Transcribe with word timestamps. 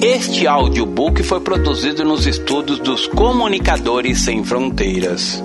Este 0.00 0.46
audiobook 0.46 1.24
foi 1.24 1.40
produzido 1.40 2.04
nos 2.04 2.24
estúdios 2.24 2.78
dos 2.78 3.08
Comunicadores 3.08 4.22
Sem 4.22 4.44
Fronteiras. 4.44 5.42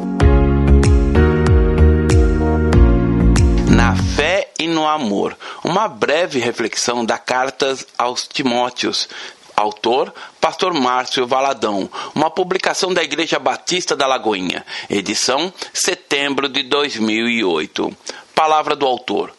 Na 3.68 3.96
fé 3.96 4.52
e 4.60 4.68
no 4.68 4.88
amor, 4.88 5.36
uma 5.64 5.88
breve 5.88 6.38
reflexão 6.38 7.04
da 7.04 7.18
carta 7.18 7.76
aos 7.98 8.28
Timóteos. 8.28 9.10
Autor, 9.56 10.14
Pastor 10.40 10.72
Márcio 10.72 11.26
Valadão, 11.26 11.90
uma 12.14 12.30
publicação 12.30 12.94
da 12.94 13.04
Igreja 13.04 13.40
Batista 13.40 13.96
da 13.96 14.06
Lagoinha, 14.06 14.64
edição 14.88 15.52
setembro 15.74 16.48
de 16.48 16.62
2008. 16.62 17.92
Palavra 18.36 18.76
do 18.76 18.86
autor 18.86 19.34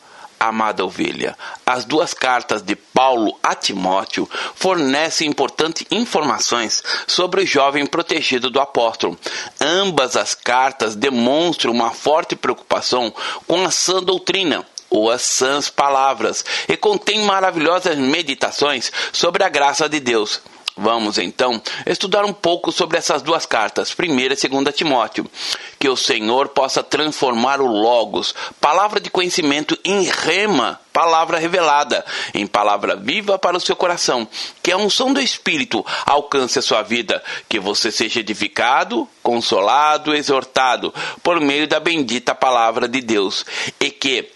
amada 0.48 0.84
ovelha. 0.84 1.36
As 1.64 1.84
duas 1.84 2.14
cartas 2.14 2.62
de 2.62 2.76
Paulo 2.76 3.38
a 3.42 3.54
Timóteo 3.54 4.28
fornecem 4.54 5.28
importantes 5.28 5.86
informações 5.90 6.82
sobre 7.06 7.42
o 7.42 7.46
jovem 7.46 7.86
protegido 7.86 8.50
do 8.50 8.60
apóstolo. 8.60 9.18
Ambas 9.60 10.16
as 10.16 10.34
cartas 10.34 10.94
demonstram 10.94 11.72
uma 11.72 11.90
forte 11.90 12.36
preocupação 12.36 13.12
com 13.46 13.64
a 13.64 13.70
sã 13.70 14.02
doutrina 14.02 14.64
ou 14.90 15.10
as 15.10 15.22
sãs 15.22 15.68
palavras 15.68 16.44
e 16.68 16.76
contém 16.76 17.24
maravilhosas 17.24 17.96
meditações 17.96 18.92
sobre 19.12 19.42
a 19.42 19.48
graça 19.48 19.88
de 19.88 19.98
Deus. 19.98 20.40
Vamos 20.76 21.18
então 21.18 21.62
estudar 21.86 22.24
um 22.24 22.32
pouco 22.32 22.72
sobre 22.72 22.98
essas 22.98 23.22
duas 23.22 23.46
cartas, 23.46 23.94
primeira 23.94 24.34
e 24.34 24.36
segunda 24.36 24.72
Timóteo. 24.72 25.30
Que 25.78 25.88
o 25.88 25.96
Senhor 25.96 26.48
possa 26.48 26.82
transformar 26.82 27.60
o 27.60 27.66
Logos, 27.66 28.34
palavra 28.60 28.98
de 28.98 29.08
conhecimento, 29.08 29.78
em 29.84 30.02
rema, 30.02 30.80
palavra 30.92 31.38
revelada, 31.38 32.04
em 32.34 32.44
palavra 32.44 32.96
viva 32.96 33.38
para 33.38 33.56
o 33.56 33.60
seu 33.60 33.76
coração. 33.76 34.26
Que 34.64 34.72
a 34.72 34.76
unção 34.76 35.12
do 35.12 35.20
Espírito 35.20 35.86
alcance 36.04 36.58
a 36.58 36.62
sua 36.62 36.82
vida, 36.82 37.22
que 37.48 37.60
você 37.60 37.92
seja 37.92 38.18
edificado, 38.18 39.08
consolado, 39.22 40.12
exortado 40.12 40.92
por 41.22 41.40
meio 41.40 41.68
da 41.68 41.78
bendita 41.78 42.34
palavra 42.34 42.88
de 42.88 43.00
Deus. 43.00 43.46
E 43.78 43.92
que, 43.92 44.28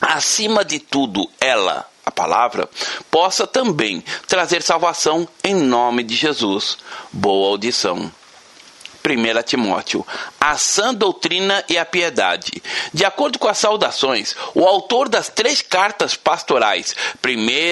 acima 0.00 0.64
de 0.64 0.80
tudo, 0.80 1.30
ela, 1.40 1.89
a 2.04 2.10
palavra, 2.10 2.68
possa 3.10 3.46
também 3.46 4.02
trazer 4.26 4.62
salvação 4.62 5.28
em 5.44 5.54
nome 5.54 6.02
de 6.02 6.14
Jesus. 6.14 6.78
Boa 7.12 7.50
audição. 7.50 8.10
1 9.04 9.42
Timóteo, 9.42 10.06
a 10.38 10.56
sã 10.56 10.94
doutrina 10.94 11.64
e 11.68 11.76
a 11.78 11.84
piedade. 11.84 12.62
De 12.92 13.04
acordo 13.04 13.38
com 13.38 13.46
as 13.48 13.58
saudações, 13.58 14.34
o 14.54 14.64
autor 14.64 15.08
das 15.08 15.28
três 15.28 15.62
cartas 15.62 16.14
pastorais, 16.14 16.94
1 17.24 17.28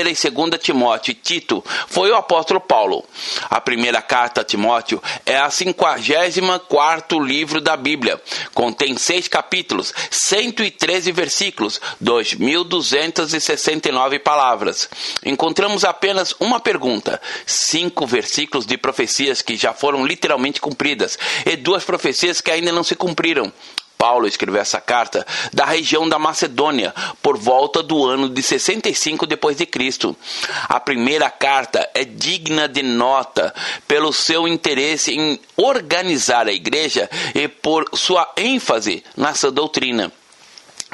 e 0.09 0.15
2 0.31 0.51
Timóteo 0.61 1.13
e 1.13 1.15
Tito, 1.15 1.65
foi 1.87 2.11
o 2.11 2.17
apóstolo 2.17 2.61
Paulo. 2.61 3.05
A 3.51 3.61
primeira 3.61 4.01
carta 4.01 4.41
a 4.41 4.45
Timóteo 4.45 5.03
é 5.27 5.37
a 5.37 5.51
54 5.51 7.21
livro 7.21 7.61
da 7.61 7.77
Bíblia. 7.77 8.19
Contém 8.55 8.97
seis 8.97 9.29
capítulos, 9.29 9.93
113 10.11 11.13
versículos, 11.13 11.79
2.269 12.03 14.19
palavras. 14.21 14.89
Encontramos 15.25 15.85
apenas 15.85 16.35
uma 16.41 16.61
pergunta, 16.61 17.21
cinco 17.45 18.07
versículos 18.07 18.65
de 18.65 18.79
profecias 18.79 19.43
que 19.43 19.57
já 19.57 19.75
foram 19.75 20.07
literalmente 20.07 20.61
cumpridas 20.61 21.18
e 21.45 21.57
duas 21.57 21.85
profecias 21.85 22.41
que 22.41 22.51
ainda 22.51 22.73
não 22.73 22.85
se 22.85 22.95
cumpriram. 22.95 23.53
Paulo 23.99 24.29
escreveu 24.29 24.61
essa 24.61 24.81
carta 24.81 25.27
da 25.53 25.65
região 25.65 26.09
da 26.09 26.21
Macedônia 26.21 26.95
por 27.21 27.37
volta 27.37 27.83
do 27.83 28.07
ano 28.07 28.29
de 28.29 28.41
65 28.41 29.27
depois 29.27 29.57
de 29.57 29.67
Cristo. 29.67 30.17
A 30.69 30.79
primeira 30.79 31.29
carta 31.29 31.91
é 31.93 32.05
digna 32.05 32.69
de 32.69 32.83
nota 32.85 33.53
pelo 33.89 34.13
seu 34.13 34.47
interesse 34.47 35.13
em 35.13 35.41
organizar 35.57 36.47
a 36.47 36.53
igreja 36.53 37.11
e 37.35 37.49
por 37.49 37.91
sua 37.95 38.33
ênfase 38.37 39.03
nessa 39.17 39.51
doutrina. 39.51 40.13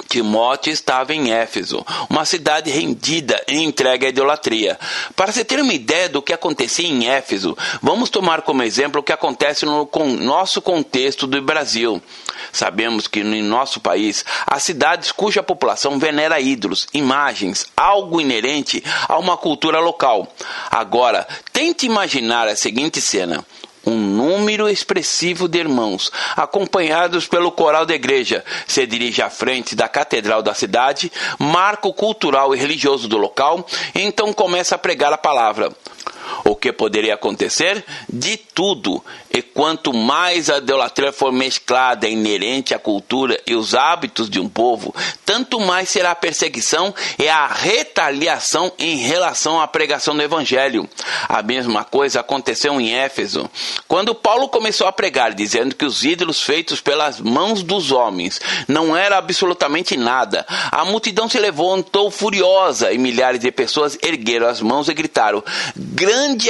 Timóteo 0.09 0.73
estava 0.73 1.15
em 1.15 1.33
Éfeso, 1.33 1.85
uma 2.09 2.25
cidade 2.25 2.71
rendida 2.71 3.43
e 3.49 3.63
entregue 3.63 4.07
à 4.07 4.09
idolatria. 4.09 4.79
Para 5.17 5.33
se 5.33 5.45
ter 5.45 5.61
uma 5.61 5.73
ideia 5.73 6.09
do 6.09 6.23
que 6.23 6.33
acontecia 6.33 6.87
em 6.87 7.09
Éfeso, 7.09 7.57
vamos 7.83 8.11
tomar 8.11 8.43
como 8.43 8.63
exemplo 8.63 9.01
o 9.01 9.05
que 9.05 9.13
acontece 9.13 9.65
no 9.65 9.89
nosso 10.21 10.63
contexto 10.63 11.27
do 11.27 11.41
Brasil. 11.43 12.03
Sabemos 12.53 13.09
que 13.09 13.25
no 13.25 13.43
nosso 13.43 13.81
país 13.81 14.25
há 14.47 14.61
cidades 14.61 15.11
cuja 15.11 15.43
população 15.43 15.99
venera 15.99 16.41
ídolos, 16.41 16.87
imagens, 16.95 17.67
algo 17.77 18.21
inerente 18.21 18.83
a 19.09 19.19
uma 19.19 19.37
cultura 19.37 19.81
local. 19.81 20.33
Agora, 20.71 21.27
tente 21.53 21.87
imaginar 21.87 22.47
a 22.47 22.57
seguinte 22.57 23.01
cena 23.01 23.45
um 23.87 23.97
número 23.97 24.69
expressivo 24.69 25.49
de 25.49 25.59
irmãos, 25.59 26.11
acompanhados 26.37 27.27
pelo 27.27 27.53
coral 27.53 27.87
da 27.87 27.95
igreja, 27.95 28.45
se 28.67 28.87
dirige 28.87 29.23
à 29.23 29.31
frente 29.31 29.75
da 29.75 29.89
catedral 29.89 30.43
da 30.43 30.55
cidade, 30.55 31.11
marco 31.39 31.93
cultural 31.93 32.55
e 32.55 32.59
religioso 32.59 33.09
do 33.09 33.17
local, 33.17 33.67
e 33.95 34.03
então 34.03 34.33
começa 34.33 34.75
a 34.75 34.79
pregar 34.79 35.13
a 35.13 35.19
palavra. 35.19 35.73
O 36.45 36.55
que 36.55 36.73
poderia 36.73 37.15
acontecer? 37.15 37.85
De 38.09 38.37
tudo. 38.37 39.03
E 39.33 39.43
quanto 39.43 39.93
mais 39.93 40.49
a 40.49 40.59
idolatria 40.59 41.13
for 41.13 41.33
mesclada, 41.33 42.09
inerente 42.09 42.75
à 42.75 42.79
cultura 42.79 43.41
e 43.47 43.55
os 43.55 43.75
hábitos 43.75 44.31
de 44.31 44.39
um 44.39 44.49
povo, 44.49 44.95
tanto 45.25 45.59
mais 45.61 45.89
será 45.89 46.13
a 46.13 46.17
perseguição 46.17 46.95
e 47.19 47.29
a 47.29 47.47
retaliação 47.47 48.73
em 48.79 48.97
relação 48.97 49.61
à 49.61 49.67
pregação 49.67 50.15
do 50.15 50.23
evangelho. 50.23 50.89
A 51.29 51.43
mesma 51.43 51.85
coisa 51.85 52.21
aconteceu 52.21 52.81
em 52.81 52.95
Éfeso, 52.95 53.51
quando 53.89 54.15
Paulo 54.15 54.49
começou 54.49 54.87
a 54.87 54.93
pregar, 54.93 55.35
dizendo 55.35 55.75
que 55.75 55.85
os 55.85 56.05
ídolos 56.05 56.41
feitos 56.41 56.81
pelas 56.81 57.21
mãos 57.21 57.63
dos 57.63 57.91
homens 57.91 58.41
não 58.69 58.97
eram 58.97 59.17
absolutamente 59.17 59.97
nada. 59.97 60.47
A 60.71 60.85
multidão 60.85 61.29
se 61.29 61.39
levantou 61.39 62.11
furiosa 62.11 62.93
e 62.93 62.99
milhares 62.99 63.41
de 63.41 63.51
pessoas 63.51 63.99
ergueram 64.03 64.47
as 64.47 64.61
mãos 64.61 64.89
e 64.89 64.95
gritaram: 64.95 65.43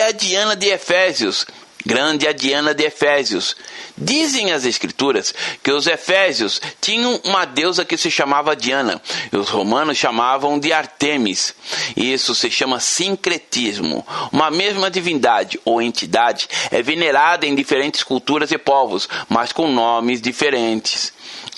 é 0.01 0.09
a 0.09 0.13
Diana 0.13 0.55
de 0.55 0.67
Efésios! 0.67 1.47
Grande 1.87 2.27
é 2.27 2.31
a 2.31 2.33
Diana 2.33 2.75
de 2.75 2.83
Efésios. 2.83 3.55
Dizem 3.97 4.53
as 4.53 4.65
Escrituras 4.65 5.35
que 5.63 5.71
os 5.71 5.87
Efésios 5.87 6.61
tinham 6.81 7.21
uma 7.25 7.45
deusa 7.45 7.85
que 7.85 7.99
se 7.99 8.11
chamava 8.11 8.57
Diana, 8.57 9.01
e 9.31 9.37
os 9.37 9.51
romanos 9.51 9.99
chamavam 9.99 10.59
de 10.59 10.73
Artemis. 10.73 11.55
Isso 11.95 12.35
se 12.35 12.51
chama 12.51 12.81
sincretismo. 12.81 14.07
Uma 14.33 14.51
mesma 14.51 14.91
divindade 14.91 15.61
ou 15.63 15.83
entidade 15.83 16.49
é 16.71 16.83
venerada 16.83 17.47
em 17.47 17.55
diferentes 17.55 18.03
culturas 18.03 18.51
e 18.51 18.57
povos, 18.57 19.07
mas 19.29 19.53
com 19.53 19.69
nomes 19.69 20.23
diferentes. 20.23 21.13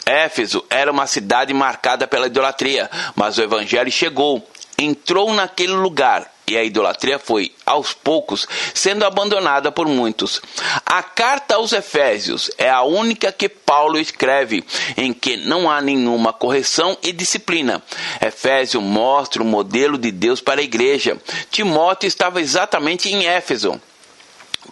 Éfeso 0.04 0.64
era 0.68 0.90
uma 0.90 1.06
cidade 1.06 1.54
marcada 1.54 2.06
pela 2.06 2.26
idolatria, 2.26 2.90
mas 3.14 3.38
o 3.38 3.42
evangelho 3.42 3.92
chegou, 3.92 4.44
entrou 4.76 5.32
naquele 5.32 5.72
lugar 5.72 6.35
e 6.48 6.56
a 6.56 6.62
idolatria 6.62 7.18
foi, 7.18 7.52
aos 7.64 7.92
poucos, 7.92 8.46
sendo 8.72 9.04
abandonada 9.04 9.72
por 9.72 9.86
muitos. 9.88 10.40
A 10.84 11.02
carta 11.02 11.56
aos 11.56 11.72
Efésios 11.72 12.50
é 12.56 12.70
a 12.70 12.82
única 12.82 13.32
que 13.32 13.48
Paulo 13.48 13.98
escreve 13.98 14.64
em 14.96 15.12
que 15.12 15.36
não 15.36 15.68
há 15.68 15.80
nenhuma 15.80 16.32
correção 16.32 16.96
e 17.02 17.12
disciplina. 17.12 17.82
Efésio 18.20 18.80
mostra 18.80 19.42
o 19.42 19.46
modelo 19.46 19.98
de 19.98 20.12
Deus 20.12 20.40
para 20.40 20.60
a 20.60 20.64
igreja. 20.64 21.18
Timóteo 21.50 22.06
estava 22.06 22.40
exatamente 22.40 23.08
em 23.08 23.26
Éfeso. 23.26 23.80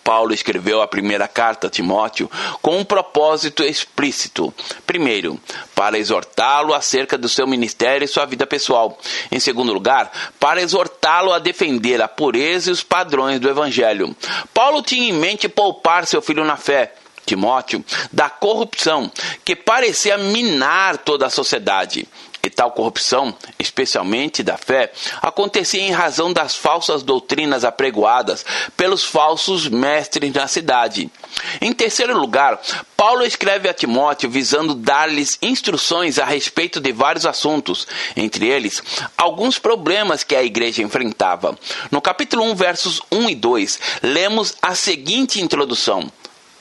Paulo 0.04 0.34
escreveu 0.34 0.82
a 0.82 0.86
primeira 0.86 1.26
carta 1.26 1.66
a 1.66 1.70
Timóteo 1.70 2.30
com 2.60 2.76
um 2.76 2.84
propósito 2.84 3.64
explícito. 3.64 4.52
Primeiro, 4.86 5.40
para 5.74 5.98
exortá-lo 5.98 6.74
acerca 6.74 7.16
do 7.16 7.28
seu 7.28 7.46
ministério 7.46 8.04
e 8.04 8.08
sua 8.08 8.26
vida 8.26 8.46
pessoal. 8.46 8.98
Em 9.32 9.40
segundo 9.40 9.72
lugar, 9.72 10.12
para 10.38 10.60
exortá-lo 10.60 11.32
a 11.32 11.38
defender 11.38 12.02
a 12.02 12.06
pureza 12.06 12.68
e 12.68 12.72
os 12.72 12.82
padrões 12.82 13.40
do 13.40 13.48
evangelho. 13.48 14.14
Paulo 14.52 14.82
tinha 14.82 15.08
em 15.08 15.12
mente 15.12 15.48
poupar 15.48 16.06
seu 16.06 16.20
filho 16.20 16.44
na 16.44 16.58
fé. 16.58 16.94
Timóteo, 17.24 17.82
da 18.12 18.28
corrupção 18.28 19.10
que 19.42 19.56
parecia 19.56 20.18
minar 20.18 20.98
toda 20.98 21.26
a 21.26 21.30
sociedade. 21.30 22.06
E 22.44 22.50
tal 22.50 22.72
corrupção, 22.72 23.34
especialmente 23.58 24.42
da 24.42 24.58
fé, 24.58 24.92
acontecia 25.22 25.80
em 25.80 25.92
razão 25.92 26.30
das 26.30 26.54
falsas 26.54 27.02
doutrinas 27.02 27.64
apregoadas 27.64 28.44
pelos 28.76 29.02
falsos 29.02 29.66
mestres 29.66 30.30
na 30.30 30.46
cidade. 30.46 31.10
Em 31.58 31.72
terceiro 31.72 32.18
lugar, 32.18 32.60
Paulo 32.94 33.24
escreve 33.24 33.66
a 33.66 33.72
Timóteo 33.72 34.28
visando 34.28 34.74
dar-lhes 34.74 35.38
instruções 35.40 36.18
a 36.18 36.26
respeito 36.26 36.82
de 36.82 36.92
vários 36.92 37.24
assuntos, 37.24 37.86
entre 38.14 38.46
eles 38.46 38.82
alguns 39.16 39.58
problemas 39.58 40.22
que 40.22 40.36
a 40.36 40.44
igreja 40.44 40.82
enfrentava. 40.82 41.58
No 41.90 42.02
capítulo 42.02 42.44
1, 42.44 42.54
versos 42.56 43.00
1 43.10 43.30
e 43.30 43.34
2, 43.34 43.80
lemos 44.02 44.54
a 44.60 44.74
seguinte 44.74 45.40
introdução. 45.40 46.12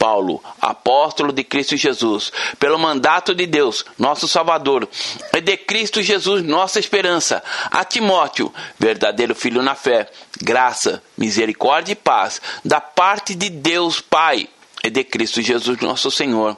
Paulo, 0.03 0.43
apóstolo 0.59 1.31
de 1.31 1.45
Cristo 1.45 1.77
Jesus, 1.77 2.29
pelo 2.59 2.77
mandato 2.77 3.33
de 3.33 3.47
Deus, 3.47 3.85
nosso 3.97 4.27
Salvador, 4.27 4.85
e 5.31 5.39
de 5.39 5.55
Cristo 5.55 6.01
Jesus, 6.01 6.43
nossa 6.43 6.77
esperança, 6.77 7.41
a 7.71 7.85
Timóteo, 7.85 8.53
verdadeiro 8.77 9.33
filho 9.33 9.63
na 9.63 9.75
fé, 9.75 10.11
graça, 10.41 11.01
misericórdia 11.17 11.93
e 11.93 11.95
paz, 11.95 12.41
da 12.65 12.81
parte 12.81 13.33
de 13.33 13.49
Deus 13.49 14.01
Pai 14.01 14.49
e 14.83 14.89
de 14.89 15.05
Cristo 15.05 15.41
Jesus, 15.41 15.79
nosso 15.79 16.11
Senhor. 16.11 16.57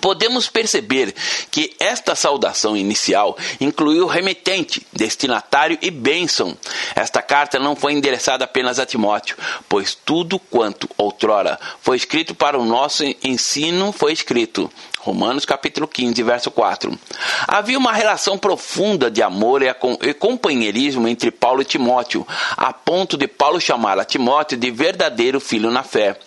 Podemos 0.00 0.48
perceber 0.48 1.14
que 1.50 1.74
esta 1.78 2.14
saudação 2.14 2.76
inicial 2.76 3.36
incluiu 3.60 4.06
remetente, 4.06 4.86
destinatário 4.92 5.78
e 5.80 5.90
bênção. 5.90 6.56
Esta 6.94 7.22
carta 7.22 7.58
não 7.58 7.76
foi 7.76 7.92
endereçada 7.92 8.44
apenas 8.44 8.78
a 8.78 8.86
Timóteo, 8.86 9.36
pois 9.68 9.94
tudo 9.94 10.38
quanto 10.38 10.88
outrora 10.96 11.58
foi 11.80 11.96
escrito 11.96 12.34
para 12.34 12.58
o 12.58 12.64
nosso 12.64 13.04
ensino 13.22 13.92
foi 13.92 14.12
escrito. 14.12 14.70
Romanos 15.00 15.44
capítulo 15.44 15.86
15, 15.86 16.22
verso 16.22 16.50
4. 16.50 16.98
Havia 17.46 17.76
uma 17.76 17.92
relação 17.92 18.38
profunda 18.38 19.10
de 19.10 19.22
amor 19.22 19.60
e 19.62 20.14
companheirismo 20.14 21.06
entre 21.06 21.30
Paulo 21.30 21.60
e 21.60 21.64
Timóteo, 21.66 22.26
a 22.56 22.72
ponto 22.72 23.18
de 23.18 23.28
Paulo 23.28 23.60
chamar 23.60 23.98
a 23.98 24.04
Timóteo 24.04 24.56
de 24.56 24.70
verdadeiro 24.70 25.40
filho 25.40 25.70
na 25.70 25.82
fé. 25.82 26.18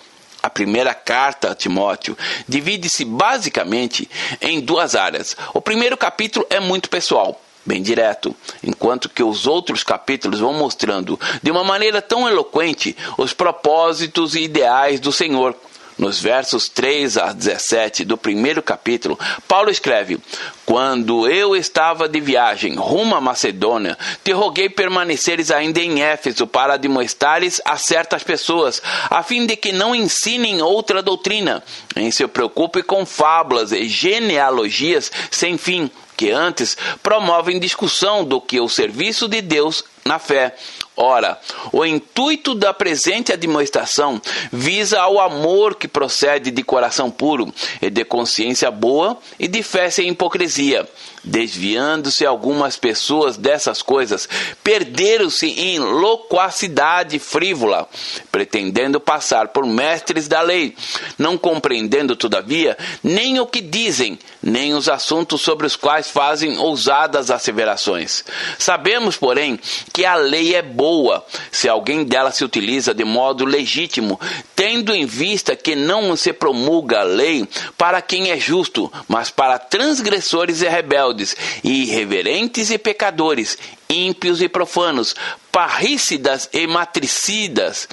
A 0.42 0.50
primeira 0.50 0.94
carta 0.94 1.52
a 1.52 1.56
Timóteo 1.56 2.18
divide-se 2.48 3.04
basicamente 3.04 4.10
em 4.42 4.62
duas 4.62 4.96
áreas. 4.96 5.36
O 5.54 5.62
primeiro 5.62 5.98
capítulo 5.98 6.46
é 6.50 6.60
muito 6.60 6.90
pessoal, 6.90 7.42
bem 7.66 7.82
direto, 7.82 8.36
enquanto 8.64 9.10
que 9.10 9.24
os 9.24 9.48
outros 9.48 9.84
capítulos 9.84 10.40
vão 10.40 10.54
mostrando 10.54 11.20
de 11.42 11.52
uma 11.52 11.64
maneira 11.64 12.02
tão 12.02 12.28
eloquente 12.28 12.96
os 13.18 13.34
propósitos 13.34 14.36
e 14.36 14.42
ideais 14.42 15.00
do 15.00 15.12
Senhor 15.12 15.56
nos 15.98 16.20
versos 16.20 16.70
3 16.70 17.18
a 17.18 17.34
17 17.34 18.06
do 18.06 18.18
primeiro 18.18 18.62
capítulo, 18.62 19.20
Paulo 19.48 19.70
escreve: 19.70 20.20
Quando 20.66 21.28
eu 21.28 21.56
estava 21.56 22.08
de 22.08 22.20
viagem 22.20 22.76
rumo 22.76 23.16
à 23.16 23.22
Macedônia, 23.22 23.98
te 24.24 24.32
roguei 24.32 24.70
permaneceres 24.70 25.50
ainda 25.50 25.80
em 25.80 26.02
Éfeso 26.02 26.46
para 26.46 26.76
admoestares 26.76 27.62
a 27.66 27.78
certas 27.78 28.24
pessoas, 28.24 28.82
a 29.10 29.24
fim 29.24 29.46
de 29.46 29.56
que 29.56 29.72
não 29.72 29.96
ensinem 29.96 30.62
outra 30.62 31.02
doutrina, 31.02 31.64
em 31.96 32.12
se 32.12 32.28
preocupe 32.28 32.84
com 32.84 33.06
fábulas 33.06 33.72
e 33.72 33.88
genealogias 33.88 35.12
sem 35.32 35.58
fim, 35.58 35.90
que 36.16 36.32
antes 36.32 36.76
promovem 37.02 37.60
discussão 37.60 38.24
do 38.24 38.42
que 38.42 38.60
o 38.60 38.68
serviço 38.68 39.28
de 39.28 39.42
Deus 39.42 39.84
na 40.04 40.18
fé 40.18 40.56
Ora, 41.00 41.40
o 41.72 41.86
intuito 41.86 42.56
da 42.56 42.74
presente 42.74 43.32
administração 43.32 44.20
visa 44.52 45.00
ao 45.00 45.20
amor 45.20 45.76
que 45.76 45.88
procede 45.88 46.50
de 46.50 46.64
coração 46.64 47.12
puro 47.12 47.54
e 47.80 47.88
de 47.88 48.04
consciência 48.04 48.72
boa 48.72 49.16
e 49.38 49.48
de 49.48 49.62
fé 49.62 49.92
sem 49.92 50.10
hipocrisia. 50.10 50.90
Desviando-se 51.24 52.26
algumas 52.26 52.78
pessoas 52.78 53.38
dessas 53.38 53.84
coisas, 53.84 54.28
perderam-se 54.64 55.48
em 55.48 55.78
loquacidade 55.78 57.20
frívola, 57.20 57.88
pretendendo 58.32 59.00
passar 59.00 59.50
por 59.50 59.68
mestres 59.68 60.28
da 60.28 60.42
lei, 60.42 60.76
não 61.18 61.38
compreendendo, 61.38 62.16
todavia, 62.16 62.76
nem 63.04 63.40
o 63.40 63.46
que 63.46 63.62
dizem, 63.62 64.18
nem 64.48 64.74
os 64.74 64.88
assuntos 64.88 65.42
sobre 65.42 65.68
os 65.68 65.76
quais 65.76 66.10
fazem 66.10 66.58
ousadas 66.58 67.30
asseverações. 67.30 68.24
Sabemos, 68.58 69.18
porém, 69.18 69.60
que 69.92 70.06
a 70.06 70.16
lei 70.16 70.56
é 70.56 70.62
boa 70.62 71.26
se 71.52 71.68
alguém 71.68 72.06
dela 72.06 72.32
se 72.32 72.46
utiliza 72.46 72.94
de 72.94 73.04
modo 73.04 73.44
legítimo, 73.44 74.18
tendo 74.56 74.96
em 74.96 75.06
vista 75.06 75.54
que 75.54 75.76
não 75.76 76.16
se 76.16 76.32
promulga 76.32 77.02
a 77.02 77.04
lei 77.04 77.46
para 77.78 78.02
quem 78.02 78.32
é 78.32 78.40
justo, 78.40 78.92
mas 79.06 79.30
para 79.30 79.60
transgressores 79.60 80.62
e 80.62 80.70
rebeldes, 80.70 81.36
irreverentes 81.62 82.72
e 82.72 82.78
pecadores, 82.78 83.58
ímpios 83.90 84.42
e 84.42 84.48
profanos, 84.48 85.14
parrícidas 85.52 86.50
e 86.54 86.66
matricidas 86.68 87.88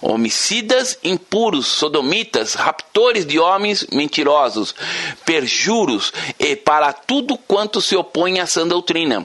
homicidas 0.00 0.98
impuros, 1.02 1.66
sodomitas, 1.66 2.54
raptores 2.54 3.26
de 3.26 3.38
homens 3.38 3.86
mentirosos, 3.92 4.74
perjuros 5.24 6.12
e 6.38 6.56
para 6.56 6.92
tudo 6.92 7.36
quanto 7.36 7.80
se 7.80 7.96
opõe 7.96 8.40
à 8.40 8.46
sã 8.46 8.66
doutrina 8.66 9.24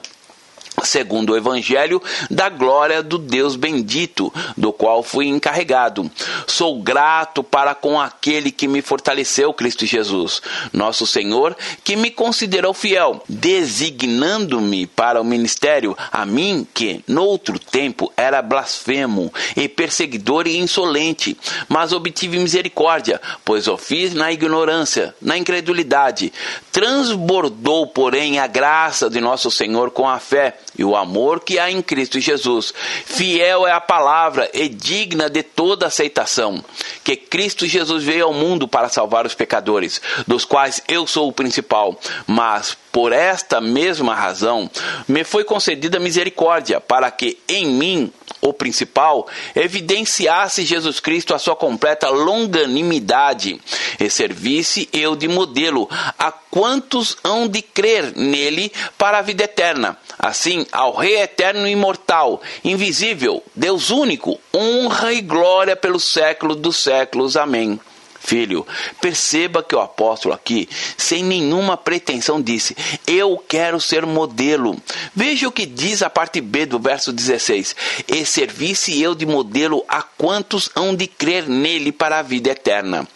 segundo 0.82 1.32
o 1.32 1.36
Evangelho 1.36 2.02
da 2.30 2.48
glória 2.48 3.02
do 3.02 3.18
Deus 3.18 3.56
bendito, 3.56 4.32
do 4.56 4.72
qual 4.72 5.02
fui 5.02 5.26
encarregado. 5.26 6.10
Sou 6.46 6.82
grato 6.82 7.42
para 7.42 7.74
com 7.74 8.00
aquele 8.00 8.50
que 8.50 8.66
me 8.66 8.82
fortaleceu, 8.82 9.52
Cristo 9.52 9.86
Jesus, 9.86 10.42
nosso 10.72 11.06
Senhor, 11.06 11.56
que 11.82 11.96
me 11.96 12.10
considerou 12.10 12.74
fiel, 12.74 13.22
designando-me 13.28 14.86
para 14.86 15.20
o 15.20 15.24
ministério, 15.24 15.96
a 16.10 16.26
mim 16.26 16.66
que, 16.74 17.02
noutro 17.06 17.58
tempo, 17.58 18.12
era 18.16 18.42
blasfemo 18.42 19.32
e 19.56 19.68
perseguidor 19.68 20.46
e 20.46 20.58
insolente, 20.58 21.36
mas 21.68 21.92
obtive 21.92 22.38
misericórdia, 22.38 23.20
pois 23.44 23.68
o 23.68 23.76
fiz 23.76 24.14
na 24.14 24.32
ignorância, 24.32 25.14
na 25.20 25.36
incredulidade. 25.36 26.32
Transbordou, 26.72 27.86
porém, 27.86 28.38
a 28.38 28.46
graça 28.46 29.08
de 29.08 29.20
nosso 29.20 29.50
Senhor 29.50 29.90
com 29.90 30.08
a 30.08 30.18
fé 30.18 30.56
e 30.76 30.84
o 30.84 30.96
amor 30.96 31.40
que 31.40 31.58
há 31.58 31.70
em 31.70 31.82
Cristo 31.82 32.20
Jesus. 32.20 32.72
Fiel 33.04 33.66
é 33.66 33.72
a 33.72 33.80
palavra 33.80 34.50
e 34.52 34.68
digna 34.68 35.28
de 35.28 35.42
toda 35.42 35.86
aceitação, 35.86 36.64
que 37.02 37.16
Cristo 37.16 37.66
Jesus 37.66 38.04
veio 38.04 38.26
ao 38.26 38.32
mundo 38.32 38.66
para 38.66 38.88
salvar 38.88 39.26
os 39.26 39.34
pecadores, 39.34 40.00
dos 40.26 40.44
quais 40.44 40.82
eu 40.88 41.06
sou 41.06 41.28
o 41.28 41.32
principal, 41.32 41.98
mas 42.26 42.76
por 42.94 43.12
esta 43.12 43.60
mesma 43.60 44.14
razão 44.14 44.70
me 45.08 45.24
foi 45.24 45.42
concedida 45.42 45.98
misericórdia, 45.98 46.80
para 46.80 47.10
que 47.10 47.36
em 47.48 47.66
mim 47.66 48.12
o 48.40 48.52
principal, 48.52 49.26
evidenciasse 49.56 50.64
Jesus 50.64 51.00
Cristo 51.00 51.34
a 51.34 51.38
sua 51.38 51.56
completa 51.56 52.08
longanimidade 52.10 53.60
e 53.98 54.08
servisse 54.08 54.88
eu 54.92 55.16
de 55.16 55.26
modelo 55.26 55.88
a 56.16 56.30
quantos 56.30 57.16
hão 57.24 57.48
de 57.48 57.62
crer 57.62 58.12
nele 58.14 58.70
para 58.96 59.18
a 59.18 59.22
vida 59.22 59.42
eterna. 59.42 59.98
Assim, 60.16 60.64
ao 60.70 60.94
Rei 60.94 61.20
eterno 61.20 61.66
e 61.66 61.72
imortal, 61.72 62.40
invisível, 62.62 63.42
Deus 63.56 63.90
único, 63.90 64.38
honra 64.54 65.12
e 65.12 65.20
glória 65.20 65.74
pelos 65.74 66.12
séculos 66.12 66.58
dos 66.58 66.76
séculos. 66.76 67.36
Amém. 67.36 67.80
Filho, 68.24 68.66
perceba 69.02 69.62
que 69.62 69.76
o 69.76 69.80
apóstolo 69.80 70.34
aqui, 70.34 70.66
sem 70.96 71.22
nenhuma 71.22 71.76
pretensão, 71.76 72.40
disse: 72.40 72.74
Eu 73.06 73.36
quero 73.36 73.78
ser 73.78 74.06
modelo. 74.06 74.80
Veja 75.14 75.46
o 75.46 75.52
que 75.52 75.66
diz 75.66 76.02
a 76.02 76.08
parte 76.08 76.40
B 76.40 76.64
do 76.64 76.78
verso 76.78 77.12
16: 77.12 77.76
E 78.08 78.24
servisse 78.24 78.98
eu 78.98 79.14
de 79.14 79.26
modelo 79.26 79.84
a 79.86 80.00
quantos 80.02 80.70
hão 80.74 80.96
de 80.96 81.06
crer 81.06 81.46
nele 81.46 81.92
para 81.92 82.18
a 82.18 82.22
vida 82.22 82.48
eterna. 82.48 83.06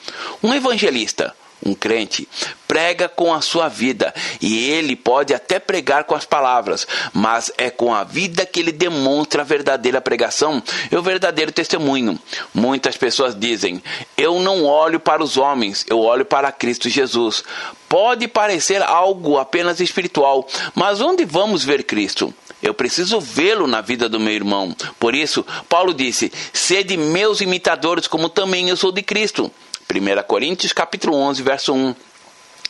Um 0.42 0.52
evangelista 0.52 1.35
um 1.65 1.75
crente, 1.75 2.29
prega 2.67 3.09
com 3.09 3.33
a 3.33 3.41
sua 3.41 3.69
vida 3.69 4.15
e 4.41 4.69
ele 4.71 4.95
pode 4.95 5.35
até 5.35 5.59
pregar 5.59 6.05
com 6.05 6.15
as 6.15 6.25
palavras, 6.25 6.87
mas 7.12 7.50
é 7.59 7.71
com 7.71 7.95
a 7.95 8.05
vida 8.05 8.47
que 8.47 8.61
ele 8.61 8.73
demonstra 8.73 9.43
a 9.43 9.45
verdadeira 9.45 10.00
pregação 10.00 10.62
e 10.91 10.97
o 10.97 11.03
verdadeiro 11.03 11.53
testemunho. 11.53 12.19
Muitas 12.55 12.97
pessoas 12.97 13.35
dizem: 13.35 13.83
Eu 14.17 14.38
não 14.41 14.65
olho 14.65 15.00
para 15.00 15.23
os 15.23 15.37
homens, 15.37 15.85
eu 15.88 16.00
olho 16.00 16.25
para 16.25 16.53
Cristo 16.53 16.88
Jesus. 16.88 17.43
Pode 17.88 18.29
parecer 18.29 18.83
algo 18.83 19.38
apenas 19.38 19.81
espiritual, 19.81 20.47
mas 20.75 21.00
onde 21.00 21.25
vamos 21.25 21.65
ver 21.65 21.85
Cristo? 21.85 22.35
Eu 22.62 22.75
preciso 22.75 23.21
vê-lo 23.21 23.67
na 23.67 23.81
vida 23.81 24.09
do 24.09 24.19
meu 24.19 24.33
irmão. 24.33 24.75
Por 24.99 25.15
isso, 25.15 25.47
Paulo 25.69 25.95
disse: 25.95 26.33
Sede 26.53 26.97
meus 26.97 27.41
imitadores, 27.41 28.07
como 28.07 28.29
também 28.29 28.69
eu 28.69 28.77
sou 28.77 28.91
de 28.91 29.03
Cristo. 29.03 29.50
1 29.90 30.23
Coríntios 30.25 30.73
capítulo 30.73 31.16
11, 31.16 31.42
verso 31.42 31.73
1. 31.73 31.95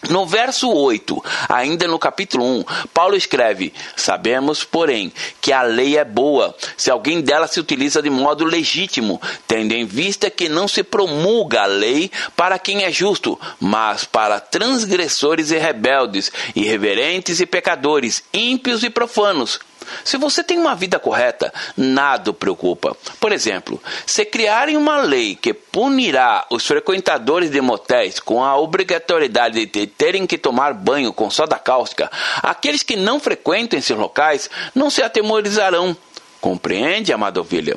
No 0.09 0.25
verso 0.25 0.73
8, 0.73 1.25
ainda 1.49 1.89
no 1.89 1.99
capítulo 1.99 2.45
1, 2.45 2.65
Paulo 2.95 3.17
escreve: 3.17 3.75
Sabemos, 3.97 4.63
porém, 4.63 5.13
que 5.41 5.53
a 5.53 5.63
lei 5.63 5.99
é 5.99 6.05
boa, 6.05 6.55
se 6.77 6.89
alguém 6.89 7.21
dela 7.21 7.49
se 7.49 7.59
utiliza 7.59 8.01
de 8.01 8.09
modo 8.09 8.45
legítimo, 8.45 9.21
tendo 9.49 9.73
em 9.73 9.85
vista 9.85 10.31
que 10.31 10.49
não 10.49 10.69
se 10.69 10.85
promulga 10.85 11.63
a 11.63 11.67
lei 11.67 12.13
para 12.37 12.61
quem 12.61 12.85
é 12.85 12.93
justo, 12.93 13.39
mas 13.59 14.05
para 14.05 14.39
transgressores 14.39 15.51
e 15.51 15.59
rebeldes, 15.59 16.31
irreverentes 16.55 17.41
e 17.41 17.47
pecadores, 17.47 18.23
ímpios 18.33 18.85
e 18.85 18.91
profanos. 18.91 19.59
Se 20.05 20.17
você 20.17 20.43
tem 20.43 20.59
uma 20.59 20.75
vida 20.75 20.99
correta, 20.99 21.53
nada 21.77 22.31
o 22.31 22.35
preocupa. 22.35 22.97
Por 23.21 23.33
exemplo, 23.33 23.81
se 24.07 24.25
criarem 24.25 24.77
uma 24.77 24.99
lei 24.99 25.35
que 25.35 25.53
punirá 25.53 26.47
os 26.51 26.67
frequentadores 26.67 27.51
de 27.51 27.61
motéis 27.61 28.21
com 28.21 28.43
a 28.43 28.57
obrigatoriedade 28.57 29.67
de 29.67 29.87
terem 29.87 30.27
que 30.27 30.39
tomar 30.39 30.75
banho 30.75 31.13
com 31.13 31.31
soda 31.31 31.59
cáustica, 31.59 32.11
aqueles 32.43 32.83
que 32.83 32.97
não 32.97 33.21
frequentam 33.21 33.79
esses 33.79 33.97
locais 33.97 34.51
não 34.75 34.91
se 34.91 35.03
atemorizarão 35.03 35.97
Compreende, 36.41 37.13
amada 37.13 37.41
ovelha? 37.41 37.77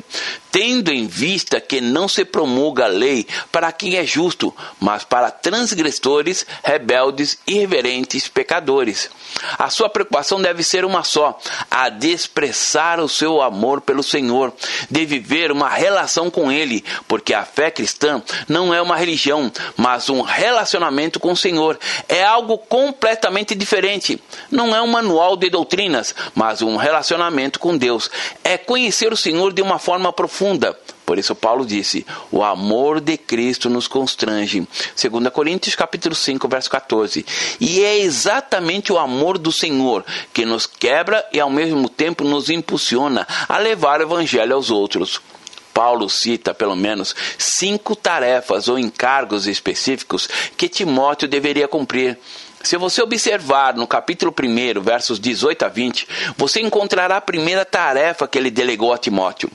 Tendo 0.51 0.91
em 0.91 1.07
vista 1.07 1.59
que 1.59 1.81
não 1.81 2.07
se 2.07 2.25
promulga 2.25 2.85
a 2.85 2.87
lei 2.87 3.25
para 3.51 3.71
quem 3.71 3.95
é 3.95 4.05
justo, 4.05 4.53
mas 4.79 5.03
para 5.03 5.31
transgressores, 5.31 6.45
rebeldes, 6.63 7.39
irreverentes, 7.47 8.27
pecadores. 8.27 9.09
A 9.57 9.69
sua 9.69 9.89
preocupação 9.89 10.41
deve 10.41 10.61
ser 10.61 10.83
uma 10.83 11.03
só: 11.03 11.39
a 11.69 11.89
de 11.89 12.11
expressar 12.11 12.99
o 12.99 13.07
seu 13.07 13.41
amor 13.41 13.81
pelo 13.81 14.03
Senhor, 14.03 14.53
de 14.89 15.05
viver 15.05 15.51
uma 15.51 15.69
relação 15.69 16.29
com 16.29 16.51
Ele, 16.51 16.83
porque 17.07 17.33
a 17.33 17.45
fé 17.45 17.71
cristã 17.71 18.21
não 18.47 18.73
é 18.73 18.81
uma 18.81 18.97
religião, 18.97 19.51
mas 19.77 20.09
um 20.09 20.21
relacionamento 20.21 21.19
com 21.19 21.31
o 21.31 21.37
Senhor. 21.37 21.79
É 22.07 22.23
algo 22.23 22.57
completamente 22.57 23.55
diferente. 23.55 24.21
Não 24.49 24.75
é 24.75 24.81
um 24.81 24.87
manual 24.87 25.37
de 25.37 25.49
doutrinas, 25.49 26.13
mas 26.35 26.61
um 26.61 26.75
relacionamento 26.75 27.59
com 27.59 27.77
Deus. 27.77 28.11
É 28.43 28.50
conhecer 28.57 29.11
o 29.11 29.17
Senhor 29.17 29.53
de 29.53 29.61
uma 29.61 29.79
forma 29.79 30.11
profunda. 30.11 30.77
Por 31.05 31.17
isso 31.17 31.35
Paulo 31.35 31.65
disse: 31.65 32.05
"O 32.31 32.43
amor 32.43 33.01
de 33.01 33.17
Cristo 33.17 33.69
nos 33.69 33.87
constrange". 33.87 34.67
2 34.95 35.29
Coríntios 35.33 35.75
capítulo 35.75 36.15
5, 36.15 36.47
verso 36.47 36.69
14. 36.69 37.25
E 37.59 37.83
é 37.83 37.99
exatamente 37.99 38.93
o 38.93 38.97
amor 38.97 39.37
do 39.37 39.51
Senhor 39.51 40.05
que 40.33 40.45
nos 40.45 40.65
quebra 40.65 41.25
e 41.33 41.39
ao 41.39 41.49
mesmo 41.49 41.89
tempo 41.89 42.23
nos 42.23 42.49
impulsiona 42.49 43.27
a 43.49 43.57
levar 43.57 43.99
o 43.99 44.03
evangelho 44.03 44.55
aos 44.55 44.69
outros. 44.69 45.21
Paulo 45.73 46.09
cita 46.09 46.53
pelo 46.53 46.75
menos 46.75 47.15
cinco 47.37 47.95
tarefas 47.95 48.67
ou 48.67 48.77
encargos 48.77 49.47
específicos 49.47 50.29
que 50.57 50.69
Timóteo 50.69 51.27
deveria 51.27 51.67
cumprir. 51.67 52.17
Se 52.63 52.77
você 52.77 53.01
observar 53.01 53.75
no 53.75 53.87
capítulo 53.87 54.33
1, 54.33 54.81
versos 54.81 55.19
18 55.19 55.65
a 55.65 55.67
20, 55.67 56.07
você 56.37 56.61
encontrará 56.61 57.17
a 57.17 57.21
primeira 57.21 57.65
tarefa 57.65 58.27
que 58.27 58.37
ele 58.37 58.51
delegou 58.51 58.93
a 58.93 58.97
Timóteo. 58.97 59.49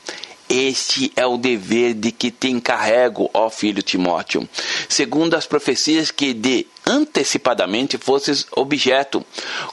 Este 0.49 1.13
é 1.17 1.27
o 1.27 1.37
dever 1.37 1.95
de 1.95 2.13
que 2.13 2.31
te 2.31 2.49
encarrego, 2.49 3.29
ó 3.35 3.51
filho 3.51 3.83
Timóteo, 3.83 4.49
segundo 4.89 5.35
as 5.35 5.45
profecias 5.45 6.13
que 6.13 6.33
de 6.33 6.67
antecipadamente 6.87 7.99
fosses 7.99 8.47
objeto. 8.53 9.25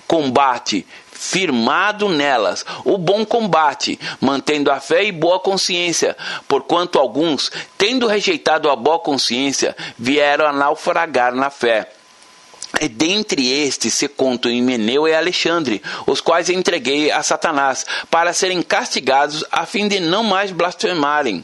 Combate 0.08 0.86
firmado 1.12 2.10
nelas 2.10 2.66
o 2.84 2.98
bom 2.98 3.24
combate, 3.24 4.00
mantendo 4.20 4.72
a 4.72 4.80
fé 4.80 5.06
e 5.06 5.12
boa 5.12 5.40
consciência, 5.40 6.18
porquanto 6.48 7.00
alguns, 7.00 7.52
tendo 7.78 8.08
rejeitado 8.08 8.70
a 8.70 8.76
boa 8.76 9.00
consciência, 9.00 9.76
vieram 9.98 10.48
a 10.48 10.52
naufragar 10.52 11.34
na 11.36 11.50
fé. 11.50 11.90
E 12.82 12.88
dentre 12.88 13.48
estes 13.48 13.94
se 13.94 14.08
contam 14.08 14.52
Himeneu 14.52 15.08
e 15.08 15.14
Alexandre, 15.14 15.82
os 16.08 16.20
quais 16.20 16.50
entreguei 16.50 17.12
a 17.12 17.22
Satanás, 17.22 17.86
para 18.10 18.34
serem 18.34 18.62
castigados, 18.62 19.44
a 19.52 19.66
fim 19.66 19.88
de 19.88 20.00
não 20.00 20.24
mais 20.24 20.52
blasfemarem. 20.52 21.44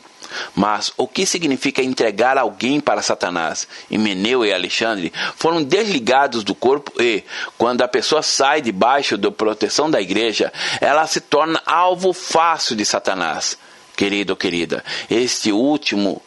Mas 0.56 0.92
o 0.98 1.08
que 1.08 1.26
significa 1.26 1.82
entregar 1.82 2.38
alguém 2.38 2.80
para 2.80 3.02
Satanás? 3.02 3.68
Himeneu 3.90 4.46
e 4.46 4.54
Alexandre 4.54 5.12
foram 5.36 5.64
desligados 5.64 6.44
do 6.44 6.54
corpo 6.54 6.92
e, 7.02 7.24
quando 7.58 7.82
a 7.82 7.88
pessoa 7.88 8.22
sai 8.22 8.62
debaixo 8.62 9.18
da 9.18 9.32
proteção 9.32 9.90
da 9.90 10.02
igreja, 10.02 10.52
ela 10.80 11.08
se 11.08 11.20
torna 11.20 11.62
alvo 11.66 12.14
fácil 12.14 12.76
de 12.76 12.86
Satanás 12.86 13.58
querido 14.00 14.32
ou 14.32 14.38
querida. 14.38 14.82
Este 15.10 15.52
último 15.52 16.22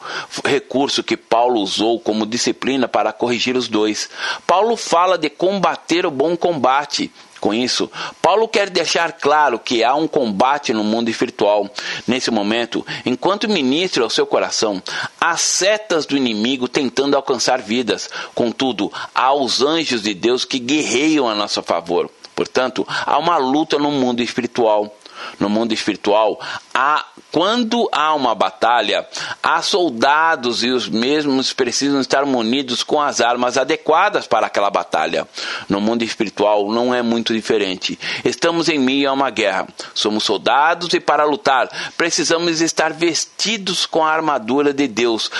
recurso 0.44 1.02
que 1.02 1.16
Paulo 1.16 1.58
usou 1.58 1.98
como 1.98 2.26
disciplina 2.26 2.86
para 2.86 3.14
corrigir 3.14 3.56
os 3.56 3.66
dois. 3.66 4.10
Paulo 4.46 4.76
fala 4.76 5.16
de 5.16 5.30
combater 5.30 6.04
o 6.04 6.10
bom 6.10 6.36
combate. 6.36 7.10
Com 7.40 7.54
isso, 7.54 7.90
Paulo 8.20 8.46
quer 8.46 8.68
deixar 8.68 9.12
claro 9.14 9.58
que 9.58 9.82
há 9.82 9.94
um 9.94 10.06
combate 10.06 10.74
no 10.74 10.84
mundo 10.84 11.08
espiritual. 11.08 11.68
Nesse 12.06 12.30
momento, 12.30 12.86
enquanto 13.06 13.48
ministra 13.48 14.04
ao 14.04 14.10
seu 14.10 14.26
coração, 14.26 14.80
há 15.18 15.34
setas 15.38 16.04
do 16.04 16.14
inimigo 16.14 16.68
tentando 16.68 17.16
alcançar 17.16 17.62
vidas. 17.62 18.10
Contudo, 18.34 18.92
há 19.14 19.32
os 19.32 19.62
anjos 19.62 20.02
de 20.02 20.12
Deus 20.12 20.44
que 20.44 20.58
guerreiam 20.58 21.26
a 21.26 21.34
nosso 21.34 21.62
favor. 21.62 22.10
Portanto, 22.36 22.86
há 22.88 23.18
uma 23.18 23.38
luta 23.38 23.78
no 23.78 23.90
mundo 23.90 24.22
espiritual 24.22 24.94
no 25.38 25.48
mundo 25.48 25.72
espiritual, 25.72 26.40
há, 26.74 27.04
quando 27.30 27.88
há 27.92 28.14
uma 28.14 28.34
batalha, 28.34 29.06
há 29.42 29.62
soldados 29.62 30.62
e 30.62 30.70
os 30.70 30.88
mesmos 30.88 31.52
precisam 31.52 32.00
estar 32.00 32.24
munidos 32.24 32.82
com 32.82 33.00
as 33.00 33.20
armas 33.20 33.56
adequadas 33.56 34.26
para 34.26 34.46
aquela 34.46 34.70
batalha. 34.70 35.26
No 35.68 35.80
mundo 35.80 36.02
espiritual 36.02 36.70
não 36.70 36.94
é 36.94 37.02
muito 37.02 37.34
diferente. 37.34 37.98
Estamos 38.24 38.68
em 38.68 38.78
meio 38.78 39.10
a 39.10 39.12
uma 39.12 39.30
guerra. 39.30 39.66
Somos 39.94 40.24
soldados 40.24 40.92
e 40.94 41.00
para 41.00 41.24
lutar 41.24 41.68
precisamos 41.96 42.60
estar 42.60 42.92
vestidos 42.92 43.86
com 43.86 44.04
a 44.04 44.12
armadura 44.12 44.72
de 44.72 44.86
Deus 44.86 45.30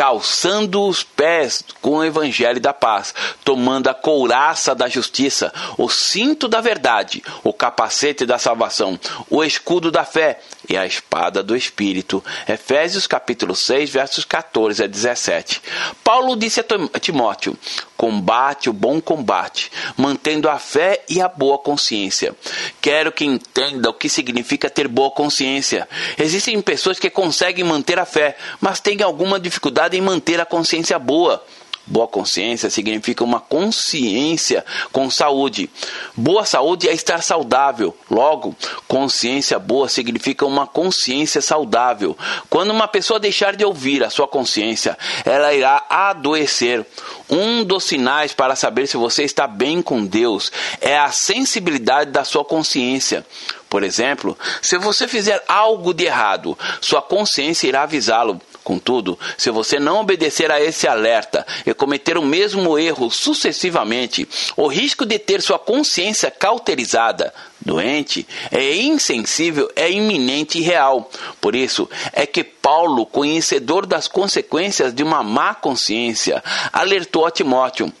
calçando 0.00 0.82
os 0.86 1.02
pés 1.02 1.62
com 1.82 1.96
o 1.96 2.04
evangelho 2.04 2.58
da 2.58 2.72
paz, 2.72 3.14
tomando 3.44 3.86
a 3.86 3.92
couraça 3.92 4.74
da 4.74 4.88
justiça, 4.88 5.52
o 5.76 5.90
cinto 5.90 6.48
da 6.48 6.58
verdade, 6.58 7.22
o 7.44 7.52
capacete 7.52 8.24
da 8.24 8.38
salvação, 8.38 8.98
o 9.28 9.44
escudo 9.44 9.90
da 9.90 10.02
fé 10.02 10.40
e 10.66 10.74
a 10.74 10.79
espada 10.86 11.42
do 11.42 11.56
espírito. 11.56 12.22
Efésios 12.48 13.06
capítulo 13.06 13.54
6, 13.54 13.90
versos 13.90 14.24
14 14.24 14.84
a 14.84 14.86
17. 14.86 15.62
Paulo 16.02 16.36
disse 16.36 16.60
a 16.60 16.98
Timóteo: 16.98 17.56
Combate 17.96 18.70
o 18.70 18.72
bom 18.72 19.00
combate, 19.00 19.70
mantendo 19.96 20.48
a 20.48 20.58
fé 20.58 21.04
e 21.08 21.20
a 21.20 21.28
boa 21.28 21.58
consciência. 21.58 22.34
Quero 22.80 23.12
que 23.12 23.24
entenda 23.24 23.90
o 23.90 23.94
que 23.94 24.08
significa 24.08 24.70
ter 24.70 24.88
boa 24.88 25.10
consciência. 25.10 25.88
Existem 26.18 26.60
pessoas 26.60 26.98
que 26.98 27.10
conseguem 27.10 27.64
manter 27.64 27.98
a 27.98 28.04
fé, 28.04 28.36
mas 28.60 28.80
têm 28.80 29.02
alguma 29.02 29.38
dificuldade 29.38 29.96
em 29.96 30.00
manter 30.00 30.40
a 30.40 30.46
consciência 30.46 30.98
boa. 30.98 31.44
Boa 31.90 32.06
consciência 32.06 32.70
significa 32.70 33.24
uma 33.24 33.40
consciência 33.40 34.64
com 34.92 35.10
saúde. 35.10 35.68
Boa 36.16 36.44
saúde 36.44 36.88
é 36.88 36.92
estar 36.92 37.20
saudável. 37.20 37.96
Logo, 38.08 38.54
consciência 38.86 39.58
boa 39.58 39.88
significa 39.88 40.46
uma 40.46 40.68
consciência 40.68 41.42
saudável. 41.42 42.16
Quando 42.48 42.70
uma 42.70 42.86
pessoa 42.86 43.18
deixar 43.18 43.56
de 43.56 43.64
ouvir 43.64 44.04
a 44.04 44.10
sua 44.10 44.28
consciência, 44.28 44.96
ela 45.24 45.52
irá 45.52 45.84
adoecer. 45.90 46.86
Um 47.28 47.64
dos 47.64 47.84
sinais 47.84 48.32
para 48.32 48.54
saber 48.54 48.86
se 48.86 48.96
você 48.96 49.24
está 49.24 49.48
bem 49.48 49.82
com 49.82 50.06
Deus 50.06 50.52
é 50.80 50.96
a 50.96 51.10
sensibilidade 51.10 52.12
da 52.12 52.22
sua 52.24 52.44
consciência. 52.44 53.26
Por 53.68 53.82
exemplo, 53.82 54.38
se 54.62 54.78
você 54.78 55.08
fizer 55.08 55.42
algo 55.48 55.92
de 55.92 56.04
errado, 56.04 56.56
sua 56.80 57.02
consciência 57.02 57.66
irá 57.66 57.82
avisá-lo. 57.82 58.40
Contudo, 58.62 59.18
se 59.38 59.50
você 59.50 59.80
não 59.80 60.00
obedecer 60.00 60.50
a 60.50 60.60
esse 60.60 60.86
alerta 60.86 61.46
e 61.64 61.72
cometer 61.72 62.18
o 62.18 62.24
mesmo 62.24 62.78
erro 62.78 63.10
sucessivamente, 63.10 64.28
o 64.56 64.66
risco 64.66 65.06
de 65.06 65.18
ter 65.18 65.40
sua 65.40 65.58
consciência 65.58 66.30
cauterizada, 66.30 67.32
doente, 67.60 68.26
é 68.50 68.76
insensível, 68.76 69.70
é 69.74 69.90
iminente 69.90 70.58
e 70.58 70.62
real. 70.62 71.10
Por 71.40 71.54
isso 71.54 71.88
é 72.12 72.26
que 72.26 72.44
Paulo, 72.44 73.06
conhecedor 73.06 73.86
das 73.86 74.06
consequências 74.06 74.92
de 74.92 75.02
uma 75.02 75.22
má 75.22 75.54
consciência, 75.54 76.42
alertou 76.72 77.26
a 77.26 77.30
Timóteo 77.30 77.92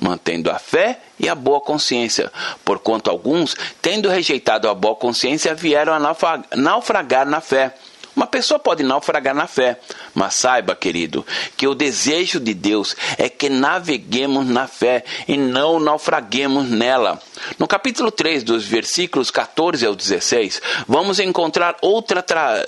mantendo 0.00 0.50
a 0.50 0.58
fé 0.58 1.00
e 1.18 1.28
a 1.28 1.34
boa 1.34 1.60
consciência, 1.60 2.30
porquanto 2.64 3.10
alguns, 3.10 3.56
tendo 3.82 4.08
rejeitado 4.08 4.68
a 4.68 4.74
boa 4.74 4.94
consciência, 4.94 5.54
vieram 5.54 5.92
a 5.92 6.56
naufragar 6.56 7.26
na 7.26 7.40
fé. 7.40 7.74
Uma 8.18 8.26
pessoa 8.26 8.58
pode 8.58 8.82
naufragar 8.82 9.32
na 9.32 9.46
fé, 9.46 9.78
mas 10.12 10.34
saiba, 10.34 10.74
querido, 10.74 11.24
que 11.56 11.68
o 11.68 11.74
desejo 11.74 12.40
de 12.40 12.52
Deus 12.52 12.96
é 13.16 13.28
que 13.28 13.48
naveguemos 13.48 14.44
na 14.44 14.66
fé 14.66 15.04
e 15.28 15.36
não 15.36 15.78
naufraguemos 15.78 16.68
nela. 16.68 17.22
No 17.60 17.68
capítulo 17.68 18.10
3, 18.10 18.42
dos 18.42 18.64
versículos 18.64 19.30
14 19.30 19.86
ao 19.86 19.94
16, 19.94 20.60
vamos 20.88 21.20
encontrar 21.20 21.76
outra 21.80 22.20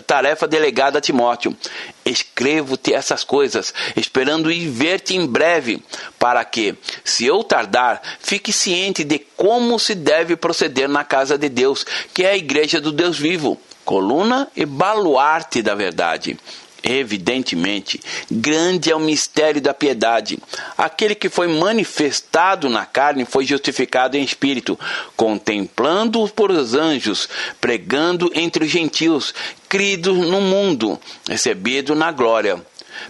tarefa 0.07 0.47
delegada 0.47 0.99
a 0.99 1.01
Timóteo. 1.01 1.57
Escrevo-te 2.05 2.95
essas 2.95 3.25
coisas, 3.25 3.75
esperando 3.97 4.53
ir 4.53 4.69
ver-te 4.69 5.17
em 5.17 5.27
breve, 5.27 5.83
para 6.17 6.45
que, 6.45 6.77
se 7.03 7.27
eu 7.27 7.43
tardar, 7.43 8.01
fique 8.21 8.53
ciente 8.53 9.03
de 9.03 9.19
como 9.19 9.81
se 9.81 9.97
deve 9.97 10.37
proceder 10.37 10.89
na 10.89 11.03
casa 11.03 11.37
de 11.37 11.49
Deus, 11.49 11.85
que 12.15 12.23
é 12.23 12.31
a 12.31 12.37
igreja 12.37 12.81
do 12.81 12.93
Deus 12.93 13.19
vivo 13.19 13.61
coluna 13.91 14.47
e 14.55 14.65
baluarte 14.65 15.61
da 15.63 15.75
verdade. 15.75 16.39
Evidentemente, 16.81 18.01
grande 18.31 18.89
é 18.89 18.95
o 18.95 19.01
mistério 19.01 19.61
da 19.61 19.75
piedade. 19.75 20.39
Aquele 20.79 21.17
que 21.17 21.29
foi 21.29 21.49
manifestado 21.49 22.69
na 22.69 22.87
carne 22.87 23.25
foi 23.25 23.45
justificado 23.45 24.17
em 24.17 24.23
espírito, 24.23 24.79
contemplando-o 25.17 26.29
por 26.29 26.53
os 26.53 26.73
anjos, 26.73 27.29
pregando 27.61 28.31
entre 28.33 28.65
os 28.65 28.71
gentios, 28.71 29.35
crido 29.69 30.15
no 30.15 30.41
mundo, 30.41 30.97
recebido 31.29 31.97
na 31.97 32.13
glória. 32.13 32.65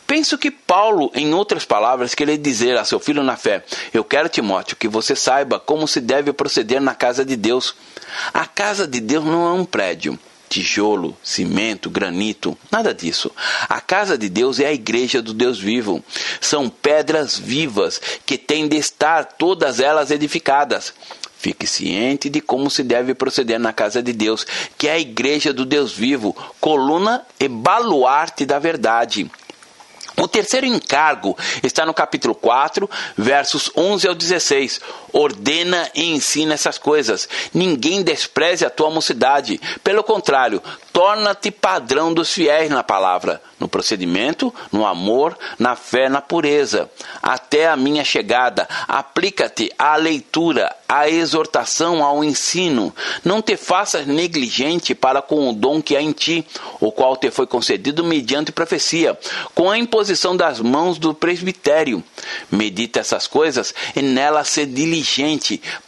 Penso 0.07 0.39
que 0.39 0.51
Paulo, 0.51 1.11
em 1.15 1.35
outras 1.35 1.67
palavras, 1.67 2.15
queria 2.15 2.39
dizer 2.39 2.79
a 2.79 2.87
seu 2.87 2.99
filho 2.99 3.23
na 3.23 3.37
fé: 3.37 3.63
Eu 3.93 4.03
quero, 4.03 4.31
Timóteo, 4.31 4.79
que 4.79 4.89
você 4.89 5.15
saiba 5.15 5.61
como 5.61 5.87
se 5.87 6.01
deve 6.01 6.33
proceder 6.33 6.81
na 6.81 6.95
casa 6.95 7.23
de 7.23 7.37
Deus. 7.37 7.75
A 8.33 8.47
casa 8.47 8.87
de 8.87 8.99
Deus 8.99 9.27
não 9.27 9.47
é 9.47 9.53
um 9.53 9.67
prédio 9.67 10.19
tijolo, 10.51 11.17
cimento, 11.23 11.89
granito, 11.89 12.59
nada 12.73 12.93
disso. 12.93 13.31
A 13.69 13.81
casa 13.81 14.19
de 14.19 14.29
Deus 14.29 14.59
é 14.59 14.67
a 14.67 14.73
igreja 14.73 15.23
do 15.23 15.33
Deus 15.33 15.61
vivo. 15.61 16.03
São 16.41 16.69
pedras 16.69 17.39
vivas 17.39 18.01
que 18.27 18.37
têm 18.37 18.67
de 18.67 18.77
estar 18.77 19.25
todas 19.25 19.79
elas 19.79 20.11
edificadas. 20.11 20.93
Fique 21.39 21.67
ciente 21.67 22.29
de 22.29 22.41
como 22.41 22.69
se 22.69 22.83
deve 22.83 23.15
proceder 23.15 23.61
na 23.61 23.73
casa 23.73 24.03
de 24.03 24.13
Deus, 24.13 24.45
que 24.77 24.89
é 24.89 24.93
a 24.93 24.99
igreja 24.99 25.53
do 25.53 25.65
Deus 25.65 25.93
vivo, 25.93 26.37
coluna 26.61 27.25
e 27.39 27.47
baluarte 27.49 28.45
da 28.45 28.59
verdade. 28.59 29.31
O 30.21 30.29
terceiro 30.29 30.67
encargo 30.67 31.35
está 31.63 31.87
no 31.87 31.95
capítulo 31.95 32.35
4, 32.35 32.91
versos 33.17 33.71
11 33.75 34.07
ao 34.07 34.15
16. 34.15 34.81
Ordena 35.13 35.91
e 35.95 36.11
ensina 36.11 36.55
essas 36.55 36.79
coisas. 36.79 37.29
Ninguém 37.53 38.03
despreze 38.03 38.65
a 38.65 38.71
tua 38.71 38.91
mocidade. 38.91 39.61
Pelo 39.83 40.03
contrário, 40.03 40.63
torna-te 40.93 41.51
padrão 41.51 42.13
dos 42.13 42.33
fiéis 42.33 42.71
na 42.71 42.83
palavra, 42.83 43.41
no 43.59 43.69
procedimento, 43.69 44.53
no 44.73 44.87
amor, 44.87 45.37
na 45.59 45.77
fé, 45.77 46.09
na 46.09 46.21
pureza. 46.21 46.91
Até 47.23 47.69
a 47.69 47.77
minha 47.77 48.05
chegada, 48.05 48.69
aplica-te 48.87 49.73
à 49.79 49.97
leitura, 49.97 50.75
à 50.89 51.09
exortação, 51.09 52.05
ao 52.05 52.25
ensino. 52.25 52.95
Não 53.25 53.41
te 53.41 53.57
faças 53.57 54.07
negligente 54.07 54.95
para 54.95 55.23
com 55.23 55.49
o 55.49 55.53
dom 55.53 55.81
que 55.81 55.97
há 55.97 56.03
em 56.03 56.13
ti, 56.13 56.47
o 56.81 56.91
qual 56.91 57.17
te 57.17 57.31
foi 57.31 57.47
concedido 57.47 58.05
mediante 58.05 58.53
profecia, 58.53 59.19
com 59.55 59.71
a 59.71 59.79
imposição 59.79 60.37
das 60.37 60.61
mãos 60.61 60.99
do 60.99 61.15
presbitério. 61.15 62.03
Medita 62.51 63.01
essas 63.01 63.27
coisas 63.27 63.75
e 63.95 64.03
nela 64.03 64.45
ser 64.45 64.67
diligente, 64.67 65.00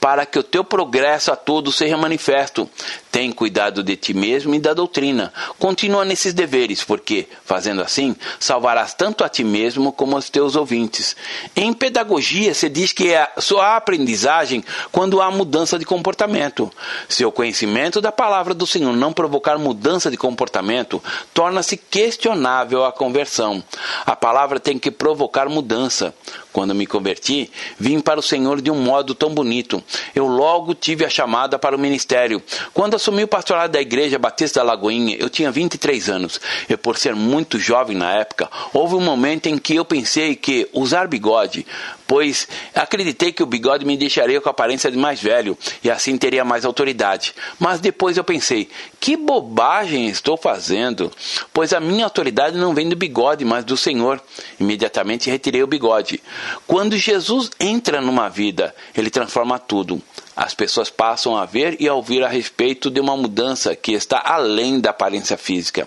para 0.00 0.26
que 0.26 0.38
o 0.38 0.42
teu 0.42 0.64
progresso 0.64 1.32
a 1.32 1.36
todos 1.36 1.76
seja 1.76 1.96
manifesto. 1.96 2.68
Tem 3.10 3.30
cuidado 3.30 3.82
de 3.82 3.94
ti 3.94 4.14
mesmo 4.14 4.54
e 4.54 4.58
da 4.58 4.72
doutrina. 4.72 5.32
Continua 5.58 6.04
nesses 6.04 6.32
deveres, 6.32 6.82
porque, 6.82 7.28
fazendo 7.44 7.82
assim, 7.82 8.16
salvarás 8.40 8.94
tanto 8.94 9.22
a 9.22 9.28
ti 9.28 9.44
mesmo 9.44 9.92
como 9.92 10.16
aos 10.16 10.30
teus 10.30 10.56
ouvintes. 10.56 11.14
Em 11.54 11.72
pedagogia, 11.72 12.54
se 12.54 12.68
diz 12.68 12.92
que 12.92 13.12
é 13.12 13.30
só 13.38 13.60
há 13.60 13.76
aprendizagem 13.76 14.64
quando 14.90 15.20
há 15.20 15.30
mudança 15.30 15.78
de 15.78 15.84
comportamento. 15.84 16.72
Se 17.08 17.24
o 17.24 17.32
conhecimento 17.32 18.00
da 18.00 18.10
palavra 18.10 18.54
do 18.54 18.66
Senhor 18.66 18.96
não 18.96 19.12
provocar 19.12 19.58
mudança 19.58 20.10
de 20.10 20.16
comportamento, 20.16 21.02
torna-se 21.34 21.76
questionável 21.76 22.84
a 22.84 22.92
conversão. 22.92 23.62
A 24.06 24.16
palavra 24.16 24.58
tem 24.58 24.78
que 24.78 24.90
provocar 24.90 25.48
mudança. 25.48 26.14
Quando 26.52 26.74
me 26.74 26.86
converti, 26.86 27.50
vim 27.78 28.00
para 28.00 28.20
o 28.20 28.22
Senhor 28.22 28.60
de 28.60 28.70
um 28.70 28.80
modo 28.80 29.14
tão 29.14 29.30
bonito. 29.30 29.82
Eu 30.14 30.26
logo 30.26 30.74
tive 30.74 31.04
a 31.04 31.08
chamada 31.08 31.58
para 31.58 31.74
o 31.74 31.78
ministério. 31.78 32.42
Quando 32.74 32.94
assumi 32.94 33.24
o 33.24 33.28
pastorado 33.28 33.72
da 33.72 33.80
Igreja 33.80 34.18
Batista 34.18 34.60
da 34.60 34.66
Lagoinha, 34.66 35.16
eu 35.18 35.30
tinha 35.30 35.50
23 35.50 36.10
anos. 36.10 36.40
E 36.68 36.76
por 36.76 36.98
ser 36.98 37.14
muito 37.14 37.58
jovem 37.58 37.96
na 37.96 38.12
época, 38.12 38.50
houve 38.72 38.94
um 38.94 39.00
momento 39.00 39.46
em 39.46 39.56
que 39.56 39.76
eu 39.76 39.84
pensei 39.84 40.36
que 40.36 40.68
usar 40.72 41.08
bigode 41.08 41.66
pois 42.12 42.46
acreditei 42.74 43.32
que 43.32 43.42
o 43.42 43.46
bigode 43.46 43.86
me 43.86 43.96
deixaria 43.96 44.38
com 44.38 44.46
a 44.46 44.52
aparência 44.52 44.90
de 44.90 44.98
mais 44.98 45.18
velho 45.18 45.56
e 45.82 45.90
assim 45.90 46.18
teria 46.18 46.44
mais 46.44 46.66
autoridade. 46.66 47.34
Mas 47.58 47.80
depois 47.80 48.18
eu 48.18 48.22
pensei: 48.22 48.68
que 49.00 49.16
bobagem 49.16 50.08
estou 50.08 50.36
fazendo? 50.36 51.10
Pois 51.54 51.72
a 51.72 51.80
minha 51.80 52.04
autoridade 52.04 52.58
não 52.58 52.74
vem 52.74 52.86
do 52.86 52.94
bigode, 52.94 53.46
mas 53.46 53.64
do 53.64 53.78
Senhor. 53.78 54.22
Imediatamente 54.60 55.30
retirei 55.30 55.62
o 55.62 55.66
bigode. 55.66 56.22
Quando 56.66 56.98
Jesus 56.98 57.50
entra 57.58 57.98
numa 58.02 58.28
vida, 58.28 58.74
ele 58.94 59.08
transforma 59.08 59.58
tudo. 59.58 60.02
As 60.34 60.54
pessoas 60.54 60.88
passam 60.88 61.36
a 61.36 61.44
ver 61.44 61.76
e 61.78 61.86
a 61.86 61.94
ouvir 61.94 62.24
a 62.24 62.28
respeito 62.28 62.90
de 62.90 63.00
uma 63.00 63.16
mudança 63.16 63.76
que 63.76 63.92
está 63.92 64.22
além 64.24 64.80
da 64.80 64.90
aparência 64.90 65.36
física. 65.36 65.86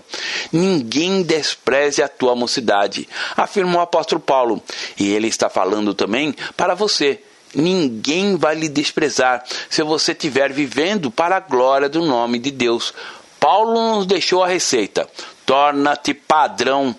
Ninguém 0.52 1.24
despreze 1.24 2.04
a 2.04 2.08
tua 2.08 2.36
mocidade, 2.36 3.10
afirmou 3.36 3.80
o 3.80 3.84
apóstolo 3.84 4.22
Paulo. 4.22 4.62
E 5.00 5.12
ele 5.12 5.28
está 5.28 5.50
falando 5.50 5.94
também 5.94 6.36
para 6.56 6.76
você. 6.76 7.20
Ninguém 7.56 8.36
vai 8.36 8.54
lhe 8.54 8.70
desprezar 8.70 9.44
se 9.70 9.82
você 9.82 10.12
estiver 10.12 10.52
vivendo 10.52 11.10
para 11.10 11.38
a 11.38 11.40
glória 11.40 11.90
do 11.90 12.04
nome 12.06 12.38
de 12.38 12.52
Deus. 12.52 12.94
Paulo 13.40 13.96
nos 13.96 14.06
deixou 14.06 14.44
a 14.44 14.48
receita. 14.48 15.10
Torna-te 15.46 16.14
padrão 16.14 16.96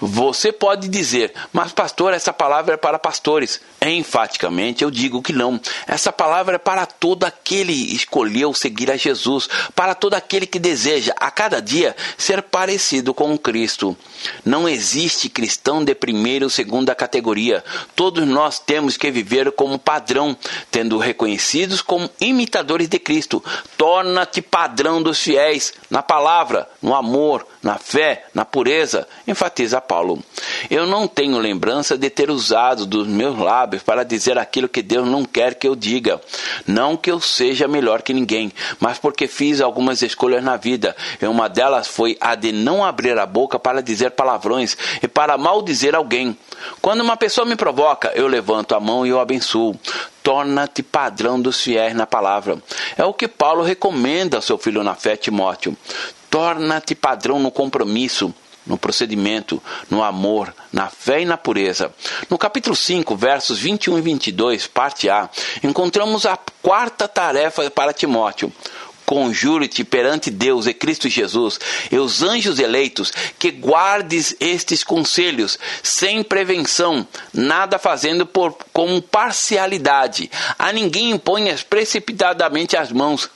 você 0.00 0.52
pode 0.52 0.88
dizer, 0.88 1.32
mas 1.52 1.72
pastor, 1.72 2.12
essa 2.12 2.32
palavra 2.32 2.74
é 2.74 2.76
para 2.76 2.98
pastores. 2.98 3.60
Enfaticamente 3.80 4.82
eu 4.82 4.90
digo 4.90 5.22
que 5.22 5.32
não. 5.32 5.60
Essa 5.86 6.12
palavra 6.12 6.56
é 6.56 6.58
para 6.58 6.86
todo 6.86 7.24
aquele 7.24 7.66
que 7.66 7.94
escolheu 7.94 8.54
seguir 8.54 8.90
a 8.90 8.96
Jesus, 8.96 9.48
para 9.74 9.94
todo 9.94 10.14
aquele 10.14 10.46
que 10.46 10.58
deseja 10.58 11.12
a 11.18 11.30
cada 11.30 11.60
dia 11.60 11.94
ser 12.16 12.42
parecido 12.42 13.12
com 13.12 13.36
Cristo. 13.36 13.96
Não 14.44 14.68
existe 14.68 15.28
cristão 15.28 15.84
de 15.84 15.94
primeira 15.94 16.44
ou 16.44 16.50
segunda 16.50 16.94
categoria. 16.94 17.64
Todos 17.94 18.26
nós 18.26 18.58
temos 18.58 18.96
que 18.96 19.10
viver 19.10 19.52
como 19.52 19.78
padrão, 19.78 20.36
tendo 20.70 20.98
reconhecidos 20.98 21.82
como 21.82 22.10
imitadores 22.20 22.88
de 22.88 22.98
Cristo. 22.98 23.42
Torna-te 23.76 24.40
padrão 24.40 25.02
dos 25.02 25.20
fiéis 25.20 25.74
na 25.90 26.02
palavra, 26.02 26.68
no 26.80 26.94
amor, 26.94 27.46
na 27.62 27.78
fé, 27.78 28.26
na 28.32 28.44
pureza, 28.44 29.08
enfatiza 29.26 29.65
Paulo. 29.80 30.22
Eu 30.70 30.86
não 30.86 31.06
tenho 31.06 31.38
lembrança 31.38 31.96
de 31.96 32.10
ter 32.10 32.30
usado 32.30 32.86
dos 32.86 33.06
meus 33.06 33.38
lábios 33.38 33.82
para 33.82 34.04
dizer 34.04 34.38
aquilo 34.38 34.68
que 34.68 34.82
Deus 34.82 35.06
não 35.06 35.24
quer 35.24 35.54
que 35.54 35.68
eu 35.68 35.76
diga. 35.76 36.20
Não 36.66 36.96
que 36.96 37.10
eu 37.10 37.20
seja 37.20 37.68
melhor 37.68 38.02
que 38.02 38.12
ninguém, 38.12 38.52
mas 38.80 38.98
porque 38.98 39.26
fiz 39.26 39.60
algumas 39.60 40.02
escolhas 40.02 40.42
na 40.42 40.56
vida, 40.56 40.96
e 41.20 41.26
uma 41.26 41.48
delas 41.48 41.86
foi 41.86 42.16
a 42.20 42.34
de 42.34 42.52
não 42.52 42.84
abrir 42.84 43.18
a 43.18 43.26
boca 43.26 43.58
para 43.58 43.82
dizer 43.82 44.12
palavrões 44.12 44.76
e 45.02 45.08
para 45.08 45.38
maldizer 45.38 45.94
alguém. 45.94 46.36
Quando 46.80 47.00
uma 47.00 47.16
pessoa 47.16 47.44
me 47.44 47.56
provoca, 47.56 48.12
eu 48.14 48.26
levanto 48.26 48.74
a 48.74 48.80
mão 48.80 49.06
e 49.06 49.12
o 49.12 49.20
abençoo 49.20 49.78
torna-te 50.26 50.82
padrão 50.82 51.40
dos 51.40 51.60
fiéis 51.60 51.94
na 51.94 52.04
palavra. 52.04 52.60
É 52.96 53.04
o 53.04 53.14
que 53.14 53.28
Paulo 53.28 53.62
recomenda 53.62 54.36
ao 54.36 54.42
seu 54.42 54.58
filho 54.58 54.82
na 54.82 54.96
fé, 54.96 55.16
Timóteo. 55.16 55.76
Torna-te 56.28 56.96
padrão 56.96 57.38
no 57.38 57.52
compromisso, 57.52 58.34
no 58.66 58.76
procedimento, 58.76 59.62
no 59.88 60.02
amor, 60.02 60.52
na 60.72 60.88
fé 60.88 61.22
e 61.22 61.24
na 61.24 61.36
pureza. 61.36 61.92
No 62.28 62.36
capítulo 62.36 62.74
5, 62.74 63.16
versos 63.16 63.58
21 63.58 63.98
e 63.98 64.00
22, 64.00 64.66
parte 64.66 65.08
A, 65.08 65.30
encontramos 65.62 66.26
a 66.26 66.36
quarta 66.60 67.06
tarefa 67.06 67.70
para 67.70 67.92
Timóteo. 67.92 68.52
Conjure-te 69.06 69.84
perante 69.84 70.32
Deus 70.32 70.66
e 70.66 70.74
Cristo 70.74 71.08
Jesus 71.08 71.60
e 71.92 71.96
os 71.96 72.24
anjos 72.24 72.58
eleitos 72.58 73.12
que 73.38 73.52
guardes 73.52 74.34
estes 74.40 74.82
conselhos 74.82 75.56
sem 75.80 76.24
prevenção, 76.24 77.06
nada 77.32 77.78
fazendo 77.78 78.26
por 78.26 78.58
com 78.72 79.00
parcialidade. 79.00 80.28
A 80.58 80.72
ninguém 80.72 81.12
imponhas 81.12 81.62
precipitadamente 81.62 82.76
as 82.76 82.90
mãos, 82.90 83.30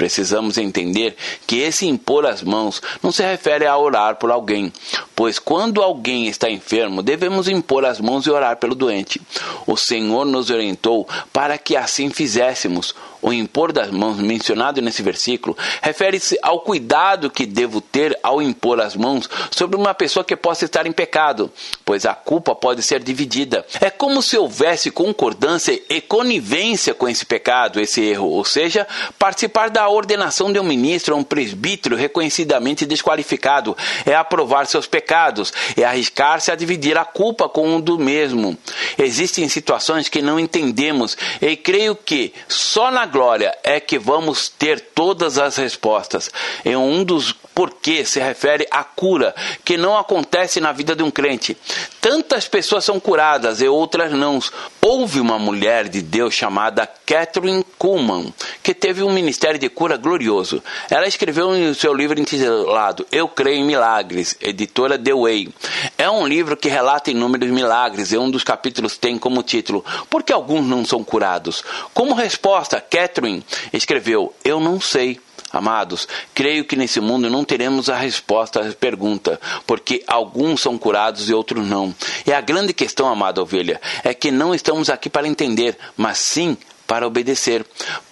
Precisamos 0.00 0.56
entender 0.56 1.14
que 1.46 1.58
esse 1.58 1.86
impor 1.86 2.24
as 2.24 2.42
mãos 2.42 2.80
não 3.02 3.12
se 3.12 3.22
refere 3.22 3.66
a 3.66 3.76
orar 3.76 4.16
por 4.16 4.30
alguém, 4.30 4.72
pois 5.14 5.38
quando 5.38 5.82
alguém 5.82 6.26
está 6.26 6.48
enfermo, 6.48 7.02
devemos 7.02 7.48
impor 7.48 7.84
as 7.84 8.00
mãos 8.00 8.24
e 8.24 8.30
orar 8.30 8.56
pelo 8.56 8.74
doente. 8.74 9.20
O 9.66 9.76
Senhor 9.76 10.24
nos 10.24 10.48
orientou 10.48 11.06
para 11.34 11.58
que 11.58 11.76
assim 11.76 12.08
fizéssemos. 12.08 12.94
O 13.22 13.32
impor 13.32 13.72
das 13.72 13.90
mãos 13.90 14.16
mencionado 14.18 14.80
nesse 14.80 15.02
versículo 15.02 15.56
refere-se 15.82 16.38
ao 16.42 16.60
cuidado 16.60 17.30
que 17.30 17.44
devo 17.44 17.80
ter 17.80 18.18
ao 18.22 18.40
impor 18.40 18.80
as 18.80 18.96
mãos 18.96 19.28
sobre 19.50 19.76
uma 19.76 19.92
pessoa 19.92 20.24
que 20.24 20.36
possa 20.36 20.64
estar 20.64 20.86
em 20.86 20.92
pecado, 20.92 21.50
pois 21.84 22.06
a 22.06 22.14
culpa 22.14 22.54
pode 22.54 22.82
ser 22.82 23.02
dividida. 23.02 23.64
É 23.80 23.90
como 23.90 24.22
se 24.22 24.36
houvesse 24.38 24.90
concordância 24.90 25.78
e 25.88 26.00
conivência 26.00 26.94
com 26.94 27.08
esse 27.08 27.26
pecado, 27.26 27.80
esse 27.80 28.00
erro, 28.00 28.28
ou 28.28 28.44
seja, 28.44 28.86
participar 29.18 29.70
da 29.70 29.88
ordenação 29.88 30.52
de 30.52 30.58
um 30.58 30.64
ministro 30.64 31.14
a 31.14 31.18
um 31.18 31.24
presbítero 31.24 31.96
reconhecidamente 31.96 32.86
desqualificado 32.86 33.76
é 34.06 34.14
aprovar 34.14 34.66
seus 34.66 34.86
pecados, 34.86 35.52
é 35.76 35.84
arriscar-se 35.84 36.50
a 36.50 36.56
dividir 36.56 36.96
a 36.96 37.04
culpa 37.04 37.48
com 37.48 37.68
um 37.68 37.80
do 37.80 37.98
mesmo. 37.98 38.56
Existem 38.98 39.48
situações 39.48 40.08
que 40.08 40.22
não 40.22 40.38
entendemos 40.38 41.16
e 41.40 41.56
creio 41.56 41.94
que 41.94 42.32
só 42.48 42.90
na 42.90 43.09
glória 43.10 43.56
é 43.62 43.78
que 43.78 43.98
vamos 43.98 44.48
ter 44.48 44.80
todas 44.80 45.36
as 45.38 45.56
respostas. 45.56 46.30
Em 46.64 46.76
um 46.76 47.04
dos 47.04 47.34
porquê 47.60 48.06
se 48.06 48.18
refere 48.18 48.66
à 48.70 48.82
cura, 48.82 49.34
que 49.62 49.76
não 49.76 49.98
acontece 49.98 50.62
na 50.62 50.72
vida 50.72 50.96
de 50.96 51.02
um 51.02 51.10
crente. 51.10 51.54
Tantas 52.00 52.48
pessoas 52.48 52.86
são 52.86 52.98
curadas 52.98 53.60
e 53.60 53.68
outras 53.68 54.12
não. 54.12 54.40
Houve 54.80 55.20
uma 55.20 55.38
mulher 55.38 55.86
de 55.86 56.00
Deus 56.00 56.32
chamada 56.32 56.88
Catherine 57.04 57.62
Kuhlman, 57.76 58.32
que 58.62 58.72
teve 58.72 59.02
um 59.02 59.12
ministério 59.12 59.60
de 59.60 59.68
cura 59.68 59.98
glorioso. 59.98 60.62
Ela 60.88 61.06
escreveu 61.06 61.54
em 61.54 61.74
seu 61.74 61.92
livro 61.92 62.18
intitulado 62.18 63.06
Eu 63.12 63.28
Creio 63.28 63.58
em 63.58 63.66
Milagres, 63.66 64.34
editora 64.40 64.98
The 64.98 65.12
Way. 65.12 65.52
É 65.98 66.08
um 66.08 66.26
livro 66.26 66.56
que 66.56 66.70
relata 66.70 67.10
inúmeros 67.10 67.50
milagres 67.50 68.10
e 68.10 68.16
um 68.16 68.30
dos 68.30 68.42
capítulos 68.42 68.96
tem 68.96 69.18
como 69.18 69.42
título 69.42 69.84
Por 70.08 70.22
que 70.22 70.32
alguns 70.32 70.64
não 70.64 70.82
são 70.82 71.04
curados? 71.04 71.62
Como 71.92 72.14
resposta, 72.14 72.80
Catherine 72.80 73.44
escreveu 73.70 74.32
Eu 74.42 74.60
não 74.60 74.80
sei 74.80 75.20
Amados, 75.52 76.06
creio 76.32 76.64
que 76.64 76.76
nesse 76.76 77.00
mundo 77.00 77.28
não 77.28 77.44
teremos 77.44 77.88
a 77.90 77.96
resposta 77.96 78.60
à 78.60 78.72
pergunta, 78.72 79.40
porque 79.66 80.04
alguns 80.06 80.60
são 80.60 80.78
curados 80.78 81.28
e 81.28 81.34
outros 81.34 81.66
não. 81.66 81.94
E 82.24 82.32
a 82.32 82.40
grande 82.40 82.72
questão, 82.72 83.08
amada 83.08 83.42
ovelha, 83.42 83.80
é 84.04 84.14
que 84.14 84.30
não 84.30 84.54
estamos 84.54 84.88
aqui 84.88 85.10
para 85.10 85.26
entender, 85.26 85.76
mas 85.96 86.18
sim 86.18 86.56
para 86.86 87.06
obedecer. 87.06 87.64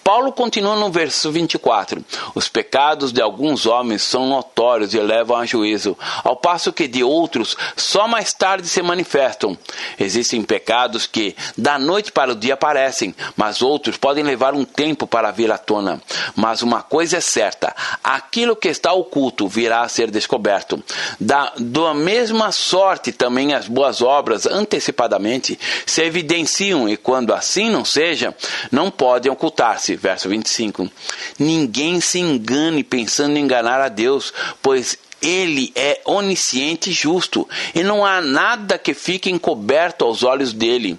Paulo 0.08 0.32
continua 0.32 0.74
no 0.74 0.90
verso 0.90 1.30
24: 1.30 2.02
Os 2.34 2.48
pecados 2.48 3.12
de 3.12 3.20
alguns 3.20 3.66
homens 3.66 4.00
são 4.00 4.26
notórios 4.26 4.94
e 4.94 4.98
levam 4.98 5.36
a 5.36 5.44
juízo, 5.44 5.98
ao 6.24 6.34
passo 6.34 6.72
que 6.72 6.88
de 6.88 7.04
outros 7.04 7.54
só 7.76 8.08
mais 8.08 8.32
tarde 8.32 8.66
se 8.66 8.80
manifestam. 8.80 9.54
Existem 10.00 10.42
pecados 10.42 11.06
que 11.06 11.36
da 11.58 11.78
noite 11.78 12.10
para 12.10 12.32
o 12.32 12.34
dia 12.34 12.54
aparecem, 12.54 13.14
mas 13.36 13.60
outros 13.60 13.98
podem 13.98 14.24
levar 14.24 14.54
um 14.54 14.64
tempo 14.64 15.06
para 15.06 15.30
vir 15.30 15.52
à 15.52 15.58
tona. 15.58 16.00
Mas 16.34 16.62
uma 16.62 16.82
coisa 16.82 17.18
é 17.18 17.20
certa: 17.20 17.76
aquilo 18.02 18.56
que 18.56 18.68
está 18.68 18.94
oculto 18.94 19.46
virá 19.46 19.82
a 19.82 19.90
ser 19.90 20.10
descoberto. 20.10 20.82
Da, 21.20 21.52
da 21.58 21.92
mesma 21.92 22.50
sorte 22.50 23.12
também 23.12 23.52
as 23.52 23.68
boas 23.68 24.00
obras 24.00 24.46
antecipadamente 24.46 25.60
se 25.84 26.00
evidenciam 26.00 26.88
e 26.88 26.96
quando 26.96 27.34
assim 27.34 27.68
não 27.68 27.84
seja, 27.84 28.34
não 28.72 28.90
podem 28.90 29.30
ocultar-se 29.30 29.97
verso 29.98 30.28
25. 30.28 30.90
Ninguém 31.38 32.00
se 32.00 32.18
engane 32.18 32.82
pensando 32.82 33.36
em 33.36 33.42
enganar 33.42 33.80
a 33.80 33.88
Deus, 33.88 34.32
pois 34.62 34.96
ele 35.20 35.72
é 35.74 36.00
onisciente 36.04 36.90
e 36.90 36.92
justo, 36.92 37.48
e 37.74 37.82
não 37.82 38.04
há 38.04 38.20
nada 38.20 38.78
que 38.78 38.94
fique 38.94 39.30
encoberto 39.30 40.04
aos 40.04 40.22
olhos 40.22 40.52
dele. 40.52 40.98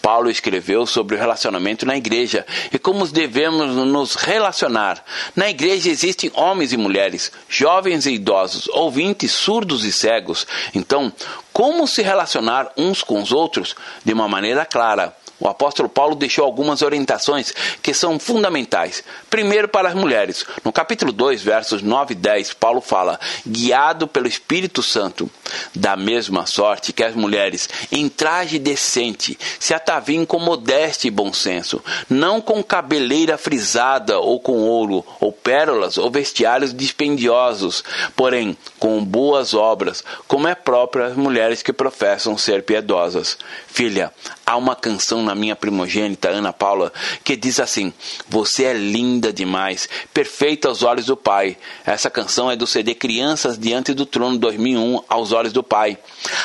Paulo 0.00 0.30
escreveu 0.30 0.86
sobre 0.86 1.14
o 1.14 1.18
relacionamento 1.18 1.84
na 1.84 1.96
igreja 1.96 2.46
e 2.72 2.78
como 2.78 3.06
devemos 3.06 3.74
nos 3.74 4.14
relacionar. 4.14 5.04
Na 5.36 5.50
igreja 5.50 5.90
existem 5.90 6.30
homens 6.34 6.72
e 6.72 6.78
mulheres, 6.78 7.30
jovens 7.48 8.06
e 8.06 8.12
idosos, 8.12 8.68
ouvintes, 8.68 9.32
surdos 9.32 9.84
e 9.84 9.92
cegos. 9.92 10.46
Então, 10.74 11.12
como 11.52 11.86
se 11.86 12.00
relacionar 12.00 12.72
uns 12.76 13.02
com 13.02 13.20
os 13.20 13.32
outros? 13.32 13.76
De 14.02 14.14
uma 14.14 14.28
maneira 14.28 14.64
clara. 14.64 15.14
O 15.40 15.48
apóstolo 15.48 15.88
Paulo 15.88 16.16
deixou 16.16 16.44
algumas 16.44 16.82
orientações 16.82 17.52
que 17.82 17.94
são 17.94 18.18
fundamentais. 18.18 19.04
Primeiro, 19.30 19.68
para 19.68 19.88
as 19.88 19.94
mulheres. 19.94 20.44
No 20.64 20.72
capítulo 20.72 21.12
2, 21.12 21.42
versos 21.42 21.82
9 21.82 22.12
e 22.12 22.16
10, 22.16 22.54
Paulo 22.54 22.80
fala: 22.80 23.20
guiado 23.46 24.08
pelo 24.08 24.26
Espírito 24.26 24.82
Santo. 24.82 25.30
Da 25.74 25.96
mesma 25.96 26.44
sorte 26.44 26.92
que 26.92 27.02
as 27.02 27.14
mulheres, 27.14 27.68
em 27.90 28.08
traje 28.08 28.58
decente, 28.58 29.38
se 29.58 29.72
ataviem 29.72 30.24
com 30.24 30.38
modéstia 30.38 31.08
e 31.08 31.10
bom 31.10 31.32
senso, 31.32 31.82
não 32.08 32.40
com 32.40 32.62
cabeleira 32.62 33.38
frisada 33.38 34.18
ou 34.18 34.40
com 34.40 34.58
ouro, 34.58 35.04
ou 35.20 35.32
pérolas, 35.32 35.96
ou 35.96 36.10
vestiários 36.10 36.74
dispendiosos, 36.74 37.82
porém 38.14 38.56
com 38.78 39.02
boas 39.04 39.54
obras, 39.54 40.04
como 40.26 40.48
é 40.48 40.54
próprio 40.54 41.04
às 41.04 41.16
mulheres 41.16 41.62
que 41.62 41.72
professam 41.72 42.36
ser 42.36 42.62
piedosas. 42.62 43.38
Filha, 43.66 44.12
há 44.44 44.56
uma 44.56 44.76
canção 44.76 45.22
na 45.28 45.34
minha 45.34 45.54
primogênita, 45.54 46.30
Ana 46.30 46.54
Paula, 46.54 46.90
que 47.22 47.36
diz 47.36 47.60
assim: 47.60 47.92
Você 48.28 48.64
é 48.64 48.72
linda 48.72 49.30
demais, 49.30 49.88
perfeita 50.12 50.68
aos 50.68 50.82
olhos 50.82 51.04
do 51.04 51.16
Pai. 51.16 51.56
Essa 51.84 52.08
canção 52.08 52.50
é 52.50 52.56
do 52.56 52.66
CD 52.66 52.94
Crianças 52.94 53.58
Diante 53.58 53.92
do 53.92 54.06
Trono 54.06 54.38
2001, 54.38 55.02
aos 55.06 55.32
olhos 55.32 55.52
do 55.52 55.62
Pai. 55.62 55.98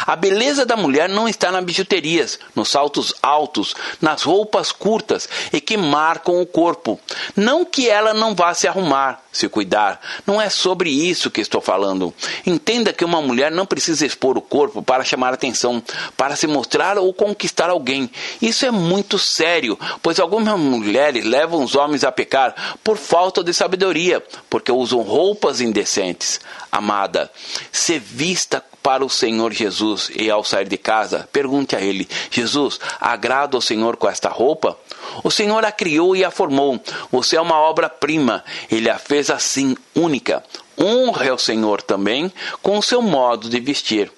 A 0.06 0.17
beleza 0.17 0.65
da 0.65 0.76
mulher 0.76 1.08
não 1.08 1.30
está 1.30 1.50
nas 1.50 1.63
bijuterias, 1.63 2.38
nos 2.54 2.69
saltos 2.69 3.13
altos, 3.22 3.74
nas 4.02 4.24
roupas 4.24 4.72
curtas 4.72 5.30
e 5.54 5.62
que 5.62 5.78
marcam 5.78 6.41
o 6.41 6.46
corpo. 6.46 7.00
Não 7.36 7.63
que 7.63 7.89
ela 7.89 8.13
não 8.13 8.36
vá 8.36 8.54
se 8.54 8.67
arrumar, 8.67 9.24
se 9.32 9.48
cuidar. 9.48 10.02
Não 10.28 10.41
é 10.41 10.50
sobre 10.50 10.89
isso 10.89 11.32
que 11.32 11.39
estou 11.39 11.62
falando. 11.62 12.13
Entenda 12.46 12.91
que 12.91 13.06
uma 13.06 13.22
mulher 13.22 13.52
não 13.52 13.65
precisa 13.65 14.06
expor 14.06 14.38
o 14.38 14.41
corpo 14.41 14.84
para 14.84 15.06
chamar 15.06 15.34
atenção, 15.34 15.82
para 16.17 16.36
se 16.36 16.48
mostrar 16.48 16.98
ou 16.98 17.13
conquistar 17.13 17.69
alguém. 17.69 18.10
Isso 18.41 18.65
é 18.65 18.72
muito 18.73 19.17
sério, 19.17 19.77
pois 20.01 20.19
algumas 20.19 20.59
mulheres 20.59 21.23
levam 21.23 21.63
os 21.63 21.75
homens 21.75 22.03
a 22.03 22.12
pecar 22.12 22.77
por 22.83 22.97
falta 22.97 23.43
de 23.43 23.53
sabedoria, 23.53 24.23
porque 24.49 24.71
usam 24.71 25.01
roupas 25.01 25.62
indecentes. 25.62 26.41
Amada, 26.71 27.31
se 27.71 27.99
vista 27.99 28.63
para 28.83 29.05
o 29.05 29.09
Senhor 29.09 29.53
Jesus 29.53 30.12
e 30.13 30.29
ao 30.29 30.43
sair 30.43 30.67
de 30.67 30.77
casa, 30.77 31.27
pergunte 31.31 31.75
a 31.75 31.81
ele: 31.81 32.07
Jesus, 32.29 32.79
agrada 32.99 33.57
o 33.57 33.62
Senhor 33.62 33.95
com 33.95 34.09
esta 34.09 34.27
roupa? 34.27 34.77
O 35.23 35.31
Senhor 35.31 35.63
a 35.63 35.71
criou 35.71 36.15
e 36.15 36.23
a 36.23 36.29
formou. 36.29 36.79
Você 37.12 37.38
é 37.38 37.41
uma 37.41 37.59
obra-prima. 37.59 38.43
Ele 38.69 38.89
a 38.89 38.97
fez 38.97 39.29
assim, 39.29 39.77
única. 39.95 40.43
Honre 40.77 41.29
ao 41.29 41.38
Senhor 41.38 41.81
também 41.81 42.31
com 42.62 42.77
o 42.77 42.83
seu 42.83 43.01
modo 43.01 43.47
de 43.47 43.59
vestir. 43.59 44.12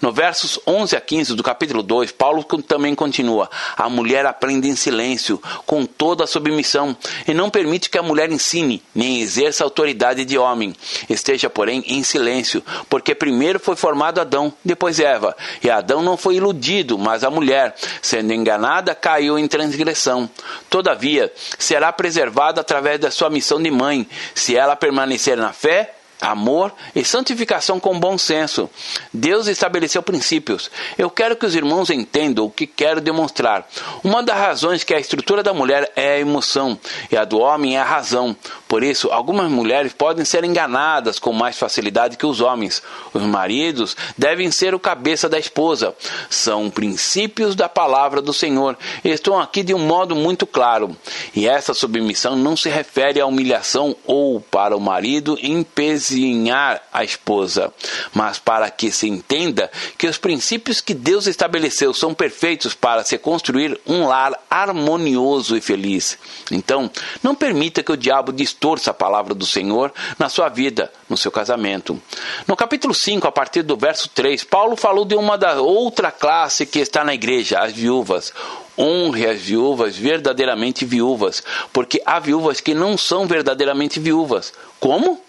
No 0.00 0.12
versos 0.12 0.58
11 0.66 0.96
a 0.96 1.00
15 1.00 1.34
do 1.34 1.42
capítulo 1.42 1.82
2, 1.82 2.12
Paulo 2.12 2.44
também 2.62 2.94
continua: 2.94 3.50
A 3.76 3.88
mulher 3.88 4.26
aprende 4.26 4.68
em 4.68 4.76
silêncio, 4.76 5.40
com 5.66 5.84
toda 5.84 6.24
a 6.24 6.26
submissão, 6.26 6.96
e 7.26 7.34
não 7.34 7.50
permite 7.50 7.90
que 7.90 7.98
a 7.98 8.02
mulher 8.02 8.30
ensine, 8.30 8.82
nem 8.94 9.20
exerça 9.20 9.64
autoridade 9.64 10.24
de 10.24 10.38
homem. 10.38 10.74
Esteja, 11.08 11.48
porém, 11.48 11.84
em 11.86 12.02
silêncio, 12.02 12.62
porque 12.88 13.14
primeiro 13.14 13.58
foi 13.58 13.76
formado 13.76 14.20
Adão, 14.20 14.52
depois 14.64 15.00
Eva. 15.00 15.36
E 15.62 15.70
Adão 15.70 16.02
não 16.02 16.16
foi 16.16 16.36
iludido, 16.36 16.98
mas 16.98 17.24
a 17.24 17.30
mulher, 17.30 17.74
sendo 18.00 18.32
enganada, 18.32 18.94
caiu 18.94 19.38
em 19.38 19.48
transgressão. 19.48 20.28
Todavia, 20.68 21.32
será 21.58 21.92
preservada 21.92 22.60
através 22.60 22.98
da 23.00 23.10
sua 23.10 23.30
missão 23.30 23.62
de 23.62 23.70
mãe, 23.70 24.06
se 24.34 24.56
ela 24.56 24.76
permanecer 24.76 25.36
na 25.36 25.52
fé 25.52 25.94
amor 26.22 26.72
e 26.94 27.04
santificação 27.04 27.80
com 27.80 27.98
bom 27.98 28.16
senso. 28.16 28.70
Deus 29.12 29.48
estabeleceu 29.48 30.02
princípios. 30.02 30.70
Eu 30.96 31.10
quero 31.10 31.36
que 31.36 31.44
os 31.44 31.56
irmãos 31.56 31.90
entendam 31.90 32.44
o 32.44 32.50
que 32.50 32.66
quero 32.66 33.00
demonstrar. 33.00 33.68
Uma 34.04 34.22
das 34.22 34.36
razões 34.36 34.84
que 34.84 34.94
a 34.94 35.00
estrutura 35.00 35.42
da 35.42 35.52
mulher 35.52 35.90
é 35.96 36.14
a 36.14 36.18
emoção 36.20 36.78
e 37.10 37.16
a 37.16 37.24
do 37.24 37.40
homem 37.40 37.76
é 37.76 37.80
a 37.80 37.84
razão. 37.84 38.36
Por 38.72 38.82
isso, 38.82 39.10
algumas 39.10 39.50
mulheres 39.50 39.92
podem 39.92 40.24
ser 40.24 40.44
enganadas 40.44 41.18
com 41.18 41.30
mais 41.30 41.58
facilidade 41.58 42.16
que 42.16 42.24
os 42.24 42.40
homens. 42.40 42.82
Os 43.12 43.20
maridos 43.20 43.94
devem 44.16 44.50
ser 44.50 44.74
o 44.74 44.80
cabeça 44.80 45.28
da 45.28 45.38
esposa. 45.38 45.94
São 46.30 46.70
princípios 46.70 47.54
da 47.54 47.68
palavra 47.68 48.22
do 48.22 48.32
Senhor. 48.32 48.78
Estão 49.04 49.38
aqui 49.38 49.62
de 49.62 49.74
um 49.74 49.78
modo 49.78 50.16
muito 50.16 50.46
claro. 50.46 50.96
E 51.36 51.46
essa 51.46 51.74
submissão 51.74 52.34
não 52.34 52.56
se 52.56 52.70
refere 52.70 53.20
à 53.20 53.26
humilhação 53.26 53.94
ou 54.06 54.40
para 54.40 54.74
o 54.74 54.80
marido 54.80 55.38
empezinhar 55.42 56.80
a 56.90 57.04
esposa, 57.04 57.70
mas 58.14 58.38
para 58.38 58.70
que 58.70 58.90
se 58.90 59.06
entenda 59.06 59.70
que 59.98 60.06
os 60.06 60.16
princípios 60.16 60.80
que 60.80 60.94
Deus 60.94 61.26
estabeleceu 61.26 61.92
são 61.92 62.14
perfeitos 62.14 62.72
para 62.72 63.04
se 63.04 63.18
construir 63.18 63.78
um 63.86 64.06
lar 64.06 64.32
harmonioso 64.48 65.58
e 65.58 65.60
feliz. 65.60 66.16
Então, 66.50 66.90
não 67.22 67.34
permita 67.34 67.82
que 67.82 67.92
o 67.92 67.98
diabo 67.98 68.32
distorça 68.62 68.92
a 68.92 68.94
palavra 68.94 69.34
do 69.34 69.44
Senhor 69.44 69.92
na 70.16 70.28
sua 70.28 70.48
vida, 70.48 70.92
no 71.08 71.16
seu 71.16 71.32
casamento. 71.32 72.00
No 72.46 72.54
capítulo 72.54 72.94
5, 72.94 73.26
a 73.26 73.32
partir 73.32 73.62
do 73.62 73.76
verso 73.76 74.08
3, 74.10 74.44
Paulo 74.44 74.76
falou 74.76 75.04
de 75.04 75.16
uma 75.16 75.36
da 75.36 75.60
outra 75.60 76.12
classe 76.12 76.64
que 76.64 76.78
está 76.78 77.02
na 77.02 77.12
igreja, 77.12 77.58
as 77.58 77.72
viúvas. 77.72 78.32
Honre 78.78 79.26
as 79.26 79.40
viúvas 79.40 79.96
verdadeiramente 79.96 80.84
viúvas, 80.84 81.42
porque 81.72 82.00
há 82.06 82.20
viúvas 82.20 82.60
que 82.60 82.72
não 82.72 82.96
são 82.96 83.26
verdadeiramente 83.26 83.98
viúvas. 83.98 84.52
Como? 84.78 85.20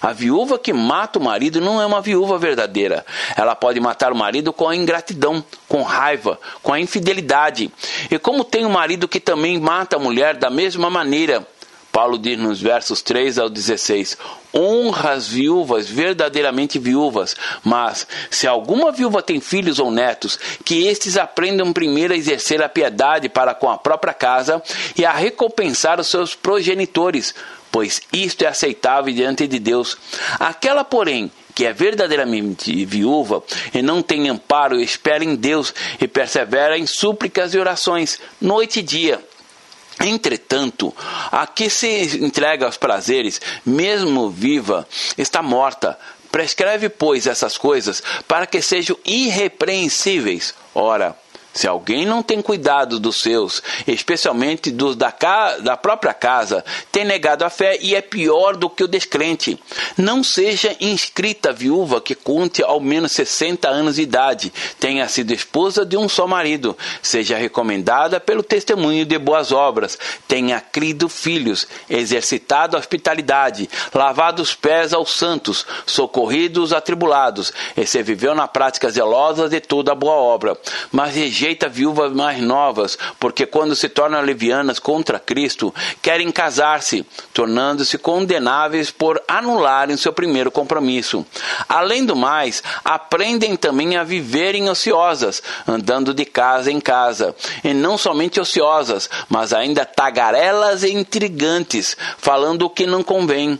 A 0.00 0.12
viúva 0.12 0.56
que 0.56 0.72
mata 0.72 1.18
o 1.18 1.22
marido 1.22 1.60
não 1.60 1.82
é 1.82 1.86
uma 1.86 2.00
viúva 2.00 2.38
verdadeira. 2.38 3.04
Ela 3.36 3.56
pode 3.56 3.80
matar 3.80 4.12
o 4.12 4.16
marido 4.16 4.52
com 4.52 4.68
a 4.68 4.76
ingratidão, 4.76 5.44
com 5.66 5.82
raiva, 5.82 6.38
com 6.62 6.72
a 6.72 6.78
infidelidade. 6.78 7.68
E 8.08 8.16
como 8.16 8.44
tem 8.44 8.64
um 8.64 8.70
marido 8.70 9.08
que 9.08 9.18
também 9.18 9.58
mata 9.58 9.96
a 9.96 9.98
mulher 9.98 10.36
da 10.36 10.48
mesma 10.48 10.88
maneira, 10.88 11.46
Paulo 11.96 12.18
diz 12.18 12.38
nos 12.38 12.60
versos 12.60 13.00
3 13.00 13.38
ao 13.38 13.48
16: 13.48 14.18
honra 14.54 15.12
as 15.12 15.28
viúvas, 15.28 15.88
verdadeiramente 15.88 16.78
viúvas, 16.78 17.34
mas 17.64 18.06
se 18.30 18.46
alguma 18.46 18.92
viúva 18.92 19.22
tem 19.22 19.40
filhos 19.40 19.78
ou 19.78 19.90
netos, 19.90 20.38
que 20.62 20.86
estes 20.86 21.16
aprendam 21.16 21.72
primeiro 21.72 22.12
a 22.12 22.16
exercer 22.18 22.62
a 22.62 22.68
piedade 22.68 23.30
para 23.30 23.54
com 23.54 23.70
a 23.70 23.78
própria 23.78 24.12
casa 24.12 24.62
e 24.94 25.06
a 25.06 25.12
recompensar 25.12 25.98
os 25.98 26.08
seus 26.08 26.34
progenitores, 26.34 27.34
pois 27.72 28.02
isto 28.12 28.44
é 28.44 28.48
aceitável 28.48 29.14
diante 29.14 29.46
de 29.46 29.58
Deus. 29.58 29.96
Aquela, 30.38 30.84
porém, 30.84 31.32
que 31.54 31.64
é 31.64 31.72
verdadeiramente 31.72 32.84
viúva 32.84 33.42
e 33.72 33.80
não 33.80 34.02
tem 34.02 34.28
amparo, 34.28 34.78
espera 34.78 35.24
em 35.24 35.34
Deus 35.34 35.72
e 35.98 36.06
persevera 36.06 36.76
em 36.76 36.86
súplicas 36.86 37.54
e 37.54 37.58
orações, 37.58 38.20
noite 38.38 38.80
e 38.80 38.82
dia. 38.82 39.25
Entretanto, 40.00 40.94
a 41.32 41.46
que 41.46 41.70
se 41.70 42.18
entrega 42.18 42.66
aos 42.66 42.76
prazeres, 42.76 43.40
mesmo 43.64 44.30
viva, 44.30 44.86
está 45.16 45.42
morta. 45.42 45.98
Prescreve, 46.30 46.90
pois, 46.90 47.26
essas 47.26 47.56
coisas 47.56 48.02
para 48.28 48.46
que 48.46 48.60
sejam 48.60 48.98
irrepreensíveis. 49.04 50.54
Ora, 50.74 51.16
Se 51.56 51.66
alguém 51.66 52.04
não 52.04 52.22
tem 52.22 52.42
cuidado 52.42 53.00
dos 53.00 53.22
seus, 53.22 53.62
especialmente 53.86 54.70
dos 54.70 54.94
da, 54.94 55.10
da 55.60 55.74
própria 55.74 56.12
casa, 56.12 56.62
tem 56.92 57.02
negado 57.02 57.46
a 57.46 57.50
fé 57.50 57.78
e 57.80 57.94
é 57.94 58.02
pior 58.02 58.54
do 58.54 58.68
que 58.68 58.84
o 58.84 58.88
descrente. 58.88 59.58
Não 59.96 60.22
seja 60.22 60.76
inscrita 60.78 61.54
viúva 61.54 61.98
que 61.98 62.14
conte 62.14 62.62
ao 62.62 62.78
menos 62.78 63.12
60 63.12 63.70
anos 63.70 63.96
de 63.96 64.02
idade, 64.02 64.52
tenha 64.78 65.08
sido 65.08 65.32
esposa 65.32 65.86
de 65.86 65.96
um 65.96 66.10
só 66.10 66.26
marido, 66.26 66.76
seja 67.00 67.38
recomendada 67.38 68.20
pelo 68.20 68.42
testemunho 68.42 69.06
de 69.06 69.18
boas 69.18 69.50
obras, 69.50 69.98
tenha 70.28 70.60
crido 70.60 71.08
filhos, 71.08 71.66
exercitado 71.88 72.76
a 72.76 72.80
hospitalidade, 72.80 73.66
lavado 73.94 74.42
os 74.42 74.54
pés 74.54 74.92
aos 74.92 75.12
santos, 75.12 75.64
socorrido 75.86 76.62
os 76.62 76.74
atribulados, 76.74 77.50
e 77.74 77.86
se 77.86 78.02
viveu 78.02 78.34
na 78.34 78.46
prática 78.46 78.90
zelosa 78.90 79.48
de 79.48 79.58
toda 79.58 79.94
boa 79.94 80.16
obra. 80.16 80.54
Mas 80.92 81.16
rejeita 81.46 81.68
viúvas 81.68 82.12
mais 82.12 82.40
novas, 82.40 82.98
porque 83.20 83.46
quando 83.46 83.76
se 83.76 83.88
tornam 83.88 84.20
levianas 84.20 84.80
contra 84.80 85.20
Cristo, 85.20 85.72
querem 86.02 86.32
casar-se, 86.32 87.06
tornando-se 87.32 87.96
condenáveis 87.98 88.90
por 88.90 89.22
anularem 89.28 89.96
seu 89.96 90.12
primeiro 90.12 90.50
compromisso. 90.50 91.24
Além 91.68 92.04
do 92.04 92.16
mais, 92.16 92.62
aprendem 92.84 93.56
também 93.56 93.96
a 93.96 94.02
viverem 94.02 94.68
ociosas, 94.68 95.40
andando 95.68 96.12
de 96.12 96.24
casa 96.24 96.72
em 96.72 96.80
casa, 96.80 97.34
e 97.62 97.72
não 97.72 97.96
somente 97.96 98.40
ociosas, 98.40 99.08
mas 99.28 99.52
ainda 99.52 99.84
tagarelas 99.84 100.82
e 100.82 100.92
intrigantes, 100.92 101.96
falando 102.18 102.62
o 102.62 102.70
que 102.70 102.86
não 102.86 103.04
convém 103.04 103.58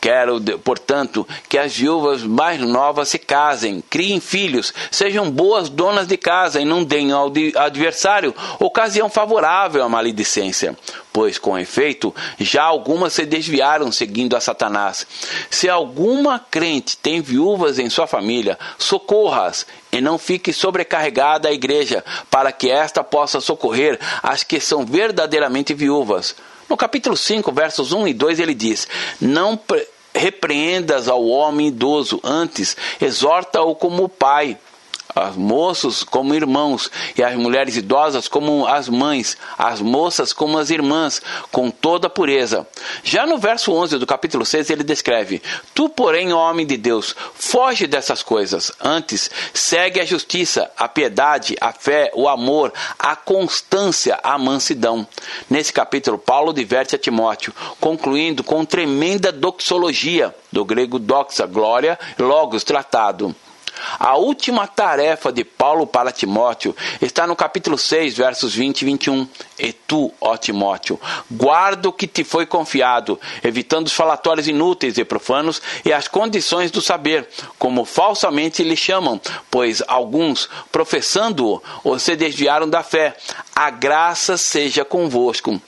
Quero, 0.00 0.40
portanto, 0.58 1.26
que 1.48 1.58
as 1.58 1.76
viúvas 1.76 2.22
mais 2.22 2.60
novas 2.60 3.08
se 3.08 3.18
casem, 3.18 3.82
criem 3.88 4.20
filhos, 4.20 4.72
sejam 4.90 5.30
boas 5.30 5.68
donas 5.68 6.06
de 6.06 6.16
casa 6.16 6.60
e 6.60 6.64
não 6.64 6.84
deem 6.84 7.12
ao 7.12 7.32
adversário 7.56 8.34
ocasião 8.58 9.08
favorável 9.08 9.82
à 9.82 9.88
maledicência. 9.88 10.76
Pois, 11.12 11.38
com 11.38 11.58
efeito, 11.58 12.14
já 12.38 12.62
algumas 12.62 13.14
se 13.14 13.24
desviaram 13.24 13.90
seguindo 13.90 14.36
a 14.36 14.40
Satanás. 14.40 15.06
Se 15.50 15.68
alguma 15.68 16.38
crente 16.38 16.96
tem 16.96 17.22
viúvas 17.22 17.78
em 17.78 17.88
sua 17.88 18.06
família, 18.06 18.58
socorra-as 18.76 19.66
e 19.90 20.00
não 20.00 20.18
fique 20.18 20.52
sobrecarregada 20.52 21.48
a 21.48 21.52
igreja, 21.52 22.04
para 22.30 22.52
que 22.52 22.70
esta 22.70 23.02
possa 23.02 23.40
socorrer 23.40 23.98
as 24.22 24.42
que 24.42 24.60
são 24.60 24.84
verdadeiramente 24.84 25.72
viúvas. 25.72 26.36
No 26.68 26.76
capítulo 26.76 27.16
5, 27.16 27.52
versos 27.52 27.92
1 27.92 28.08
e 28.08 28.14
2, 28.14 28.40
ele 28.40 28.54
diz: 28.54 28.88
Não 29.20 29.58
repreendas 30.14 31.08
ao 31.08 31.24
homem 31.26 31.68
idoso, 31.68 32.20
antes 32.24 32.76
exorta-o 33.00 33.74
como 33.74 34.08
pai 34.08 34.58
os 35.16 35.36
moços 35.36 36.04
como 36.04 36.34
irmãos, 36.34 36.90
e 37.16 37.22
as 37.22 37.34
mulheres 37.34 37.76
idosas 37.76 38.28
como 38.28 38.66
as 38.66 38.88
mães, 38.88 39.36
as 39.56 39.80
moças 39.80 40.32
como 40.32 40.58
as 40.58 40.68
irmãs, 40.68 41.22
com 41.50 41.70
toda 41.70 42.10
pureza. 42.10 42.66
Já 43.02 43.26
no 43.26 43.38
verso 43.38 43.72
11 43.72 43.98
do 43.98 44.06
capítulo 44.06 44.44
6, 44.44 44.68
ele 44.68 44.84
descreve: 44.84 45.42
Tu, 45.74 45.88
porém, 45.88 46.32
homem 46.32 46.66
de 46.66 46.76
Deus, 46.76 47.16
foge 47.34 47.86
dessas 47.86 48.22
coisas. 48.22 48.70
Antes, 48.80 49.30
segue 49.54 50.00
a 50.00 50.04
justiça, 50.04 50.70
a 50.76 50.86
piedade, 50.86 51.56
a 51.60 51.72
fé, 51.72 52.10
o 52.14 52.28
amor, 52.28 52.72
a 52.98 53.16
constância, 53.16 54.20
a 54.22 54.36
mansidão. 54.36 55.06
Nesse 55.48 55.72
capítulo, 55.72 56.18
Paulo 56.18 56.52
diverte 56.52 56.94
a 56.94 56.98
Timóteo, 56.98 57.54
concluindo 57.80 58.44
com 58.44 58.64
tremenda 58.64 59.32
doxologia, 59.32 60.34
do 60.52 60.64
grego 60.64 60.98
doxa, 60.98 61.46
glória, 61.46 61.98
logos, 62.18 62.64
tratado. 62.64 63.34
A 63.98 64.16
última 64.16 64.66
tarefa 64.66 65.32
de 65.32 65.44
Paulo 65.44 65.86
para 65.86 66.12
Timóteo 66.12 66.74
está 67.00 67.26
no 67.26 67.36
capítulo 67.36 67.76
6, 67.76 68.16
versos 68.16 68.54
20 68.54 68.82
e 68.82 68.84
21. 68.84 69.28
E 69.58 69.72
tu, 69.72 70.12
ó 70.20 70.36
Timóteo, 70.36 71.00
guarda 71.30 71.88
o 71.88 71.92
que 71.92 72.06
te 72.06 72.24
foi 72.24 72.46
confiado, 72.46 73.18
evitando 73.42 73.86
os 73.86 73.92
falatórios 73.92 74.48
inúteis 74.48 74.98
e 74.98 75.04
profanos 75.04 75.62
e 75.84 75.92
as 75.92 76.08
condições 76.08 76.70
do 76.70 76.80
saber, 76.80 77.28
como 77.58 77.84
falsamente 77.84 78.62
lhe 78.62 78.76
chamam, 78.76 79.20
pois 79.50 79.82
alguns, 79.86 80.48
professando-o, 80.70 81.98
se 81.98 82.16
desviaram 82.16 82.68
da 82.68 82.82
fé. 82.82 83.16
A 83.54 83.70
graça 83.70 84.36
seja 84.36 84.84
convosco. 84.84 85.60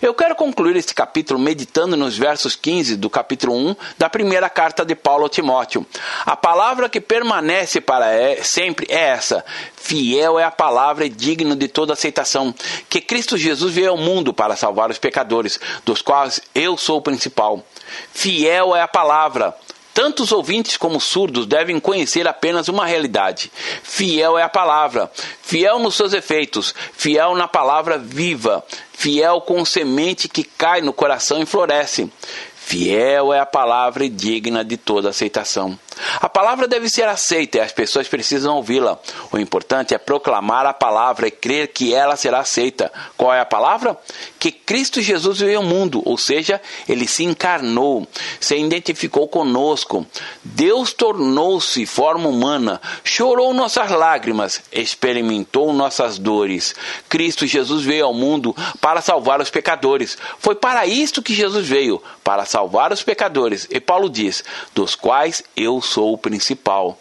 Eu 0.00 0.14
quero 0.14 0.34
concluir 0.34 0.76
este 0.76 0.94
capítulo 0.94 1.38
meditando 1.38 1.96
nos 1.96 2.16
versos 2.16 2.54
15 2.56 2.96
do 2.96 3.10
capítulo 3.10 3.54
1 3.54 3.76
da 3.98 4.08
primeira 4.08 4.48
carta 4.48 4.84
de 4.84 4.94
Paulo 4.94 5.26
a 5.26 5.28
Timóteo. 5.28 5.86
A 6.24 6.36
palavra 6.36 6.88
que 6.88 7.00
permanece 7.00 7.80
para 7.80 8.42
sempre 8.42 8.86
é 8.88 9.10
essa: 9.10 9.44
fiel 9.74 10.38
é 10.38 10.44
a 10.44 10.50
palavra 10.50 11.04
e 11.04 11.08
digno 11.08 11.56
de 11.56 11.68
toda 11.68 11.92
aceitação, 11.92 12.54
que 12.88 13.00
Cristo 13.00 13.36
Jesus 13.36 13.74
veio 13.74 13.90
ao 13.90 13.96
mundo 13.96 14.32
para 14.32 14.56
salvar 14.56 14.90
os 14.90 14.98
pecadores, 14.98 15.58
dos 15.84 16.02
quais 16.02 16.40
eu 16.54 16.76
sou 16.76 16.98
o 16.98 17.02
principal. 17.02 17.64
Fiel 18.12 18.74
é 18.74 18.82
a 18.82 18.88
palavra. 18.88 19.54
Tanto 19.94 20.22
os 20.22 20.32
ouvintes 20.32 20.76
como 20.76 20.96
os 20.96 21.04
surdos 21.04 21.46
devem 21.46 21.78
conhecer 21.78 22.26
apenas 22.26 22.68
uma 22.68 22.86
realidade. 22.86 23.52
Fiel 23.82 24.38
é 24.38 24.42
a 24.42 24.48
palavra, 24.48 25.10
fiel 25.42 25.78
nos 25.78 25.94
seus 25.94 26.14
efeitos, 26.14 26.74
fiel 26.92 27.34
na 27.34 27.46
palavra 27.46 27.98
viva, 27.98 28.64
fiel 28.92 29.40
com 29.40 29.64
semente 29.64 30.28
que 30.28 30.44
cai 30.44 30.80
no 30.80 30.92
coração 30.92 31.42
e 31.42 31.46
floresce. 31.46 32.10
Fiel 32.54 33.34
é 33.34 33.40
a 33.40 33.46
palavra 33.46 34.04
e 34.04 34.08
digna 34.08 34.64
de 34.64 34.76
toda 34.76 35.10
aceitação. 35.10 35.78
A 36.20 36.28
palavra 36.28 36.66
deve 36.66 36.88
ser 36.88 37.08
aceita 37.08 37.58
e 37.58 37.60
as 37.60 37.72
pessoas 37.72 38.08
precisam 38.08 38.56
ouvi-la. 38.56 38.98
O 39.30 39.38
importante 39.38 39.94
é 39.94 39.98
proclamar 39.98 40.66
a 40.66 40.72
palavra 40.72 41.28
e 41.28 41.30
crer 41.30 41.68
que 41.68 41.94
ela 41.94 42.16
será 42.16 42.40
aceita. 42.40 42.92
Qual 43.16 43.32
é 43.32 43.40
a 43.40 43.44
palavra? 43.44 43.98
Que 44.38 44.50
Cristo 44.50 45.00
Jesus 45.00 45.40
veio 45.40 45.58
ao 45.58 45.64
mundo, 45.64 46.02
ou 46.04 46.16
seja, 46.16 46.60
ele 46.88 47.06
se 47.06 47.24
encarnou, 47.24 48.06
se 48.40 48.56
identificou 48.56 49.28
conosco. 49.28 50.06
Deus 50.42 50.92
tornou-se 50.92 51.84
forma 51.86 52.28
humana, 52.28 52.80
chorou 53.04 53.52
nossas 53.52 53.90
lágrimas, 53.90 54.62
experimentou 54.72 55.72
nossas 55.72 56.18
dores. 56.18 56.74
Cristo 57.08 57.46
Jesus 57.46 57.84
veio 57.84 58.06
ao 58.06 58.14
mundo 58.14 58.56
para 58.80 59.00
salvar 59.00 59.40
os 59.40 59.50
pecadores. 59.50 60.16
Foi 60.38 60.54
para 60.54 60.86
isto 60.86 61.22
que 61.22 61.34
Jesus 61.34 61.66
veio, 61.66 62.02
para 62.24 62.44
salvar 62.44 62.92
os 62.92 63.02
pecadores. 63.02 63.66
E 63.70 63.80
Paulo 63.80 64.08
diz: 64.08 64.44
dos 64.74 64.94
quais 64.94 65.42
eu 65.56 65.81
sou 65.82 66.14
o 66.14 66.18
principal. 66.18 66.98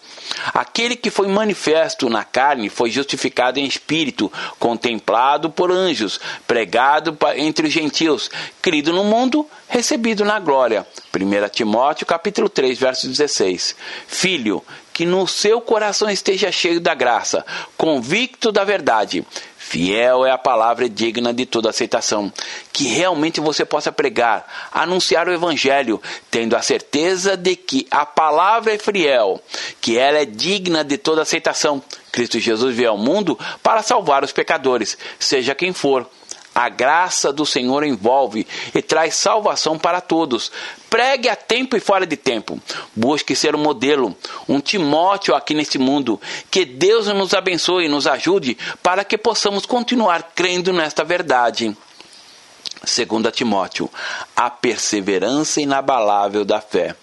Aquele 0.54 0.96
que 0.96 1.10
foi 1.10 1.28
manifesto 1.28 2.10
na 2.10 2.24
carne 2.24 2.70
foi 2.70 2.89
justificado 2.89 3.60
em 3.60 3.65
espírito, 3.65 4.32
contemplado 4.60 5.50
por 5.50 5.72
anjos, 5.72 6.20
pregado 6.48 7.17
entre 7.36 7.67
os 7.67 7.74
gentios, 7.74 8.30
crido 8.62 8.91
no 8.91 9.04
mundo, 9.04 9.48
recebido 9.67 10.26
na 10.26 10.39
glória. 10.39 10.86
1 11.13 11.50
Timóteo 11.50 12.06
capítulo 12.06 12.50
3, 12.50 12.78
verso 12.78 13.08
16. 13.08 13.76
Filho, 14.08 14.63
que 14.94 15.06
no 15.06 15.26
seu 15.28 15.62
coração 15.62 16.10
esteja 16.10 16.52
cheio 16.52 16.80
da 16.80 16.94
graça, 16.94 17.46
convicto 17.78 18.52
da 18.52 18.63
verdade, 18.63 19.26
Fiel 19.72 20.26
é 20.26 20.32
a 20.32 20.38
palavra 20.38 20.90
digna 20.90 21.34
de 21.34 21.46
toda 21.46 21.70
aceitação. 21.70 22.30
Que 22.74 22.90
realmente 22.90 23.40
você 23.40 23.64
possa 23.64 23.90
pregar, 23.90 24.46
anunciar 24.70 25.30
o 25.30 25.32
Evangelho, 25.32 26.02
tendo 26.30 26.58
a 26.58 26.62
certeza 26.62 27.38
de 27.38 27.56
que 27.56 27.88
a 27.90 28.06
palavra 28.06 28.74
é 28.74 28.78
fiel, 28.78 29.42
que 29.80 29.98
ela 29.98 30.18
é 30.18 30.26
digna 30.26 30.84
de 30.84 30.98
toda 30.98 31.22
aceitação. 31.22 31.82
Cristo 32.12 32.38
Jesus 32.38 32.76
veio 32.76 32.90
ao 32.90 32.98
mundo 32.98 33.40
para 33.64 33.82
salvar 33.82 34.26
os 34.26 34.34
pecadores, 34.34 34.98
seja 35.18 35.56
quem 35.56 35.72
for. 35.72 36.06
A 36.54 36.68
graça 36.68 37.32
do 37.32 37.46
Senhor 37.46 37.84
envolve 37.84 38.46
e 38.76 38.82
traz 38.82 39.16
salvação 39.16 39.80
para 39.80 40.02
todos. 40.02 40.52
Pregue 40.90 41.30
a 41.30 41.36
tempo 41.36 41.78
e 41.78 41.80
fora 41.80 42.06
de 42.06 42.18
tempo. 42.18 42.62
Busque 42.94 43.36
ser 43.36 43.56
um 43.56 43.60
modelo, 43.60 44.16
um 44.50 44.60
Timóteo 44.60 45.34
aqui 45.34 45.54
neste 45.54 45.78
mundo. 45.78 46.20
Que 46.50 46.66
Deus 46.66 47.08
nos 47.08 47.34
abençoe 47.34 47.86
e 47.86 47.90
nos 47.90 48.06
ajude 48.06 48.58
para 48.84 49.06
que 49.06 49.18
possamos 49.18 49.66
continuar 49.66 50.32
crendo 50.36 50.74
nesta 50.74 51.04
verdade. 51.06 51.76
2 52.82 53.34
Timóteo, 53.34 53.90
a 54.36 54.50
perseverança 54.50 55.62
inabalável 55.62 56.44
da 56.44 56.60
fé. 56.60 56.96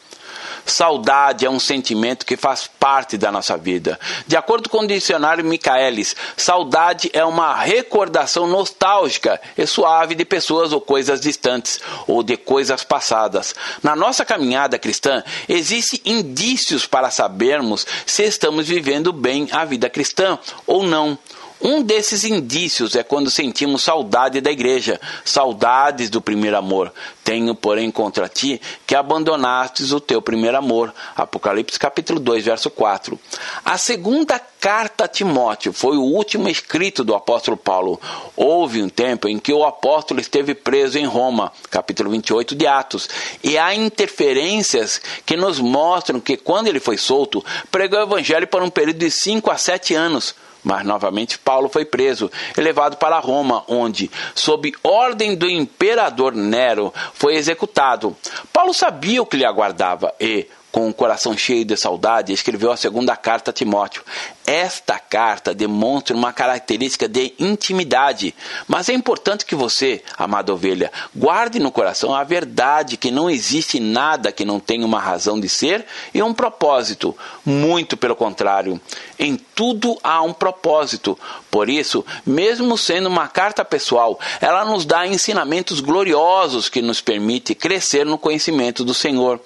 Saudade 0.69 1.47
é 1.47 1.51
um 1.51 1.59
sentimento 1.59 2.27
que 2.27 2.37
faz 2.37 2.69
parte 2.79 3.17
da 3.17 3.33
nossa 3.33 3.57
vida. 3.57 3.99
De 4.27 4.37
acordo 4.37 4.69
com 4.69 4.81
o 4.81 4.87
dicionário 4.87 5.43
Michaelis, 5.43 6.15
saudade 6.37 7.11
é 7.15 7.25
uma 7.25 7.55
recordação 7.55 8.47
nostálgica 8.47 9.41
e 9.57 9.67
suave 9.67 10.15
de 10.15 10.27
pessoas 10.27 10.71
ou 10.71 10.81
coisas 10.81 11.23
distantes 11.23 11.81
ou 12.07 12.23
de 12.23 12.37
coisas 12.37 12.85
passadas. 12.85 13.55
Na 13.83 13.97
nossa 13.97 14.27
caminhada 14.27 14.79
cristã, 14.79 15.25
existem 15.49 16.01
indícios 16.05 16.87
para 16.87 17.11
sabermos 17.11 17.87
se 18.05 18.25
estamos 18.25 18.69
vivendo 18.69 19.11
bem 19.11 19.49
a 19.51 19.65
vida 19.65 19.89
cristã 19.89 20.39
ou 20.67 20.83
não. 20.83 21.19
Um 21.61 21.83
desses 21.83 22.25
indícios 22.25 22.95
é 22.95 23.03
quando 23.03 23.31
sentimos 23.31 23.83
saudade 23.83 24.41
da 24.41 24.51
igreja, 24.51 25.01
saudades 25.25 26.09
do 26.09 26.21
primeiro 26.21 26.57
amor. 26.57 26.93
Tenho, 27.25 27.53
porém, 27.55 27.91
contra 27.91 28.29
ti 28.29 28.61
que 28.87 28.95
abandonastes 28.95 29.91
o 29.91 30.01
teu 30.01 30.23
primeiro 30.23 30.57
amor. 30.57 30.95
Apocalipse 31.17 31.79
capítulo 31.79 32.21
2, 32.21 32.45
verso 32.45 32.71
4. 32.71 33.19
A 33.65 33.77
segunda 33.77 34.39
carta 34.39 35.05
a 35.05 35.09
Timóteo 35.09 35.73
foi 35.73 35.97
o 35.97 36.03
último 36.03 36.49
escrito 36.49 37.03
do 37.03 37.15
apóstolo 37.15 37.57
Paulo. 37.57 38.01
Houve 38.37 38.81
um 38.81 38.89
tempo 38.89 39.29
em 39.29 39.39
que 39.39 39.53
o 39.53 39.65
apóstolo 39.65 40.21
esteve 40.21 40.55
preso 40.55 40.97
em 40.97 41.07
Roma, 41.07 41.53
capítulo 41.71 42.11
28 42.11 42.55
de 42.55 42.67
Atos, 42.67 43.09
e 43.43 43.59
há 43.59 43.75
interferências 43.75 45.01
que 45.27 45.37
nos 45.37 45.59
mostram 45.59 46.21
que 46.21 46.37
quando 46.37 46.69
ele 46.69 46.81
foi 46.81 46.97
solto, 46.97 47.45
pregou 47.71 47.99
o 47.99 48.03
evangelho 48.05 48.47
por 48.47 48.63
um 48.63 48.71
período 48.71 48.99
de 48.99 49.11
5 49.11 49.51
a 49.51 49.59
7 49.59 49.95
anos. 49.95 50.35
Mas 50.63 50.85
novamente 50.85 51.39
Paulo 51.39 51.69
foi 51.69 51.85
preso 51.85 52.31
e 52.57 52.61
levado 52.61 52.97
para 52.97 53.19
Roma, 53.19 53.65
onde, 53.69 54.11
sob 54.35 54.73
ordem 54.83 55.37
do 55.37 55.49
imperador 55.49 56.35
Nero, 56.35 56.93
foi 57.15 57.37
executado. 57.37 58.17
Paulo 58.53 58.75
sabia 58.75 59.23
o 59.23 59.27
que 59.27 59.37
lhe 59.37 59.45
aguardava 59.45 60.13
e, 60.21 60.47
com 60.79 60.89
o 60.89 60.95
coração 60.95 61.37
cheio 61.37 61.65
de 61.65 61.77
saudade, 61.77 62.33
escreveu 62.33 62.71
a 62.71 62.77
segunda 62.77 63.17
carta 63.17 63.51
a 63.51 63.53
Timóteo. 63.53 64.05
Esta 64.47 64.97
carta 64.97 65.53
demonstra 65.53 66.17
uma 66.17 66.33
característica 66.33 67.09
de 67.09 67.35
intimidade, 67.37 68.33
mas 68.69 68.89
é 68.89 68.93
importante 68.93 69.45
que 69.45 69.57
você, 69.57 70.05
amada 70.17 70.55
ovelha, 70.55 70.93
guarde 71.15 71.59
no 71.59 71.73
coração 71.73 72.15
a 72.15 72.23
verdade 72.23 72.97
que 72.97 73.11
não 73.11 73.29
existe 73.29 73.81
nada 73.81 74.31
que 74.31 74.45
não 74.45 74.61
tenha 74.61 74.87
uma 74.87 75.01
razão 75.01 75.41
de 75.41 75.49
ser 75.49 75.85
e 76.15 76.23
um 76.23 76.33
propósito. 76.33 77.15
Muito 77.45 77.97
pelo 77.97 78.15
contrário, 78.15 78.81
em 79.19 79.37
tudo 79.37 79.99
há 80.01 80.23
um 80.23 80.33
propósito. 80.33 81.19
Por 81.51 81.69
isso, 81.69 82.07
mesmo 82.25 82.79
sendo 82.79 83.09
uma 83.09 83.27
carta 83.27 83.65
pessoal, 83.65 84.19
ela 84.41 84.65
nos 84.65 84.87
dá 84.87 85.07
ensinamentos 85.07 85.81
gloriosos 85.81 86.69
que 86.69 86.81
nos 86.81 87.01
permite 87.01 87.55
crescer 87.55 88.07
no 88.07 88.17
conhecimento 88.17 88.85
do 88.85 88.95
Senhor. 88.95 89.41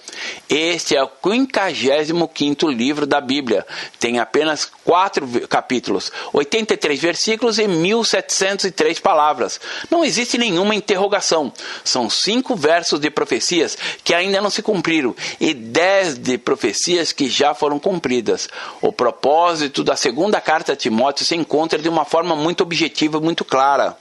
Este 0.48 0.94
é 0.94 1.02
o 1.02 1.08
55 1.22 2.68
livro 2.68 3.06
da 3.06 3.20
Bíblia. 3.20 3.66
Tem 3.98 4.18
apenas 4.18 4.70
quatro 4.84 5.26
capítulos, 5.48 6.10
83 6.32 7.00
versículos 7.00 7.58
e 7.58 7.68
1703 7.68 8.98
palavras. 8.98 9.60
Não 9.90 10.04
existe 10.04 10.36
nenhuma 10.36 10.74
interrogação. 10.74 11.52
São 11.84 12.10
cinco 12.10 12.56
versos 12.56 12.98
de 12.98 13.10
profecias 13.10 13.76
que 14.02 14.14
ainda 14.14 14.40
não 14.40 14.50
se 14.50 14.62
cumpriram 14.62 15.14
e 15.40 15.54
dez 15.54 16.18
de 16.18 16.36
profecias 16.38 17.12
que 17.12 17.28
já 17.28 17.54
foram 17.54 17.78
cumpridas. 17.78 18.48
O 18.80 18.92
propósito 18.92 19.84
da 19.84 19.96
segunda 19.96 20.40
carta 20.40 20.72
a 20.72 20.76
Timóteo 20.76 21.24
se 21.24 21.36
encontra 21.36 21.78
de 21.78 21.88
uma 21.88 22.04
forma 22.04 22.34
muito 22.34 22.62
objetiva 22.62 23.18
e 23.18 23.20
muito 23.20 23.44
clara. 23.44 23.96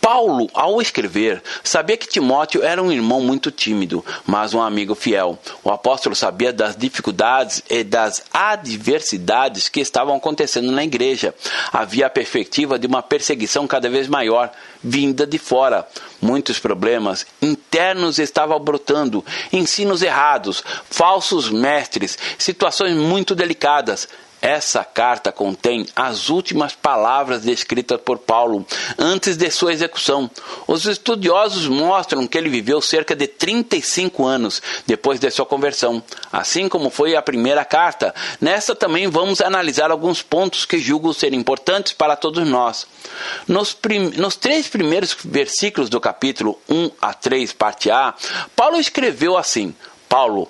Paulo, 0.00 0.48
ao 0.54 0.80
escrever, 0.80 1.42
sabia 1.64 1.96
que 1.96 2.06
Timóteo 2.06 2.62
era 2.62 2.80
um 2.80 2.92
irmão 2.92 3.20
muito 3.20 3.50
tímido, 3.50 4.04
mas 4.24 4.54
um 4.54 4.62
amigo 4.62 4.94
fiel. 4.94 5.36
O 5.64 5.70
apóstolo 5.70 6.14
sabia 6.14 6.52
das 6.52 6.76
dificuldades 6.76 7.60
e 7.68 7.82
das 7.82 8.22
adversidades 8.32 9.68
que 9.68 9.80
estavam 9.80 10.14
acontecendo 10.14 10.70
na 10.70 10.84
igreja. 10.84 11.34
Havia 11.72 12.06
a 12.06 12.10
perspectiva 12.10 12.78
de 12.78 12.86
uma 12.86 13.02
perseguição 13.02 13.66
cada 13.66 13.90
vez 13.90 14.06
maior, 14.06 14.52
vinda 14.82 15.26
de 15.26 15.38
fora. 15.38 15.84
Muitos 16.22 16.60
problemas 16.60 17.26
internos 17.42 18.20
estavam 18.20 18.60
brotando, 18.60 19.24
ensinos 19.52 20.02
errados, 20.02 20.62
falsos 20.88 21.50
mestres, 21.50 22.16
situações 22.38 22.94
muito 22.94 23.34
delicadas. 23.34 24.08
Essa 24.40 24.84
carta 24.84 25.32
contém 25.32 25.86
as 25.96 26.28
últimas 26.28 26.74
palavras 26.74 27.42
descritas 27.42 28.00
por 28.00 28.18
Paulo 28.18 28.66
antes 28.98 29.36
de 29.36 29.50
sua 29.50 29.72
execução. 29.72 30.30
Os 30.66 30.84
estudiosos 30.84 31.66
mostram 31.66 32.26
que 32.26 32.36
ele 32.36 32.50
viveu 32.50 32.80
cerca 32.80 33.16
de 33.16 33.26
35 33.26 34.24
anos 34.24 34.62
depois 34.86 35.18
de 35.18 35.30
sua 35.30 35.46
conversão, 35.46 36.02
assim 36.32 36.68
como 36.68 36.90
foi 36.90 37.16
a 37.16 37.22
primeira 37.22 37.64
carta. 37.64 38.14
Nessa 38.40 38.74
também 38.74 39.08
vamos 39.08 39.40
analisar 39.40 39.90
alguns 39.90 40.22
pontos 40.22 40.64
que 40.64 40.78
julgo 40.78 41.14
ser 41.14 41.32
importantes 41.32 41.92
para 41.92 42.14
todos 42.14 42.46
nós. 42.46 42.86
Nos, 43.48 43.72
prim... 43.72 44.10
Nos 44.16 44.36
três 44.36 44.68
primeiros 44.68 45.16
versículos 45.24 45.88
do 45.88 46.00
capítulo 46.00 46.60
1 46.68 46.90
a 47.00 47.14
3, 47.14 47.52
parte 47.52 47.90
A, 47.90 48.14
Paulo 48.54 48.78
escreveu 48.78 49.36
assim: 49.36 49.74
Paulo, 50.08 50.48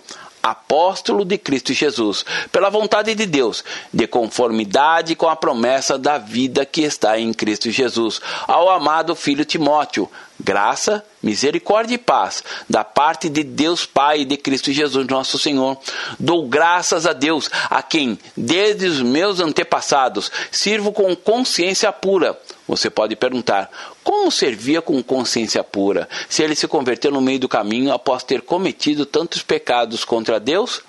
apóstolo 0.51 1.25
de 1.25 1.39
Cristo 1.39 1.73
Jesus, 1.73 2.25
pela 2.53 2.71
vontade 2.71 3.15
de 3.15 3.27
Deus, 3.27 3.65
de 3.93 4.07
conformidade 4.07 5.15
com 5.15 5.29
a 5.29 5.37
promessa 5.37 5.99
da 5.99 6.19
vida 6.19 6.65
que 6.65 6.83
está 6.83 7.19
em 7.19 7.33
Cristo 7.33 7.71
Jesus, 7.71 8.21
ao 8.47 8.69
amado 8.69 9.15
filho 9.15 9.45
Timóteo, 9.45 10.11
graça, 10.39 11.05
misericórdia 11.23 11.95
e 11.95 11.99
paz 11.99 12.45
da 12.69 12.85
parte 12.85 13.29
de 13.29 13.43
Deus 13.43 13.85
Pai 13.85 14.21
e 14.21 14.25
de 14.25 14.37
Cristo 14.37 14.73
Jesus 14.73 15.07
nosso 15.07 15.39
Senhor. 15.39 15.79
Dou 16.19 16.47
graças 16.47 17.07
a 17.07 17.13
Deus, 17.13 17.51
a 17.69 17.83
quem, 17.83 18.19
desde 18.37 18.87
os 18.87 19.01
meus 19.01 19.41
antepassados, 19.41 20.31
sirvo 20.51 20.93
com 20.93 21.15
consciência 21.17 21.91
pura. 21.91 22.39
Você 22.69 22.91
pode 22.91 23.17
perguntar: 23.17 23.71
como 24.07 24.31
servia 24.31 24.81
com 24.81 25.03
consciência 25.03 25.65
pura, 25.65 26.09
se 26.29 26.41
ele 26.41 26.55
se 26.55 26.69
converteu 26.69 27.11
no 27.11 27.21
meio 27.21 27.41
do 27.41 27.49
caminho 27.49 27.93
após 27.93 28.23
ter 28.23 28.41
cometido 28.41 29.05
tantos 29.05 29.43
pecados 29.43 30.05
contra 30.05 30.39
Deus? 30.39 30.81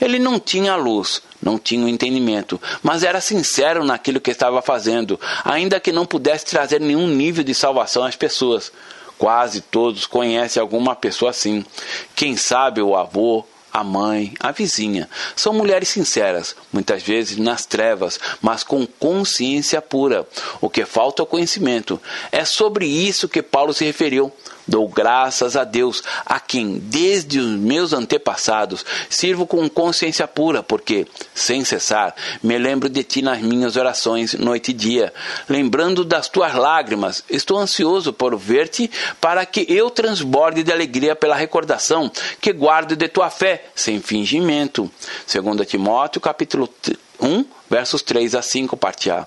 Ele 0.00 0.18
não 0.18 0.40
tinha 0.40 0.74
luz, 0.74 1.20
não 1.42 1.58
tinha 1.58 1.84
o 1.84 1.88
entendimento, 1.88 2.58
mas 2.82 3.02
era 3.02 3.20
sincero 3.20 3.84
naquilo 3.84 4.22
que 4.22 4.30
estava 4.30 4.62
fazendo, 4.62 5.20
ainda 5.44 5.78
que 5.78 5.92
não 5.92 6.06
pudesse 6.06 6.46
trazer 6.46 6.80
nenhum 6.80 7.06
nível 7.06 7.44
de 7.44 7.54
salvação 7.54 8.04
às 8.04 8.16
pessoas. 8.16 8.72
Quase 9.18 9.60
todos 9.60 10.06
conhecem 10.06 10.58
alguma 10.58 10.96
pessoa 10.96 11.30
assim. 11.30 11.62
Quem 12.16 12.38
sabe 12.38 12.80
o 12.80 12.96
avô, 12.96 13.44
a 13.72 13.82
mãe, 13.82 14.34
a 14.38 14.52
vizinha. 14.52 15.08
São 15.34 15.52
mulheres 15.52 15.88
sinceras, 15.88 16.54
muitas 16.72 17.02
vezes 17.02 17.38
nas 17.38 17.64
trevas, 17.64 18.20
mas 18.40 18.62
com 18.62 18.86
consciência 18.86 19.80
pura. 19.80 20.26
O 20.60 20.68
que 20.68 20.84
falta 20.84 21.22
é 21.22 21.24
o 21.24 21.26
conhecimento. 21.26 22.00
É 22.30 22.44
sobre 22.44 22.86
isso 22.86 23.28
que 23.28 23.42
Paulo 23.42 23.72
se 23.72 23.84
referiu. 23.84 24.32
Dou 24.72 24.88
graças 24.88 25.54
a 25.54 25.64
Deus, 25.64 26.02
a 26.24 26.40
quem, 26.40 26.78
desde 26.78 27.38
os 27.38 27.58
meus 27.58 27.92
antepassados, 27.92 28.86
sirvo 29.10 29.46
com 29.46 29.68
consciência 29.68 30.26
pura, 30.26 30.62
porque, 30.62 31.06
sem 31.34 31.62
cessar, 31.62 32.16
me 32.42 32.56
lembro 32.56 32.88
de 32.88 33.04
ti 33.04 33.20
nas 33.20 33.42
minhas 33.42 33.76
orações, 33.76 34.32
noite 34.32 34.70
e 34.70 34.72
dia. 34.72 35.12
Lembrando 35.46 36.06
das 36.06 36.26
tuas 36.26 36.54
lágrimas, 36.54 37.22
estou 37.28 37.58
ansioso 37.58 38.14
por 38.14 38.34
ver-te, 38.34 38.90
para 39.20 39.44
que 39.44 39.66
eu 39.68 39.90
transborde 39.90 40.62
de 40.62 40.72
alegria 40.72 41.14
pela 41.14 41.36
recordação 41.36 42.10
que 42.40 42.50
guardo 42.50 42.96
de 42.96 43.08
tua 43.08 43.28
fé, 43.28 43.66
sem 43.74 44.00
fingimento. 44.00 44.90
2 45.30 45.68
Timóteo, 45.68 46.18
capítulo 46.18 46.66
1, 47.20 47.44
versos 47.68 48.00
3 48.00 48.34
a 48.36 48.40
5, 48.40 48.74
parte 48.78 49.10
A. 49.10 49.26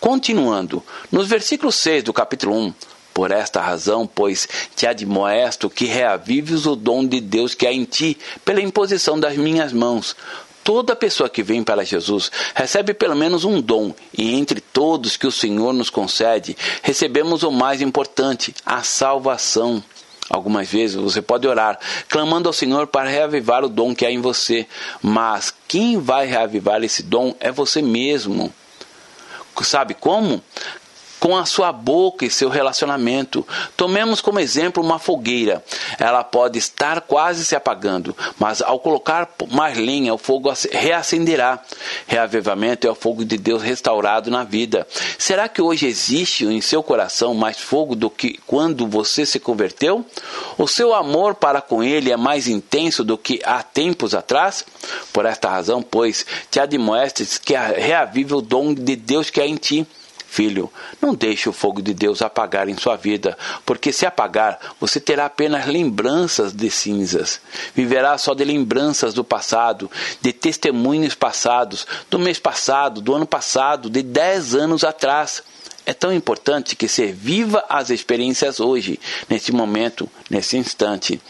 Continuando, 0.00 0.82
nos 1.12 1.28
versículos 1.28 1.76
6 1.76 2.02
do 2.02 2.12
capítulo 2.12 2.56
1, 2.56 2.74
por 3.12 3.30
esta 3.30 3.60
razão, 3.60 4.06
pois, 4.06 4.48
te 4.74 4.86
admoesto 4.86 5.68
que 5.68 5.84
reavives 5.84 6.66
o 6.66 6.76
dom 6.76 7.06
de 7.06 7.20
Deus 7.20 7.54
que 7.54 7.66
há 7.66 7.72
em 7.72 7.84
ti, 7.84 8.16
pela 8.44 8.60
imposição 8.60 9.18
das 9.18 9.36
minhas 9.36 9.72
mãos. 9.72 10.16
Toda 10.62 10.94
pessoa 10.94 11.28
que 11.28 11.42
vem 11.42 11.64
para 11.64 11.84
Jesus 11.84 12.30
recebe 12.54 12.92
pelo 12.94 13.16
menos 13.16 13.44
um 13.44 13.60
dom, 13.60 13.94
e 14.16 14.34
entre 14.34 14.60
todos 14.60 15.16
que 15.16 15.26
o 15.26 15.32
Senhor 15.32 15.72
nos 15.72 15.90
concede, 15.90 16.56
recebemos 16.82 17.42
o 17.42 17.50
mais 17.50 17.80
importante, 17.80 18.54
a 18.64 18.82
salvação. 18.82 19.82
Algumas 20.28 20.68
vezes 20.68 20.94
você 20.94 21.20
pode 21.20 21.48
orar, 21.48 21.78
clamando 22.08 22.48
ao 22.48 22.52
Senhor 22.52 22.86
para 22.86 23.08
reavivar 23.08 23.64
o 23.64 23.68
dom 23.68 23.94
que 23.94 24.06
há 24.06 24.10
em 24.12 24.20
você, 24.20 24.66
mas 25.02 25.52
quem 25.66 25.98
vai 25.98 26.26
reavivar 26.26 26.84
esse 26.84 27.02
dom 27.02 27.34
é 27.40 27.50
você 27.50 27.82
mesmo. 27.82 28.52
Sabe 29.62 29.92
como? 29.92 30.42
Com 31.20 31.36
a 31.36 31.44
sua 31.44 31.70
boca 31.70 32.24
e 32.24 32.30
seu 32.30 32.48
relacionamento. 32.48 33.46
Tomemos 33.76 34.22
como 34.22 34.40
exemplo 34.40 34.82
uma 34.82 34.98
fogueira. 34.98 35.62
Ela 35.98 36.24
pode 36.24 36.58
estar 36.58 37.02
quase 37.02 37.44
se 37.44 37.54
apagando, 37.54 38.16
mas 38.38 38.62
ao 38.62 38.80
colocar 38.80 39.28
mais 39.50 39.76
lenha, 39.76 40.14
o 40.14 40.18
fogo 40.18 40.50
reacenderá. 40.72 41.62
Reavivamento 42.06 42.86
é 42.86 42.90
o 42.90 42.94
fogo 42.94 43.24
de 43.24 43.36
Deus 43.36 43.62
restaurado 43.62 44.30
na 44.30 44.42
vida. 44.42 44.86
Será 45.18 45.46
que 45.48 45.60
hoje 45.60 45.86
existe 45.86 46.46
em 46.46 46.60
seu 46.62 46.82
coração 46.82 47.34
mais 47.34 47.58
fogo 47.58 47.94
do 47.94 48.08
que 48.08 48.40
quando 48.46 48.86
você 48.86 49.26
se 49.26 49.38
converteu? 49.38 50.04
O 50.56 50.66
seu 50.66 50.94
amor 50.94 51.34
para 51.34 51.60
com 51.60 51.84
Ele 51.84 52.10
é 52.10 52.16
mais 52.16 52.48
intenso 52.48 53.04
do 53.04 53.18
que 53.18 53.40
há 53.44 53.62
tempos 53.62 54.14
atrás? 54.14 54.64
Por 55.12 55.26
esta 55.26 55.50
razão, 55.50 55.82
pois, 55.82 56.24
te 56.50 56.58
admoestes 56.58 57.36
que 57.36 57.54
reavive 57.54 58.34
o 58.34 58.40
dom 58.40 58.72
de 58.72 58.96
Deus 58.96 59.28
que 59.28 59.40
há 59.40 59.46
em 59.46 59.56
ti 59.56 59.86
Filho, 60.30 60.72
não 61.02 61.12
deixe 61.12 61.48
o 61.48 61.52
fogo 61.52 61.82
de 61.82 61.92
Deus 61.92 62.22
apagar 62.22 62.68
em 62.68 62.76
sua 62.76 62.94
vida, 62.94 63.36
porque 63.66 63.92
se 63.92 64.06
apagar, 64.06 64.60
você 64.78 65.00
terá 65.00 65.26
apenas 65.26 65.66
lembranças 65.66 66.52
de 66.52 66.70
cinzas. 66.70 67.40
Viverá 67.74 68.16
só 68.16 68.32
de 68.32 68.44
lembranças 68.44 69.12
do 69.12 69.24
passado, 69.24 69.90
de 70.22 70.32
testemunhos 70.32 71.16
passados, 71.16 71.84
do 72.08 72.16
mês 72.16 72.38
passado, 72.38 73.00
do 73.00 73.12
ano 73.12 73.26
passado, 73.26 73.90
de 73.90 74.04
dez 74.04 74.54
anos 74.54 74.84
atrás. 74.84 75.42
É 75.84 75.92
tão 75.92 76.12
importante 76.12 76.76
que 76.76 76.86
você 76.86 77.10
viva 77.10 77.64
as 77.68 77.90
experiências 77.90 78.60
hoje, 78.60 79.00
nesse 79.28 79.50
momento, 79.50 80.08
nesse 80.30 80.56
instante. 80.56 81.20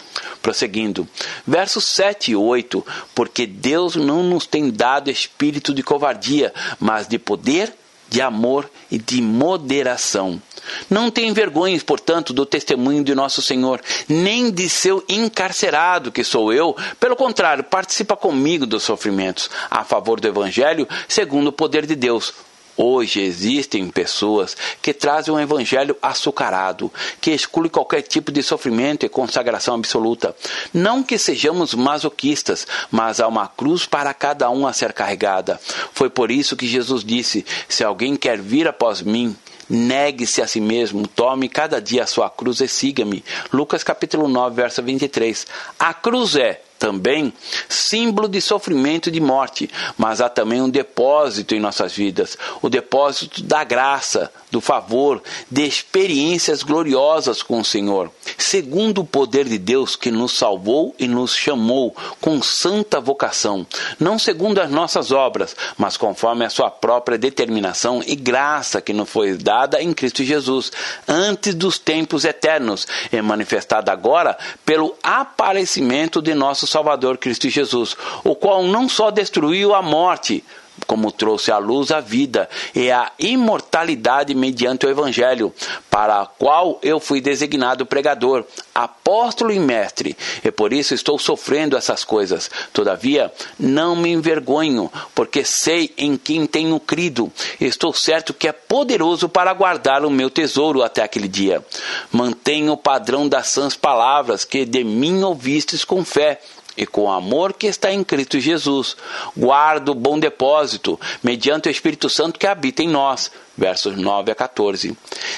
Prosseguindo, 0.43 1.09
versos 1.47 1.87
7 1.87 2.33
e 2.33 2.37
8: 2.37 2.85
Porque 3.15 3.47
Deus 3.47 3.97
não 3.97 4.23
nos 4.23 4.47
tem 4.47 4.71
dado 4.71 5.11
espírito 5.11 5.73
de 5.73 5.83
covardia, 5.83 6.53
mas 6.79 7.09
de 7.09 7.19
poder, 7.19 7.73
de 8.11 8.21
amor 8.21 8.69
e 8.91 8.99
de 8.99 9.23
moderação. 9.23 10.43
Não 10.91 11.11
tem 11.11 11.33
vergonha, 11.33 11.81
portanto, 11.81 12.33
do 12.33 12.45
testemunho 12.45 13.03
de 13.05 13.15
nosso 13.15 13.41
Senhor, 13.41 13.81
nem 14.09 14.51
de 14.51 14.69
seu 14.69 15.03
encarcerado, 15.09 16.13
que 16.13 16.25
sou 16.25 16.53
eu. 16.53 16.77
Pelo 16.99 17.17
contrário, 17.17 17.65
participa 17.65 18.17
comigo 18.17 18.67
dos 18.67 18.83
sofrimentos, 18.83 19.49
a 19.71 19.85
favor 19.85 20.21
do 20.21 20.29
Evangelho, 20.29 20.87
segundo 21.09 21.49
o 21.49 21.53
poder 21.53 21.87
de 21.87 21.95
Deus 21.95 22.35
Hoje 22.83 23.21
existem 23.21 23.91
pessoas 23.91 24.57
que 24.81 24.95
trazem 24.95 25.35
um 25.35 25.39
evangelho 25.39 25.95
açucarado, 26.01 26.91
que 27.21 27.31
exclui 27.31 27.69
qualquer 27.69 28.01
tipo 28.01 28.33
de 28.33 28.43
sofrimento 28.43 29.05
e 29.05 29.09
consagração 29.11 29.75
absoluta. 29.75 30.35
Não 30.73 31.03
que 31.03 31.19
sejamos 31.19 31.75
masoquistas, 31.75 32.67
mas 32.91 33.21
há 33.21 33.29
uma 33.29 33.47
cruz 33.47 33.85
para 33.85 34.15
cada 34.15 34.49
um 34.49 34.67
a 34.67 34.73
ser 34.73 34.95
carregada. 34.95 35.61
Foi 35.93 36.09
por 36.09 36.31
isso 36.31 36.57
que 36.57 36.67
Jesus 36.67 37.05
disse: 37.05 37.45
Se 37.69 37.85
alguém 37.85 38.17
quer 38.17 38.41
vir 38.41 38.67
após 38.67 39.03
mim, 39.03 39.37
Negue-se 39.73 40.43
a 40.43 40.49
si 40.49 40.61
mesmo, 40.61 41.07
tome 41.07 41.49
cada 41.49 41.81
dia 41.81 42.03
a 42.03 42.07
sua 42.07 42.29
cruz 42.29 42.61
e 42.61 42.67
siga-me. 42.67 43.23
Lucas 43.53 43.85
capítulo 43.85 44.27
9, 44.27 44.57
verso 44.57 44.83
23. 44.83 45.47
A 45.79 45.95
cruz 45.95 46.35
é 46.35 46.61
também 46.81 47.31
símbolo 47.69 48.27
de 48.27 48.41
sofrimento 48.41 49.11
e 49.11 49.13
de 49.13 49.21
morte, 49.21 49.71
mas 49.99 50.23
há 50.23 50.31
também 50.31 50.63
um 50.63 50.71
depósito 50.71 51.55
em 51.55 51.61
nossas 51.61 51.93
vidas, 51.93 52.39
o 52.63 52.71
depósito 52.71 53.43
da 53.43 53.63
graça, 53.63 54.33
do 54.51 54.61
favor, 54.61 55.23
de 55.51 55.67
experiências 55.67 56.63
gloriosas 56.63 57.43
com 57.43 57.61
o 57.61 57.65
Senhor, 57.65 58.11
segundo 58.37 59.03
o 59.03 59.07
poder 59.07 59.47
de 59.47 59.59
Deus 59.59 59.97
que 59.97 60.11
nos 60.11 60.33
salvou 60.33 60.95
e 60.99 61.07
nos 61.07 61.35
chamou 61.35 61.95
com 62.21 62.43
santa 62.43 63.01
vocação, 63.01 63.67
não 63.99 64.19
segundo 64.19 64.61
as 64.61 64.71
nossas 64.71 65.13
obras, 65.13 65.57
mas 65.79 65.97
conforme 65.97 66.45
a 66.45 66.51
sua 66.51 66.71
própria 66.71 67.19
determinação 67.19 68.03
e 68.07 68.17
graça 68.17 68.81
que 68.81 68.93
nos 68.93 69.09
foi 69.09 69.35
dada 69.35 69.83
em 69.83 69.93
Cristo 69.93 70.25
Jesus, 70.25 70.73
antes 71.07 71.55
dos 71.55 71.79
tempos 71.79 72.25
eternos, 72.25 72.87
e 73.13 73.21
manifestada 73.21 73.93
agora 73.93 74.37
pelo 74.65 74.95
aparecimento 75.03 76.23
de 76.23 76.35
nosso 76.35 76.67
Salvador 76.67 77.19
Cristo 77.19 77.49
Jesus, 77.49 77.97
o 78.25 78.35
qual 78.35 78.63
não 78.65 78.89
só 78.89 79.11
destruiu 79.11 79.75
a 79.75 79.83
morte, 79.83 80.45
como 80.87 81.13
trouxe 81.13 81.53
à 81.53 81.59
luz 81.59 81.91
a 81.91 82.01
vida 82.01 82.49
e 82.75 82.91
a 82.91 83.13
imortalidade 83.19 84.35
mediante 84.35 84.87
o 84.87 84.91
Evangelho, 84.91 85.53
para 85.91 86.23
a 86.23 86.27
qual 86.27 86.79
eu 86.83 86.99
fui 86.99 87.21
designado 87.21 87.87
pregador, 87.87 88.45
apóstolo 88.75 89.53
e 89.53 89.59
mestre, 89.59 90.17
e 90.45 90.51
por 90.51 90.73
isso 90.73 90.95
estou 90.95 91.19
sofrendo 91.19 91.77
essas 91.77 92.05
coisas. 92.05 92.51
Todavia, 92.73 93.33
não 93.59 93.95
me 93.95 94.11
envergonho, 94.11 94.91
porque 95.15 95.45
sei 95.45 95.93
em 95.97 96.17
quem 96.17 96.47
tenho 96.47 96.79
crido. 96.81 97.31
Estou 97.61 97.93
certo 97.93 98.35
que 98.35 98.49
é 98.49 98.53
poderoso 98.53 99.29
para 99.29 99.53
guardar 99.53 100.05
o 100.05 100.11
meu 100.11 100.31
tesouro 100.31 100.83
até 100.83 101.03
aquele 101.03 101.29
dia. 101.29 101.65
Mantenho 102.11 102.73
o 102.73 102.77
padrão 102.77 103.29
das 103.29 103.49
sãs 103.49 103.77
palavras 103.77 104.45
que 104.45 104.65
de 104.65 104.83
mim 104.83 105.23
ouvistes 105.23 105.85
com 105.85 106.05
fé 106.05 106.41
e 106.81 106.87
com 106.87 107.03
o 107.03 107.11
amor 107.11 107.53
que 107.53 107.67
está 107.67 107.93
em 107.93 108.03
Cristo 108.03 108.41
Jesus. 108.41 108.97
Guarda 109.37 109.93
o 109.93 109.95
bom 109.95 110.19
depósito, 110.19 110.99
mediante 111.23 111.69
o 111.69 111.71
Espírito 111.71 112.09
Santo 112.09 112.39
que 112.39 112.47
habita 112.47 112.83
em 112.83 112.89
nós. 112.89 113.31
Versos 113.55 113.99
9 113.99 114.33
a 114.33 114.35
14. 114.35 114.97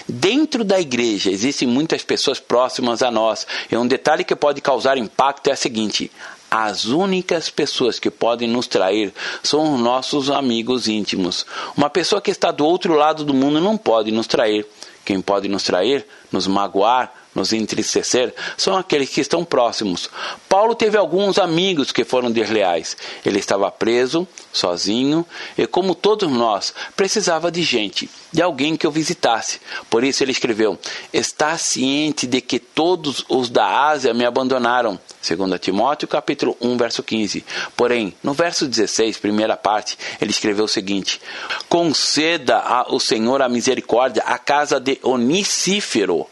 Dentro 0.08 0.62
da 0.62 0.80
igreja 0.80 1.32
existem 1.32 1.66
muitas 1.66 2.04
pessoas 2.04 2.38
próximas 2.38 3.02
a 3.02 3.10
nós, 3.10 3.44
e 3.68 3.76
um 3.76 3.88
detalhe 3.88 4.22
que 4.22 4.36
pode 4.36 4.60
causar 4.60 4.96
impacto 4.96 5.50
é 5.50 5.54
o 5.54 5.56
seguinte: 5.56 6.12
as 6.48 6.84
únicas 6.84 7.50
pessoas 7.50 7.98
que 7.98 8.08
podem 8.08 8.48
nos 8.48 8.68
trair 8.68 9.12
são 9.42 9.74
os 9.74 9.80
nossos 9.80 10.30
amigos 10.30 10.86
íntimos. 10.86 11.44
Uma 11.76 11.90
pessoa 11.90 12.22
que 12.22 12.30
está 12.30 12.52
do 12.52 12.64
outro 12.64 12.94
lado 12.94 13.24
do 13.24 13.34
mundo 13.34 13.60
não 13.60 13.76
pode 13.76 14.12
nos 14.12 14.28
trair. 14.28 14.64
Quem 15.04 15.20
pode 15.20 15.48
nos 15.48 15.64
trair, 15.64 16.06
nos 16.30 16.46
magoar, 16.46 17.12
nos 17.34 17.52
entristecer 17.52 18.34
são 18.56 18.76
aqueles 18.76 19.08
que 19.08 19.20
estão 19.20 19.44
próximos. 19.44 20.10
Paulo 20.48 20.74
teve 20.74 20.96
alguns 20.96 21.38
amigos 21.38 21.90
que 21.90 22.04
foram 22.04 22.30
desleais. 22.30 22.96
Ele 23.24 23.38
estava 23.38 23.70
preso, 23.70 24.26
sozinho, 24.52 25.24
e 25.56 25.66
como 25.66 25.94
todos 25.94 26.30
nós, 26.30 26.74
precisava 26.94 27.50
de 27.50 27.62
gente, 27.62 28.10
de 28.30 28.42
alguém 28.42 28.76
que 28.76 28.86
o 28.86 28.90
visitasse. 28.90 29.60
Por 29.88 30.04
isso 30.04 30.22
ele 30.22 30.32
escreveu: 30.32 30.78
Está 31.12 31.56
ciente 31.56 32.26
de 32.26 32.40
que 32.40 32.58
todos 32.58 33.24
os 33.28 33.48
da 33.48 33.88
Ásia 33.88 34.12
me 34.12 34.24
abandonaram. 34.24 34.98
Segundo 35.20 35.58
Timóteo, 35.58 36.08
capítulo 36.08 36.56
1, 36.60 36.76
verso 36.76 37.02
15. 37.02 37.44
Porém, 37.76 38.14
no 38.22 38.34
verso 38.34 38.66
16, 38.66 39.18
primeira 39.18 39.56
parte, 39.56 39.96
ele 40.20 40.30
escreveu 40.30 40.66
o 40.66 40.68
seguinte: 40.68 41.20
Conceda 41.68 42.58
ao 42.58 43.00
Senhor 43.00 43.40
a 43.40 43.48
misericórdia 43.48 44.22
à 44.26 44.36
casa 44.36 44.78
de 44.78 44.98
Onicífero 45.02 46.26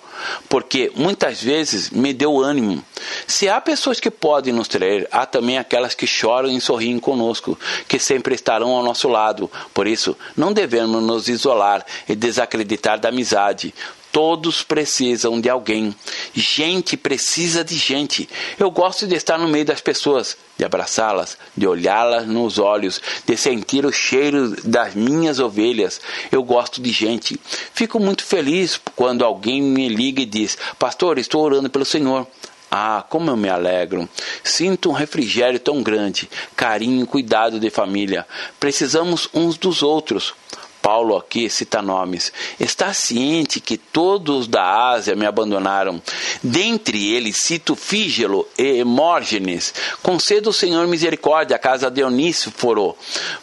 porque 0.48 0.92
muitas 0.94 1.42
vezes 1.42 1.90
me 1.90 2.12
deu 2.12 2.40
ânimo. 2.40 2.84
Se 3.26 3.48
há 3.48 3.60
pessoas 3.60 4.00
que 4.00 4.10
podem 4.10 4.52
nos 4.52 4.68
trair, 4.68 5.08
há 5.10 5.26
também 5.26 5.58
aquelas 5.58 5.94
que 5.94 6.06
choram 6.06 6.50
e 6.50 6.60
sorriem 6.60 6.98
conosco, 6.98 7.58
que 7.88 7.98
sempre 7.98 8.34
estarão 8.34 8.70
ao 8.70 8.82
nosso 8.82 9.08
lado. 9.08 9.50
Por 9.72 9.86
isso, 9.86 10.16
não 10.36 10.52
devemos 10.52 11.02
nos 11.02 11.28
isolar 11.28 11.84
e 12.08 12.14
desacreditar 12.14 12.98
da 12.98 13.08
amizade. 13.08 13.74
Todos 14.12 14.62
precisam 14.62 15.40
de 15.40 15.48
alguém. 15.48 15.94
Gente 16.34 16.96
precisa 16.96 17.62
de 17.62 17.76
gente. 17.76 18.28
Eu 18.58 18.70
gosto 18.70 19.06
de 19.06 19.14
estar 19.14 19.38
no 19.38 19.48
meio 19.48 19.64
das 19.64 19.80
pessoas, 19.80 20.36
de 20.58 20.64
abraçá-las, 20.64 21.38
de 21.56 21.66
olhá-las 21.66 22.26
nos 22.26 22.58
olhos, 22.58 23.00
de 23.24 23.36
sentir 23.36 23.86
o 23.86 23.92
cheiro 23.92 24.56
das 24.64 24.94
minhas 24.94 25.38
ovelhas. 25.38 26.00
Eu 26.32 26.42
gosto 26.42 26.82
de 26.82 26.90
gente. 26.90 27.40
Fico 27.72 28.00
muito 28.00 28.24
feliz 28.24 28.80
quando 28.96 29.24
alguém 29.24 29.62
me 29.62 29.88
liga 29.88 30.22
e 30.22 30.26
diz: 30.26 30.58
Pastor, 30.78 31.18
estou 31.18 31.42
orando 31.44 31.70
pelo 31.70 31.84
Senhor. 31.84 32.26
Ah, 32.70 33.04
como 33.08 33.30
eu 33.30 33.36
me 33.36 33.48
alegro! 33.48 34.08
Sinto 34.44 34.90
um 34.90 34.92
refrigério 34.92 35.58
tão 35.58 35.82
grande, 35.82 36.30
carinho, 36.54 37.04
cuidado 37.04 37.58
de 37.58 37.68
família. 37.68 38.24
Precisamos 38.60 39.28
uns 39.34 39.56
dos 39.56 39.82
outros. 39.82 40.34
Paulo 40.82 41.16
aqui 41.16 41.48
cita 41.48 41.82
nomes. 41.82 42.32
Está 42.58 42.92
ciente 42.92 43.60
que 43.60 43.76
todos 43.76 44.46
da 44.46 44.90
Ásia 44.90 45.14
me 45.14 45.26
abandonaram. 45.26 46.00
Dentre 46.42 47.12
eles 47.12 47.36
cito 47.36 47.76
Fígelo 47.76 48.46
e 48.58 48.78
Hemórgenes. 48.78 49.74
Conceda 50.02 50.48
o 50.48 50.52
Senhor 50.52 50.86
misericórdia 50.86 51.56
à 51.56 51.58
casa 51.58 51.90
de 51.90 52.02
Onísforo, 52.02 52.96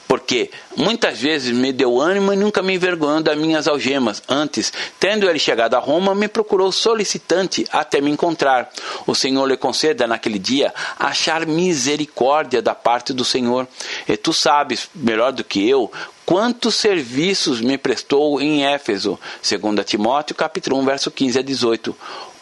porque 0.07 0.49
muitas 0.75 1.19
vezes 1.19 1.51
me 1.51 1.73
deu 1.73 1.99
ânimo 1.99 2.31
e 2.31 2.35
nunca 2.35 2.61
me 2.61 2.73
envergonhou 2.73 3.21
das 3.21 3.37
minhas 3.37 3.67
algemas. 3.67 4.23
Antes, 4.27 4.71
tendo 4.99 5.29
ele 5.29 5.39
chegado 5.39 5.75
a 5.75 5.79
Roma, 5.79 6.15
me 6.15 6.27
procurou 6.27 6.71
solicitante 6.71 7.67
até 7.71 7.99
me 7.99 8.09
encontrar. 8.09 8.69
O 9.05 9.13
Senhor 9.13 9.45
lhe 9.45 9.57
conceda 9.57 10.07
naquele 10.07 10.39
dia 10.39 10.73
achar 10.97 11.45
misericórdia 11.45 12.61
da 12.61 12.73
parte 12.73 13.11
do 13.11 13.25
Senhor. 13.25 13.67
E 14.07 14.15
tu 14.15 14.31
sabes, 14.31 14.89
melhor 14.95 15.33
do 15.33 15.43
que 15.43 15.67
eu, 15.67 15.91
quantos 16.25 16.75
serviços 16.75 17.59
me 17.59 17.77
prestou 17.77 18.41
em 18.41 18.65
Éfeso, 18.65 19.19
segundo 19.41 19.83
Timóteo, 19.83 20.35
capítulo 20.35 20.77
1, 20.79 20.85
verso 20.85 21.11
15 21.11 21.39
a 21.39 21.41
18. 21.41 21.95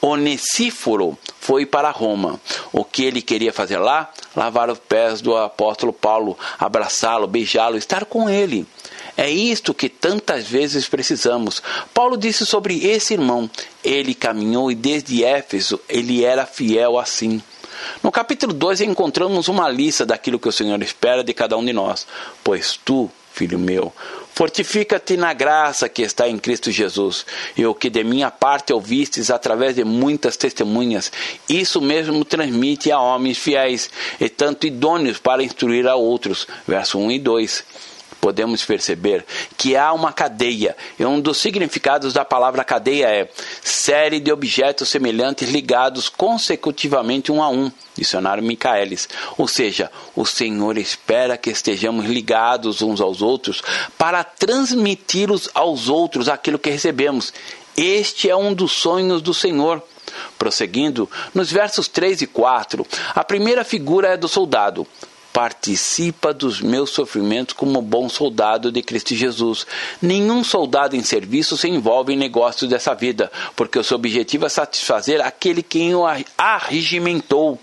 Onesíforo 0.05 1.17
foi 1.39 1.65
para 1.65 1.89
Roma. 1.89 2.39
O 2.71 2.83
que 2.83 3.03
ele 3.03 3.21
queria 3.21 3.51
fazer 3.51 3.77
lá? 3.77 4.11
Lavar 4.35 4.69
os 4.69 4.77
pés 4.77 5.19
do 5.19 5.35
apóstolo 5.35 5.91
Paulo, 5.91 6.37
abraçá-lo, 6.59 7.27
beijá-lo, 7.27 7.77
estar 7.77 8.05
com 8.05 8.29
ele. 8.29 8.67
É 9.17 9.29
isto 9.29 9.73
que 9.73 9.89
tantas 9.89 10.45
vezes 10.45 10.87
precisamos. 10.87 11.61
Paulo 11.93 12.17
disse 12.17 12.45
sobre 12.45 12.85
esse 12.85 13.13
irmão: 13.13 13.49
ele 13.83 14.13
caminhou 14.13 14.71
e 14.71 14.75
desde 14.75 15.23
Éfeso 15.23 15.79
ele 15.89 16.23
era 16.23 16.45
fiel 16.45 16.99
assim. 16.99 17.41
No 18.03 18.11
capítulo 18.11 18.53
2 18.53 18.81
encontramos 18.81 19.47
uma 19.47 19.69
lista 19.69 20.05
daquilo 20.05 20.39
que 20.39 20.49
o 20.49 20.51
Senhor 20.51 20.81
espera 20.81 21.23
de 21.23 21.33
cada 21.33 21.57
um 21.57 21.65
de 21.65 21.73
nós. 21.73 22.05
Pois 22.43 22.79
tu, 22.83 23.09
filho 23.33 23.57
meu. 23.57 23.91
Fortifica-te 24.35 25.15
na 25.15 25.31
graça 25.33 25.87
que 25.87 26.01
está 26.01 26.27
em 26.27 26.37
Cristo 26.37 26.69
Jesus, 26.69 27.25
e 27.55 27.65
o 27.65 27.73
que 27.73 27.89
de 27.89 28.03
minha 28.03 28.29
parte 28.29 28.73
ouvistes 28.73 29.31
através 29.31 29.75
de 29.75 29.85
muitas 29.85 30.35
testemunhas, 30.35 31.09
isso 31.47 31.79
mesmo 31.79 32.25
transmite 32.25 32.91
a 32.91 32.99
homens 32.99 33.37
fiéis, 33.37 33.89
e 34.19 34.27
tanto 34.27 34.67
idôneos 34.67 35.19
para 35.19 35.41
instruir 35.41 35.87
a 35.87 35.95
outros. 35.95 36.45
Verso 36.67 36.99
1 36.99 37.11
e 37.11 37.19
2. 37.19 37.63
Podemos 38.25 38.65
perceber 38.65 39.23
que 39.55 39.75
há 39.75 39.93
uma 39.93 40.11
cadeia, 40.11 40.75
e 40.97 41.05
um 41.05 41.21
dos 41.21 41.37
significados 41.37 42.11
da 42.11 42.25
palavra 42.25 42.63
cadeia 42.63 43.05
é 43.05 43.29
série 43.61 44.19
de 44.19 44.31
objetos 44.31 44.89
semelhantes 44.89 45.51
ligados 45.51 46.09
consecutivamente 46.09 47.31
um 47.31 47.43
a 47.43 47.49
um. 47.49 47.71
Dicionário 47.93 48.41
Michaelis. 48.43 49.07
Ou 49.37 49.47
seja, 49.47 49.91
o 50.15 50.25
Senhor 50.25 50.75
espera 50.79 51.37
que 51.37 51.51
estejamos 51.51 52.07
ligados 52.07 52.81
uns 52.81 52.99
aos 52.99 53.21
outros 53.21 53.61
para 53.95 54.23
transmitir 54.23 55.29
aos 55.53 55.87
outros 55.87 56.27
aquilo 56.27 56.57
que 56.57 56.71
recebemos. 56.71 57.31
Este 57.77 58.27
é 58.27 58.35
um 58.35 58.55
dos 58.55 58.71
sonhos 58.71 59.21
do 59.21 59.35
Senhor. 59.35 59.83
Prosseguindo, 60.35 61.07
nos 61.31 61.51
versos 61.51 61.87
3 61.87 62.23
e 62.23 62.27
4, 62.27 62.87
a 63.13 63.23
primeira 63.23 63.63
figura 63.63 64.07
é 64.07 64.17
do 64.17 64.27
soldado 64.27 64.87
participa 65.35 66.33
dos 66.33 66.61
meus 66.61 66.91
sofrimentos 66.91 67.53
como 67.53 67.81
bom 67.81 68.07
soldado 68.07 68.71
de 68.71 68.81
Cristo 68.81 69.13
Jesus. 69.13 69.67
Nenhum 70.01 70.45
soldado 70.45 70.95
em 70.95 71.03
serviço 71.03 71.57
se 71.57 71.67
envolve 71.67 72.13
em 72.13 72.15
negócios 72.15 72.69
dessa 72.69 72.95
vida, 72.95 73.29
porque 73.53 73.77
o 73.77 73.83
seu 73.83 73.95
objetivo 73.95 74.45
é 74.45 74.49
satisfazer 74.49 75.19
aquele 75.19 75.61
quem 75.61 75.93
o 75.93 76.05
arregimentou. 76.37 77.59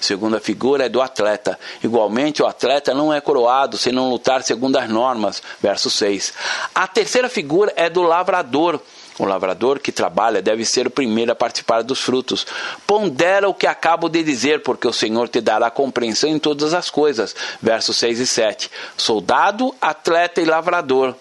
Segunda 0.00 0.40
figura 0.40 0.86
é 0.86 0.88
do 0.88 1.00
atleta. 1.00 1.56
Igualmente, 1.84 2.42
o 2.42 2.46
atleta 2.46 2.92
não 2.92 3.14
é 3.14 3.20
coroado 3.20 3.78
se 3.78 3.92
não 3.92 4.10
lutar 4.10 4.42
segundo 4.42 4.76
as 4.76 4.90
normas. 4.90 5.40
Verso 5.60 5.90
6. 5.90 6.34
A 6.74 6.88
terceira 6.88 7.28
figura 7.28 7.72
é 7.76 7.88
do 7.88 8.02
lavrador. 8.02 8.80
O 9.18 9.24
lavrador 9.24 9.78
que 9.78 9.92
trabalha 9.92 10.40
deve 10.40 10.64
ser 10.64 10.86
o 10.86 10.90
primeiro 10.90 11.32
a 11.32 11.34
participar 11.34 11.82
dos 11.82 12.00
frutos. 12.00 12.46
Pondera 12.86 13.48
o 13.48 13.54
que 13.54 13.66
acabo 13.66 14.08
de 14.08 14.22
dizer, 14.22 14.62
porque 14.62 14.88
o 14.88 14.92
Senhor 14.92 15.28
te 15.28 15.40
dará 15.40 15.70
compreensão 15.70 16.30
em 16.30 16.38
todas 16.38 16.72
as 16.72 16.88
coisas. 16.88 17.34
Versos 17.60 17.96
6 17.98 18.20
e 18.20 18.26
7. 18.26 18.70
Soldado, 18.96 19.74
atleta 19.80 20.40
e 20.40 20.44
lavrador. 20.44 21.14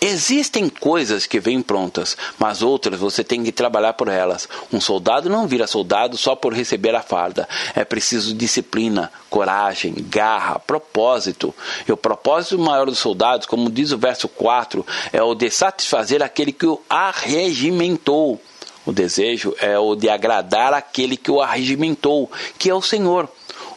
Existem 0.00 0.68
coisas 0.68 1.26
que 1.26 1.40
vêm 1.40 1.62
prontas, 1.62 2.16
mas 2.38 2.62
outras 2.62 3.00
você 3.00 3.24
tem 3.24 3.42
que 3.42 3.50
trabalhar 3.50 3.94
por 3.94 4.08
elas. 4.08 4.48
Um 4.72 4.80
soldado 4.80 5.30
não 5.30 5.46
vira 5.46 5.66
soldado 5.66 6.18
só 6.18 6.36
por 6.36 6.52
receber 6.52 6.94
a 6.94 7.02
farda. 7.02 7.48
É 7.74 7.84
preciso 7.84 8.34
disciplina, 8.34 9.10
coragem, 9.30 9.94
garra, 9.98 10.58
propósito. 10.58 11.54
E 11.88 11.92
o 11.92 11.96
propósito 11.96 12.58
maior 12.58 12.86
dos 12.86 12.98
soldados, 12.98 13.46
como 13.46 13.70
diz 13.70 13.90
o 13.90 13.98
verso 13.98 14.28
4, 14.28 14.84
é 15.12 15.22
o 15.22 15.34
de 15.34 15.50
satisfazer 15.50 16.22
aquele 16.22 16.52
que 16.52 16.66
o 16.66 16.80
arregimentou. 16.88 18.40
O 18.84 18.92
desejo 18.92 19.54
é 19.58 19.78
o 19.78 19.96
de 19.96 20.08
agradar 20.08 20.72
aquele 20.72 21.16
que 21.16 21.30
o 21.30 21.40
arregimentou, 21.40 22.30
que 22.58 22.70
é 22.70 22.74
o 22.74 22.82
Senhor. 22.82 23.28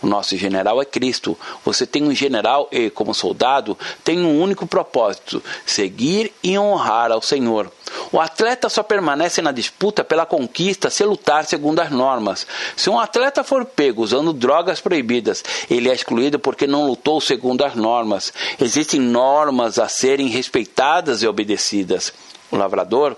O 0.02 0.08
nosso 0.08 0.38
general 0.38 0.82
é 0.82 0.86
Cristo. 0.86 1.38
Você 1.66 1.86
tem 1.86 2.04
um 2.04 2.16
general 2.16 2.68
e, 2.72 2.90
como 2.90 3.14
soldado, 3.14 3.78
tem 4.04 4.20
um 4.20 4.42
único 4.42 4.66
propósito: 4.66 5.44
seguir 5.66 6.34
e 6.42 6.58
honrar 6.58 7.12
ao 7.12 7.22
Senhor. 7.22 7.72
O 8.12 8.20
atleta 8.20 8.70
só 8.70 8.82
permanece 8.82 9.42
na 9.42 9.52
disputa 9.52 10.04
pela 10.04 10.26
conquista 10.26 10.90
se 10.90 11.04
lutar 11.04 11.46
segundo 11.46 11.80
as 11.80 11.92
normas. 11.92 12.48
Se 12.76 12.90
um 12.90 13.00
atleta 13.00 13.44
for 13.44 13.66
pego 13.66 14.04
usando 14.04 14.32
drogas 14.32 14.80
proibidas, 14.80 15.44
ele 15.70 15.90
é 15.90 15.94
excluído 15.94 16.40
porque 16.40 16.66
não 16.66 16.86
lutou 16.86 17.20
segundo 17.20 17.64
as 17.64 17.76
normas. 17.76 18.32
Existem 18.60 19.00
normas 19.00 19.78
a 19.80 19.88
serem 19.88 20.28
respeitadas 20.28 21.22
e 21.22 21.28
obedecidas 21.28 22.14
o 22.52 22.58
lavrador, 22.58 23.16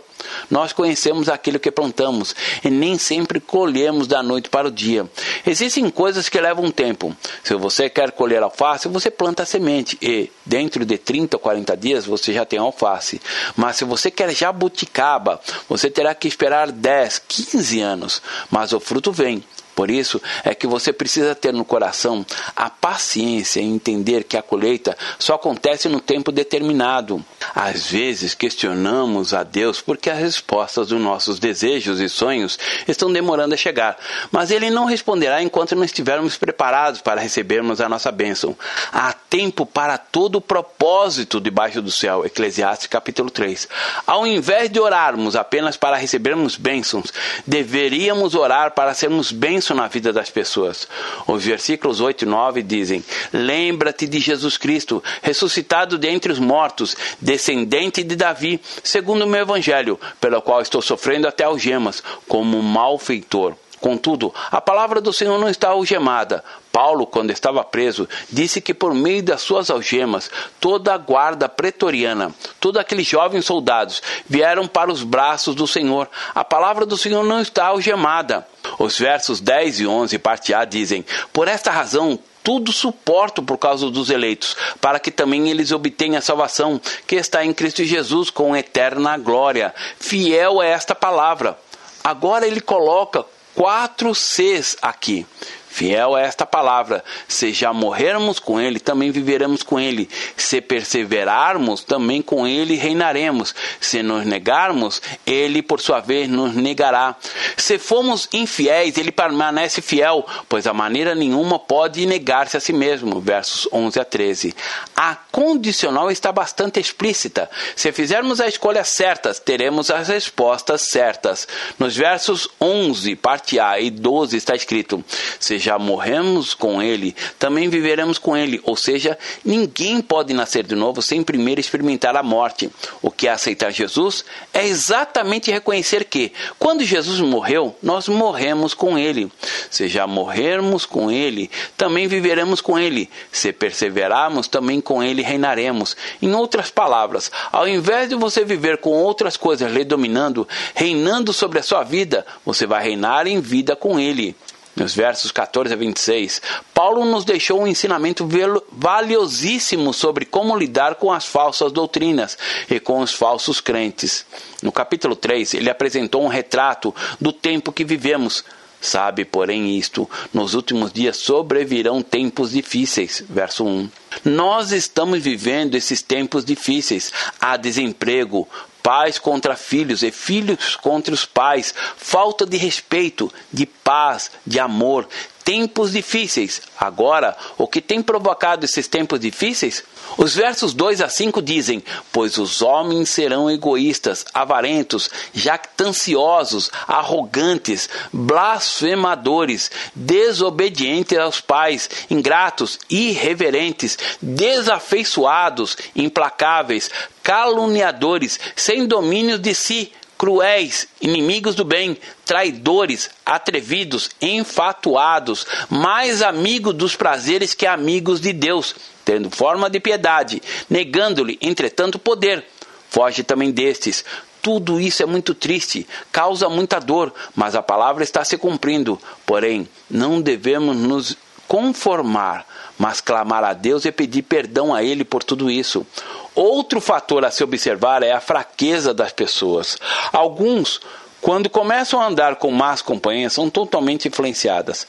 nós 0.50 0.74
conhecemos 0.74 1.30
aquilo 1.30 1.60
que 1.60 1.72
plantamos 1.72 2.36
e 2.64 2.70
nem 2.70 2.98
sempre 2.98 3.40
colhemos 3.40 4.08
da 4.08 4.22
noite 4.22 4.50
para 4.50 4.68
o 4.68 4.72
dia. 4.72 5.10
Existem 5.46 5.90
coisas 5.90 6.30
que 6.30 6.40
levam 6.40 6.70
tempo. 6.70 7.16
Se 7.44 7.56
você 7.56 7.90
quer 7.90 8.12
colher 8.12 8.44
alface, 8.44 8.88
você 8.88 9.10
planta 9.10 9.44
a 9.44 9.46
semente 9.46 9.98
e 10.02 10.30
dentro 10.46 10.86
de 10.86 10.98
30 10.98 11.38
ou 11.38 11.40
40 11.40 11.78
dias 11.78 12.06
você 12.06 12.34
já 12.34 12.46
tem 12.46 12.60
alface. 12.60 13.22
Mas 13.56 13.78
se 13.78 13.86
você 13.86 14.12
quer 14.12 14.34
jabuticaba, 14.34 15.40
você 15.68 15.90
terá 15.90 16.14
que 16.14 16.28
esperar 16.28 16.72
10, 16.72 17.22
15 17.28 17.82
anos, 17.82 18.22
mas 18.50 18.74
o 18.74 18.80
fruto 18.80 19.12
vem. 19.12 19.44
Por 19.76 19.90
isso 19.90 20.22
é 20.44 20.54
que 20.54 20.68
você 20.68 20.92
precisa 20.92 21.34
ter 21.34 21.54
no 21.54 21.64
coração 21.64 22.26
a 22.56 22.70
paciência 22.70 23.60
em 23.60 23.74
entender 23.74 24.24
que 24.24 24.38
a 24.38 24.42
colheita 24.42 24.98
só 25.18 25.36
acontece 25.36 25.88
no 25.88 26.00
tempo 26.00 26.32
determinado. 26.32 27.24
Às 27.56 27.88
vezes 27.88 28.34
questionamos 28.34 29.34
a 29.34 29.44
Deus 29.44 29.82
porque 29.82 30.10
as 30.10 30.20
respostas 30.20 30.90
dos 30.90 31.00
nossos 31.00 31.40
desejos 31.40 32.00
e 32.00 32.10
sonhos 32.10 32.60
estão 32.88 33.12
demorando 33.12 33.54
a 33.54 33.58
chegar, 33.58 33.98
mas 34.32 34.52
Ele 34.52 34.70
não 34.70 34.86
responderá 34.86 35.42
enquanto 35.42 35.76
não 35.76 35.84
estivermos 35.84 36.38
preparados 36.38 37.02
para 37.02 37.22
recebermos 37.22 37.82
a 37.82 37.90
nossa 37.90 38.12
bênção. 38.12 38.56
Há 38.92 39.14
tempo 39.14 39.66
para 39.66 39.98
todo 39.98 40.38
o 40.38 40.42
propósito 40.42 41.40
debaixo 41.40 41.82
do 41.82 41.92
céu. 41.92 42.26
Eclesiastes 42.26 42.88
capítulo 42.88 43.30
3. 43.30 43.68
Ao 44.06 44.28
invés 44.28 44.70
de 44.70 44.80
orarmos 44.80 45.36
apenas 45.36 45.78
para 45.78 45.98
recebermos 45.98 46.58
bênçãos, 46.58 47.14
deveríamos 47.48 48.36
orar 48.36 48.72
para 48.72 48.94
sermos 48.94 49.32
bênçãos 49.32 49.61
isso 49.62 49.74
na 49.74 49.88
vida 49.88 50.12
das 50.12 50.30
pessoas. 50.30 50.88
Os 51.28 51.46
versículos 51.46 52.02
8 52.02 52.24
e 52.24 52.28
9 52.28 52.64
dizem: 52.64 53.04
Lembra-te 53.32 54.08
de 54.08 54.20
Jesus 54.20 54.58
Cristo, 54.58 55.02
ressuscitado 55.22 55.98
dentre 55.98 56.32
os 56.32 56.40
mortos, 56.40 56.98
descendente 57.22 58.04
de 58.04 58.16
Davi, 58.16 58.60
segundo 58.84 59.24
o 59.24 59.28
meu 59.28 59.42
evangelho, 59.42 60.00
pelo 60.20 60.42
qual 60.42 60.62
estou 60.62 60.82
sofrendo 60.82 61.28
até 61.28 61.46
algemas, 61.46 62.04
como 62.28 62.58
um 62.58 62.62
malfeitor. 62.62 63.56
Contudo, 63.82 64.32
a 64.52 64.62
palavra 64.62 65.02
do 65.02 65.12
Senhor 65.12 65.40
não 65.40 65.50
está 65.50 65.70
algemada. 65.70 66.44
Paulo, 66.72 67.08
quando 67.08 67.32
estava 67.32 67.64
preso, 67.64 68.08
disse 68.32 68.62
que 68.62 68.76
por 68.76 68.94
meio 68.94 69.24
das 69.24 69.42
suas 69.42 69.72
algemas, 69.72 70.30
toda 70.60 70.94
a 70.94 70.98
guarda 71.00 71.50
pretoriana, 71.50 72.32
todos 72.60 72.80
aqueles 72.80 73.08
jovens 73.08 73.44
soldados 73.44 74.02
vieram 74.30 74.68
para 74.68 74.92
os 74.92 75.02
braços 75.02 75.56
do 75.56 75.66
Senhor. 75.66 76.08
A 76.36 76.44
palavra 76.44 76.86
do 76.86 76.96
Senhor 76.96 77.24
não 77.24 77.42
está 77.42 77.66
algemada. 77.66 78.48
Os 78.78 79.00
versos 79.00 79.42
10 79.42 79.80
e 79.80 79.88
11, 79.88 80.20
parte 80.20 80.54
A, 80.54 80.64
dizem: 80.64 81.04
Por 81.34 81.48
esta 81.48 81.72
razão, 81.72 82.20
tudo 82.44 82.72
suporto 82.72 83.42
por 83.42 83.58
causa 83.58 83.90
dos 83.90 84.12
eleitos, 84.12 84.56
para 84.80 85.00
que 85.00 85.10
também 85.10 85.50
eles 85.50 85.72
obtenham 85.72 86.20
a 86.20 86.22
salvação 86.22 86.80
que 87.08 87.16
está 87.16 87.44
em 87.44 87.52
Cristo 87.52 87.84
Jesus 87.84 88.30
com 88.30 88.56
eterna 88.56 89.18
glória. 89.18 89.74
Fiel 90.00 90.62
é 90.62 90.70
esta 90.70 90.94
palavra. 90.94 91.58
Agora 92.04 92.48
ele 92.48 92.62
coloca 92.62 93.26
quatro 93.56 94.14
Cs 94.14 94.78
aqui. 94.82 95.26
Fiel 95.72 96.18
é 96.18 96.26
esta 96.26 96.46
palavra. 96.46 97.02
Se 97.30 97.54
já 97.54 97.72
morrermos 97.72 98.40
com 98.40 98.60
Ele, 98.60 98.78
também 98.78 99.10
viveremos 99.10 99.64
com 99.64 99.80
Ele. 99.80 100.10
Se 100.36 100.60
perseverarmos, 100.60 101.82
também 101.86 102.22
com 102.22 102.46
Ele 102.46 102.76
reinaremos. 102.76 103.56
Se 103.80 104.04
nos 104.04 104.26
negarmos, 104.26 105.02
Ele, 105.26 105.62
por 105.62 105.80
sua 105.80 106.02
vez, 106.02 106.28
nos 106.28 106.54
negará. 106.54 107.16
Se 107.56 107.80
formos 107.80 108.28
infiéis, 108.34 108.98
Ele 108.98 109.14
permanece 109.14 109.82
fiel, 109.82 110.26
pois 110.50 110.68
a 110.68 110.74
maneira 110.74 111.16
nenhuma 111.16 111.58
pode 111.58 112.06
negar-se 112.06 112.58
a 112.58 112.60
si 112.60 112.74
mesmo. 112.74 113.22
Versos 113.22 113.66
11 113.72 113.98
a 113.98 114.04
13. 114.04 114.54
A 114.94 115.16
condicional 115.32 116.12
está 116.12 116.34
bastante 116.34 116.82
explícita. 116.82 117.50
Se 117.78 117.94
fizermos 117.94 118.42
a 118.42 118.48
escolha 118.48 118.84
certa, 118.84 119.34
teremos 119.34 119.90
as 119.90 120.10
respostas 120.10 120.82
certas. 120.82 121.48
Nos 121.80 121.96
versos 121.96 122.50
11, 122.60 123.16
parte 123.16 123.58
A 123.58 123.80
e 123.80 123.90
12 123.90 124.36
está 124.36 124.54
escrito: 124.54 125.02
Se 125.40 125.61
já 125.62 125.80
morremos 125.80 126.54
com 126.54 126.82
ele, 126.82 127.16
também 127.40 127.70
viveremos 127.70 128.18
com 128.18 128.36
ele. 128.36 128.60
Ou 128.64 128.76
seja, 128.76 129.18
ninguém 129.46 130.02
pode 130.02 130.34
nascer 130.34 130.66
de 130.66 130.76
novo 130.76 131.02
sem 131.02 131.24
primeiro 131.24 131.62
experimentar 131.62 132.16
a 132.18 132.24
morte. 132.24 132.70
O 133.02 133.10
que 133.10 133.28
é 133.28 133.32
aceitar 133.32 133.72
Jesus 133.72 134.26
é 134.54 134.68
exatamente 134.68 135.52
reconhecer 135.52 136.06
que, 136.06 136.34
quando 136.60 136.84
Jesus 136.84 137.20
morreu, 137.22 137.76
nós 137.82 138.10
morremos 138.10 138.74
com 138.74 138.98
ele. 138.98 139.32
Se 139.70 139.88
já 139.88 140.06
morrermos 140.06 140.86
com 140.86 141.12
ele, 141.12 141.50
também 141.78 142.08
viveremos 142.08 142.60
com 142.60 142.78
ele. 142.78 143.10
Se 143.32 143.54
perseverarmos, 143.54 144.48
também 144.48 144.82
com 144.82 145.02
ele 145.04 145.22
reinaremos. 145.22 145.96
Em 146.22 146.34
outras 146.34 146.70
palavras, 146.70 147.32
ao 147.52 147.68
invés 147.68 148.10
de 148.10 148.16
você 148.16 148.44
viver 148.44 148.78
com 148.78 148.90
outras 148.90 149.38
coisas 149.38 149.72
lhe 149.72 149.84
dominando, 149.84 150.48
reinando 150.74 151.32
sobre 151.32 151.60
a 151.60 151.64
sua 151.64 151.84
vida, 151.84 152.26
você 152.46 152.66
vai 152.66 152.84
reinar 152.84 153.28
em 153.28 153.40
vida 153.40 153.76
com 153.76 154.00
ele 154.00 154.36
nos 154.76 154.96
versos 154.96 155.32
14 155.32 155.74
a 155.74 155.78
26, 155.78 156.42
Paulo 156.74 157.06
nos 157.06 157.26
deixou 157.26 157.62
um 157.62 157.68
ensinamento 157.68 158.28
valiosíssimo 158.72 159.94
sobre 159.94 160.26
como 160.26 160.58
lidar 160.58 160.96
com 160.96 161.12
as 161.12 161.26
falsas 161.26 161.72
doutrinas 161.72 162.38
e 162.70 162.80
com 162.80 163.02
os 163.02 163.12
falsos 163.14 163.60
crentes. 163.60 164.26
No 164.62 164.72
capítulo 164.72 165.16
3, 165.16 165.56
ele 165.56 165.70
apresentou 165.70 166.24
um 166.24 166.30
retrato 166.30 166.96
do 167.20 167.34
tempo 167.34 167.72
que 167.72 167.84
vivemos. 167.84 168.44
Sabe, 168.82 169.24
porém, 169.24 169.78
isto: 169.78 170.10
nos 170.34 170.56
últimos 170.56 170.92
dias 170.92 171.18
sobrevirão 171.18 172.02
tempos 172.02 172.52
difíceis. 172.52 173.24
Verso 173.30 173.64
1. 173.64 173.90
Nós 174.26 174.72
estamos 174.72 175.22
vivendo 175.22 175.76
esses 175.76 176.02
tempos 176.02 176.44
difíceis. 176.44 177.14
Há 177.40 177.58
desemprego, 177.58 178.48
pais 178.82 179.18
contra 179.18 179.56
filhos 179.56 180.04
e 180.04 180.12
filhos 180.12 180.76
contra 180.76 181.14
os 181.14 181.26
pais, 181.26 181.74
falta 181.98 182.46
de 182.46 182.58
respeito, 182.58 183.32
de 183.52 183.66
paz, 183.66 184.32
de 184.46 184.60
amor, 184.60 185.08
tempos 185.42 185.92
difíceis. 185.92 186.62
Agora, 186.80 187.36
o 187.58 187.68
que 187.68 187.82
tem 187.82 188.02
provocado 188.02 188.66
esses 188.66 188.88
tempos 188.88 189.20
difíceis? 189.20 189.84
Os 190.18 190.36
versos 190.36 190.74
2 190.74 191.02
a 191.02 191.10
5 191.10 191.42
dizem: 191.42 191.84
Pois 192.12 192.38
os 192.38 192.62
homens 192.62 193.10
serão 193.10 193.50
egoístas, 193.50 194.26
avarentos, 194.34 195.10
jactanciosos, 195.34 196.70
arrogantes, 196.88 197.90
blasfemadores, 198.12 199.72
desobedientes 199.96 201.18
aos 201.18 201.42
pais, 201.42 201.90
ingratos, 202.10 202.80
irreverentes, 202.90 203.98
desafeiçoados, 204.22 205.78
implacáveis, 205.96 206.90
caluniadores, 207.24 208.40
sem 208.56 208.86
domínio 208.86 209.38
de 209.38 209.54
si 209.54 209.92
cruéis, 210.22 210.88
inimigos 211.02 211.56
do 211.56 211.66
bem, 211.66 211.98
traidores, 212.24 213.10
atrevidos, 213.26 214.08
enfatuados, 214.22 215.48
mais 215.68 216.22
amigos 216.22 216.76
dos 216.76 216.96
prazeres 216.96 217.56
que 217.56 217.66
amigos 217.66 218.22
de 218.22 218.32
Deus, 218.32 218.76
tendo 219.04 219.32
forma 219.32 219.68
de 219.68 219.80
piedade, 219.80 220.40
negando-lhe, 220.70 221.40
entretanto, 221.42 221.98
poder. 221.98 222.46
Foge 222.92 223.24
também 223.24 223.50
destes. 223.50 224.06
Tudo 224.44 224.80
isso 224.80 225.02
é 225.02 225.08
muito 225.08 225.34
triste, 225.34 225.88
causa 226.12 226.48
muita 226.48 226.78
dor, 226.78 227.12
mas 227.36 227.56
a 227.56 227.64
palavra 227.64 228.04
está 228.04 228.24
se 228.24 228.38
cumprindo. 228.38 229.02
Porém, 229.26 229.68
não 229.90 230.22
devemos 230.22 230.78
nos 230.78 231.18
conformar, 231.48 232.46
mas 232.82 233.00
clamar 233.00 233.44
a 233.44 233.54
Deus 233.54 233.86
e 233.86 233.92
pedir 233.92 234.24
perdão 234.24 234.74
a 234.74 234.82
Ele 234.82 235.06
por 235.06 235.22
tudo 235.24 235.52
isso. 235.52 235.86
Outro 236.34 236.82
fator 236.82 237.24
a 237.24 237.30
se 237.30 237.44
observar 237.44 238.02
é 238.02 238.12
a 238.12 238.20
fraqueza 238.20 238.92
das 238.92 239.12
pessoas. 239.12 239.78
Alguns 240.12 240.82
quando 241.22 241.50
começam 241.50 242.02
a 242.02 242.08
andar 242.08 242.36
com 242.38 242.52
más 242.52 242.82
companhias, 242.82 243.34
são 243.34 243.50
totalmente 243.50 244.08
influenciadas. 244.08 244.88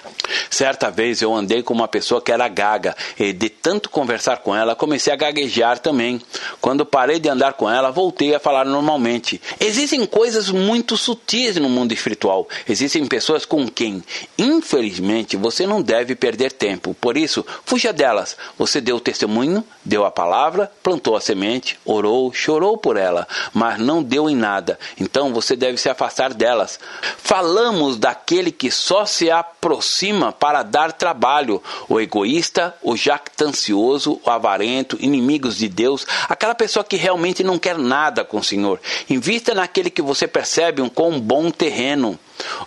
Certa 0.49 0.91
vez 0.91 1.21
eu 1.21 1.35
andei 1.35 1.63
com 1.63 1.75
uma 1.75 1.87
pessoa 1.87 2.23
que 2.23 2.33
era 2.33 2.49
gaga 2.49 2.97
e 3.19 3.33
de 3.33 3.51
tanto 3.51 3.91
conversar 3.91 4.39
com 4.39 4.57
ela, 4.57 4.75
comecei 4.75 5.13
a 5.13 5.17
gaguejar 5.17 5.79
também. 5.79 6.21
Quando 6.61 6.87
parei 6.87 7.21
de 7.21 7.29
andar 7.29 7.53
com 7.53 7.71
ela, 7.71 7.91
voltei 7.91 8.35
a 8.35 8.41
falar 8.41 8.65
normalmente. 8.65 9.41
Existem 9.61 10.07
coisas 10.07 10.49
muito 10.49 10.97
sutis 10.97 11.57
no 11.57 11.69
mundo 11.69 11.93
espiritual. 11.93 12.49
Existem 12.67 13.07
pessoas 13.07 13.45
com 13.45 13.69
quem, 13.69 14.03
infelizmente, 14.39 15.37
você 15.37 15.67
não 15.67 15.83
deve 15.83 16.15
perder 16.15 16.53
tempo. 16.53 16.97
Por 16.99 17.17
isso, 17.17 17.45
fuja 17.65 17.93
delas. 17.93 18.37
Você 18.59 18.81
deu 18.81 18.99
testemunho, 18.99 19.63
deu 19.85 20.05
a 20.05 20.11
palavra, 20.11 20.71
plantou 20.83 21.17
a 21.17 21.21
semente, 21.21 21.79
orou, 21.85 22.33
chorou 22.33 22.77
por 22.77 22.97
ela, 22.97 23.27
mas 23.53 23.79
não 23.79 24.03
deu 24.03 24.29
em 24.29 24.37
nada. 24.37 24.79
Então 25.01 25.33
você 25.33 25.57
deve 25.57 25.77
se 25.79 25.89
afastar 25.89 26.33
delas. 26.35 26.79
Falamos 27.19 27.97
daquele 27.99 28.51
que 28.53 28.71
só 28.71 29.05
se 29.05 29.31
aproxima 29.31 30.33
para 30.33 30.63
dar 30.63 30.93
trabalho, 30.93 31.63
o 31.89 32.01
egoísta, 32.01 32.75
o 32.83 32.97
jactancioso, 32.97 34.21
o 34.25 34.31
avarento, 34.31 34.97
inimigos 35.01 35.57
de 35.57 35.69
Deus, 35.69 36.07
aquela 36.29 36.55
pessoa 36.55 36.85
que 36.85 36.97
realmente 36.97 37.43
não 37.43 37.59
quer 37.59 37.77
nada 37.77 38.25
com 38.25 38.39
o 38.39 38.45
Senhor. 38.45 38.81
Invista 39.09 39.55
naquele 39.55 39.91
que 39.91 40.03
você 40.03 40.27
percebe 40.27 40.83
um 40.83 40.89
com 40.89 41.11
um 41.11 41.21
bom 41.21 41.51
terreno. 41.51 42.19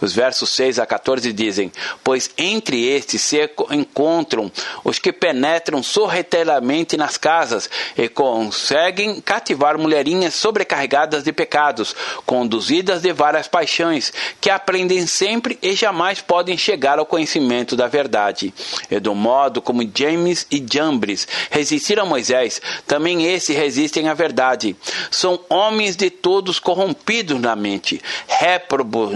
Os 0.02 0.14
versos 0.14 0.50
6 0.52 0.80
a 0.80 0.86
14 0.86 1.32
dizem: 1.34 1.72
Pois 2.04 2.30
entre 2.38 2.86
estes 2.88 3.22
se 3.22 3.50
encontram 3.72 4.52
os 4.84 5.00
que 5.00 5.12
penetram 5.12 5.82
sorrateiramente 5.82 6.98
nas 6.98 7.18
casas 7.18 7.70
e 7.98 8.08
conseguem 8.08 9.22
cativar 9.22 9.78
mulherinhas 9.78 10.36
sobrecarregadas 10.36 11.24
de 11.24 11.32
pecados, 11.32 11.96
conduzidas 12.26 13.02
de 13.02 13.12
várias 13.14 13.48
paixões, 13.48 14.12
que 14.40 14.50
aprendem 14.50 15.06
sempre 15.08 15.58
e 15.62 15.74
jamais 15.74 16.22
podem 16.22 16.58
chegar 16.58 17.00
ao 17.00 17.06
conhecimento 17.06 17.76
da 17.76 17.88
verdade. 17.88 18.54
E 18.90 19.00
do 19.00 19.14
modo 19.16 19.62
como 19.62 19.90
James 19.96 20.46
e 20.52 20.64
Jambres 20.72 21.28
resistiram 21.50 22.04
a 22.04 22.06
Moisés, 22.06 22.62
também 22.88 23.26
esses 23.26 23.56
resistem 23.56 24.08
à 24.08 24.14
verdade. 24.14 24.76
São 25.12 25.40
homens 25.50 25.96
de 25.96 26.10
todos 26.10 26.60
corrompidos 26.60 27.40
na 27.40 27.56
mente, 27.56 28.02
réprobos 28.28 29.12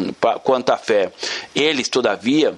quanto 0.50 0.72
à 0.72 0.78
fé. 0.78 1.12
Eles, 1.54 1.88
todavia, 1.90 2.58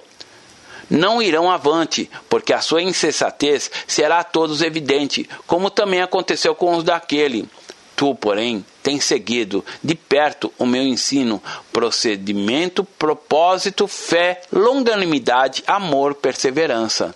não 0.90 1.22
irão 1.22 1.52
avante, 1.52 2.10
porque 2.30 2.54
a 2.54 2.62
sua 2.62 2.82
insensatez 2.82 3.70
será 3.86 4.20
a 4.20 4.24
todos 4.24 4.62
evidente, 4.62 5.30
como 5.46 5.70
também 5.70 6.02
aconteceu 6.02 6.56
com 6.56 6.78
os 6.78 6.86
daquele. 6.86 7.46
Tu, 7.94 8.16
porém, 8.16 8.66
tens 8.82 9.04
seguido 9.04 9.66
de 9.84 9.94
perto 9.94 10.54
o 10.58 10.66
meu 10.66 10.84
ensino, 10.84 11.44
procedimento, 11.74 12.86
propósito, 12.86 13.90
fé, 13.90 14.42
longanimidade, 14.54 15.62
amor, 15.68 16.16
perseverança. 16.16 17.14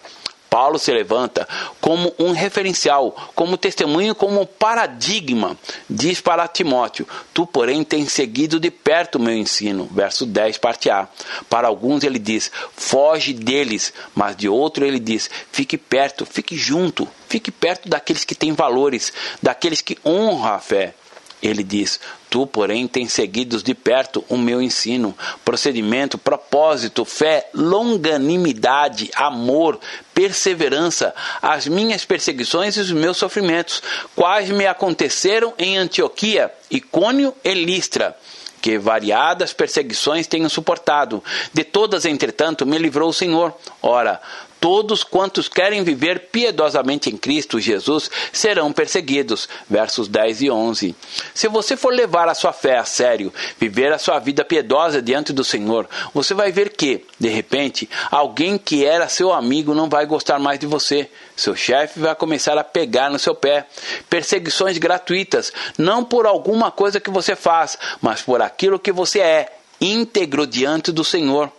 Paulo 0.55 0.79
se 0.79 0.89
levanta 0.89 1.45
como 1.81 2.15
um 2.17 2.31
referencial, 2.31 3.13
como 3.35 3.57
testemunho, 3.57 4.15
como 4.15 4.45
paradigma. 4.45 5.57
Diz 5.89 6.21
para 6.21 6.47
Timóteo: 6.47 7.05
Tu, 7.33 7.45
porém, 7.45 7.83
tens 7.83 8.13
seguido 8.13 8.57
de 8.57 8.71
perto 8.71 9.15
o 9.15 9.19
meu 9.19 9.35
ensino. 9.35 9.85
Verso 9.91 10.25
10, 10.25 10.57
parte 10.59 10.89
A. 10.89 11.09
Para 11.49 11.67
alguns 11.67 12.05
ele 12.05 12.17
diz: 12.17 12.49
Foge 12.73 13.33
deles. 13.33 13.93
Mas 14.15 14.37
de 14.37 14.47
outro 14.47 14.85
ele 14.85 14.97
diz: 14.97 15.29
Fique 15.51 15.77
perto, 15.77 16.25
fique 16.25 16.55
junto. 16.55 17.05
Fique 17.27 17.51
perto 17.51 17.89
daqueles 17.89 18.23
que 18.23 18.33
têm 18.33 18.53
valores, 18.53 19.11
daqueles 19.43 19.81
que 19.81 19.97
honram 20.05 20.53
a 20.53 20.59
fé. 20.59 20.93
Ele 21.41 21.63
diz: 21.63 21.99
Tu, 22.29 22.47
porém, 22.47 22.87
tens 22.87 23.13
seguido 23.13 23.61
de 23.61 23.73
perto 23.73 24.23
o 24.29 24.37
meu 24.37 24.61
ensino, 24.61 25.15
procedimento, 25.43 26.17
propósito, 26.17 27.05
fé, 27.05 27.49
longanimidade, 27.53 29.11
amor, 29.15 29.79
perseverança, 30.13 31.13
as 31.41 31.67
minhas 31.67 32.05
perseguições 32.05 32.77
e 32.77 32.81
os 32.81 32.91
meus 32.91 33.17
sofrimentos, 33.17 33.81
quais 34.15 34.49
me 34.49 34.65
aconteceram 34.65 35.53
em 35.57 35.77
Antioquia, 35.77 36.51
Icônio 36.69 37.33
e 37.43 37.53
Listra 37.53 38.15
que 38.61 38.79
variadas 38.79 39.53
perseguições 39.53 40.25
tenho 40.25 40.49
suportado. 40.49 41.23
De 41.53 41.63
todas, 41.63 42.03
entretanto, 42.03 42.65
me 42.65 42.79
livrou 42.79 43.09
o 43.09 43.13
Senhor. 43.13 43.53
Ora, 43.79 44.19
todos 44.65 45.03
quantos 45.03 45.47
querem 45.47 45.83
viver 45.83 46.21
piedosamente 46.31 47.07
em 47.07 47.15
Cristo 47.15 47.59
Jesus 47.59 48.09
serão 48.33 48.73
perseguidos. 48.73 49.47
Versos 49.69 50.07
10 50.07 50.41
e 50.41 50.49
11. 50.49 50.95
Se 51.35 51.47
você 51.47 51.77
for 51.77 51.93
levar 51.93 52.27
a 52.27 52.33
sua 52.33 52.51
fé 52.51 52.79
a 52.79 52.83
sério, 52.83 53.31
viver 53.59 53.93
a 53.93 53.99
sua 53.99 54.17
vida 54.17 54.43
piedosa 54.43 55.03
diante 55.03 55.31
do 55.31 55.43
Senhor, 55.43 55.87
você 56.15 56.33
vai 56.33 56.51
ver 56.51 56.71
que, 56.71 57.05
de 57.19 57.29
repente, 57.29 57.87
alguém 58.09 58.57
que 58.57 58.83
era 58.83 59.07
seu 59.07 59.31
amigo 59.31 59.75
não 59.75 59.87
vai 59.87 60.07
gostar 60.07 60.39
mais 60.39 60.57
de 60.57 60.65
você. 60.65 61.11
Seu 61.35 61.55
chefe 61.55 61.99
vai 61.99 62.15
começar 62.15 62.57
a 62.57 62.63
pegar 62.63 63.11
no 63.11 63.19
seu 63.19 63.35
pé. 63.35 63.67
Perseguições 64.09 64.79
gratuitas, 64.79 65.53
não 65.77 66.03
por 66.03 66.25
alguma 66.25 66.71
coisa 66.71 66.99
que 66.99 67.11
você 67.11 67.35
faz, 67.35 67.77
mas 68.01 68.23
por 68.23 68.41
aquilo 68.41 68.79
que 68.79 68.91
você 68.91 69.19
é, 69.19 69.57
íntegro 69.79 70.47
diante 70.47 70.91
do 70.91 71.03
Senhor. 71.03 71.51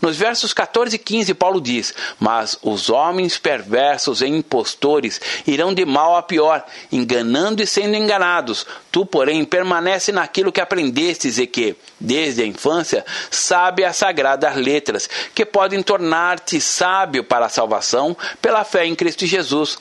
Nos 0.00 0.16
versos 0.16 0.52
14 0.52 0.96
e 0.96 0.98
15, 0.98 1.34
Paulo 1.34 1.60
diz: 1.60 1.94
Mas 2.18 2.58
os 2.62 2.90
homens 2.90 3.38
perversos 3.38 4.22
e 4.22 4.26
impostores 4.26 5.20
irão 5.46 5.74
de 5.74 5.84
mal 5.84 6.16
a 6.16 6.22
pior, 6.22 6.64
enganando 6.90 7.62
e 7.62 7.66
sendo 7.66 7.96
enganados. 7.96 8.66
Tu, 8.90 9.04
porém, 9.04 9.44
permanece 9.44 10.12
naquilo 10.12 10.52
que 10.52 10.60
aprendestes 10.60 11.38
e 11.38 11.46
que, 11.46 11.76
desde 11.98 12.42
a 12.42 12.46
infância, 12.46 13.04
sabe 13.30 13.84
as 13.84 13.96
sagradas 13.96 14.56
letras, 14.56 15.08
que 15.34 15.44
podem 15.44 15.82
tornar-te 15.82 16.60
sábio 16.60 17.24
para 17.24 17.46
a 17.46 17.50
salvação 17.50 18.16
pela 18.40 18.64
fé 18.64 18.86
em 18.86 18.94
Cristo 18.94 19.26
Jesus. 19.26 19.78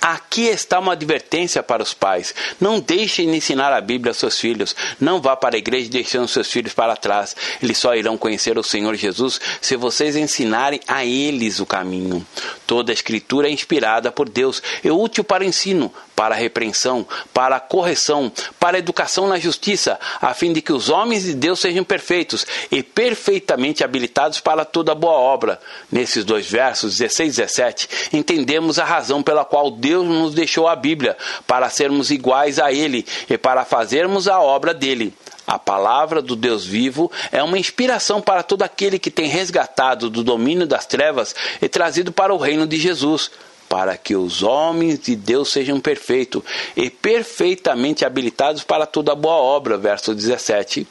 Aqui 0.00 0.46
está 0.46 0.78
uma 0.78 0.92
advertência 0.92 1.62
para 1.62 1.82
os 1.82 1.94
pais. 1.94 2.34
Não 2.60 2.80
deixem 2.80 3.30
de 3.30 3.36
ensinar 3.36 3.72
a 3.72 3.80
Bíblia 3.80 4.10
aos 4.10 4.18
seus 4.18 4.38
filhos. 4.38 4.74
Não 5.00 5.20
vá 5.20 5.36
para 5.36 5.56
a 5.56 5.58
igreja 5.58 5.90
deixando 5.90 6.28
seus 6.28 6.50
filhos 6.50 6.72
para 6.72 6.96
trás. 6.96 7.34
Eles 7.62 7.78
só 7.78 7.94
irão 7.94 8.16
conhecer 8.16 8.58
o 8.58 8.62
Senhor 8.62 8.94
Jesus 8.94 9.40
se 9.60 9.76
vocês 9.76 10.16
ensinarem 10.16 10.80
a 10.86 11.04
eles 11.04 11.60
o 11.60 11.66
caminho. 11.66 12.26
Toda 12.66 12.92
a 12.92 12.94
Escritura 12.94 13.48
é 13.48 13.50
inspirada 13.50 14.10
por 14.10 14.28
Deus, 14.28 14.62
é 14.82 14.90
útil 14.90 15.24
para 15.24 15.42
o 15.42 15.46
ensino, 15.46 15.92
para 16.14 16.34
a 16.34 16.38
repreensão, 16.38 17.06
para 17.32 17.56
a 17.56 17.60
correção, 17.60 18.30
para 18.58 18.76
a 18.76 18.78
educação 18.78 19.26
na 19.26 19.38
justiça, 19.38 19.98
a 20.20 20.32
fim 20.34 20.52
de 20.52 20.62
que 20.62 20.72
os 20.72 20.88
homens 20.88 21.24
de 21.24 21.34
Deus 21.34 21.60
sejam 21.60 21.84
perfeitos 21.84 22.46
e 22.70 22.82
perfeitamente 22.82 23.82
habilitados 23.82 24.40
para 24.40 24.64
toda 24.64 24.94
boa 24.94 25.14
obra. 25.14 25.60
Nesses 25.90 26.24
dois 26.24 26.48
versos, 26.50 26.98
16 26.98 27.34
e 27.34 27.36
17, 27.36 27.88
entendemos 28.12 28.78
a 28.78 28.84
razão 28.84 29.22
pela 29.22 29.44
qual 29.44 29.70
Deus 29.70 30.06
nos 30.06 30.34
deixou 30.34 30.68
a 30.68 30.76
Bíblia, 30.76 31.16
para 31.46 31.70
sermos 31.70 32.10
iguais 32.10 32.58
a 32.58 32.72
Ele 32.72 33.06
e 33.28 33.36
para 33.36 33.64
fazermos 33.64 34.28
a 34.28 34.40
obra 34.40 34.72
dele. 34.72 35.14
A 35.46 35.58
palavra 35.58 36.22
do 36.22 36.34
Deus 36.34 36.64
vivo 36.64 37.10
é 37.30 37.42
uma 37.42 37.58
inspiração 37.58 38.20
para 38.20 38.42
todo 38.42 38.62
aquele 38.62 38.98
que 38.98 39.10
tem 39.10 39.28
resgatado 39.28 40.08
do 40.08 40.24
domínio 40.24 40.66
das 40.66 40.86
trevas 40.86 41.34
e 41.60 41.68
trazido 41.68 42.10
para 42.10 42.32
o 42.32 42.38
reino 42.38 42.66
de 42.66 42.78
Jesus 42.78 43.30
para 43.74 43.96
que 43.96 44.14
os 44.14 44.40
homens 44.44 45.00
de 45.00 45.16
Deus 45.16 45.50
sejam 45.50 45.80
perfeitos 45.80 46.44
e 46.76 46.88
perfeitamente 46.88 48.04
habilitados 48.04 48.62
para 48.62 48.86
toda 48.86 49.16
boa 49.16 49.34
obra. 49.34 49.76
Verso 49.76 50.14
17. 50.14 50.86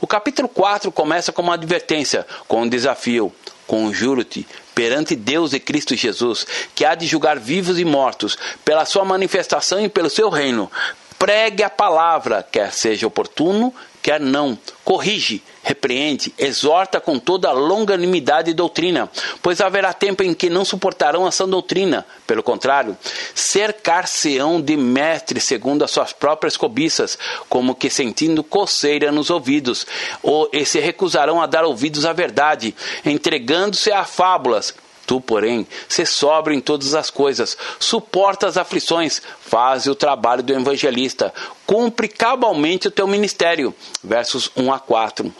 O 0.00 0.06
capítulo 0.06 0.48
4 0.48 0.92
começa 0.92 1.32
com 1.32 1.42
uma 1.42 1.54
advertência, 1.54 2.24
com 2.46 2.62
um 2.62 2.68
desafio. 2.68 3.32
conjuro-te, 3.66 4.46
perante 4.72 5.16
Deus 5.16 5.52
e 5.52 5.58
Cristo 5.58 5.96
Jesus, 5.96 6.46
que 6.76 6.84
há 6.84 6.94
de 6.94 7.08
julgar 7.08 7.40
vivos 7.40 7.76
e 7.76 7.84
mortos, 7.84 8.38
pela 8.64 8.84
sua 8.84 9.04
manifestação 9.04 9.84
e 9.84 9.88
pelo 9.88 10.08
seu 10.08 10.28
reino, 10.28 10.70
pregue 11.18 11.64
a 11.64 11.68
palavra, 11.68 12.46
quer 12.48 12.72
seja 12.72 13.08
oportuno, 13.08 13.74
quer 14.00 14.20
não. 14.20 14.56
Corrige, 14.84 15.42
repreende, 15.68 16.32
exorta 16.38 16.98
com 16.98 17.18
toda 17.18 17.50
a 17.50 17.52
longanimidade 17.52 18.50
e 18.50 18.54
doutrina, 18.54 19.10
pois 19.42 19.60
haverá 19.60 19.92
tempo 19.92 20.22
em 20.22 20.32
que 20.32 20.48
não 20.48 20.64
suportarão 20.64 21.26
a 21.26 21.30
sã 21.30 21.46
doutrina. 21.46 22.06
Pelo 22.26 22.42
contrário, 22.42 22.96
cercar-se-ão 23.34 24.62
de 24.62 24.78
mestres 24.78 25.44
segundo 25.44 25.84
as 25.84 25.90
suas 25.90 26.10
próprias 26.10 26.56
cobiças, 26.56 27.18
como 27.50 27.74
que 27.74 27.90
sentindo 27.90 28.42
coceira 28.42 29.12
nos 29.12 29.28
ouvidos, 29.28 29.86
ou 30.22 30.48
e 30.54 30.64
se 30.64 30.80
recusarão 30.80 31.42
a 31.42 31.46
dar 31.46 31.64
ouvidos 31.64 32.06
à 32.06 32.14
verdade, 32.14 32.74
entregando-se 33.04 33.92
a 33.92 34.04
fábulas 34.04 34.74
Tu, 35.08 35.22
porém, 35.22 35.66
se 35.88 36.04
sobra 36.04 36.54
em 36.54 36.60
todas 36.60 36.94
as 36.94 37.08
coisas, 37.08 37.56
suporta 37.80 38.46
as 38.46 38.58
aflições, 38.58 39.22
faz 39.40 39.86
o 39.86 39.94
trabalho 39.94 40.42
do 40.42 40.52
evangelista, 40.52 41.32
cumpre 41.64 42.08
cabalmente 42.08 42.88
o 42.88 42.90
teu 42.90 43.06
ministério. 43.06 43.74
Versos 44.04 44.50
1 44.54 44.70
a 44.70 44.78
4. 44.78 45.34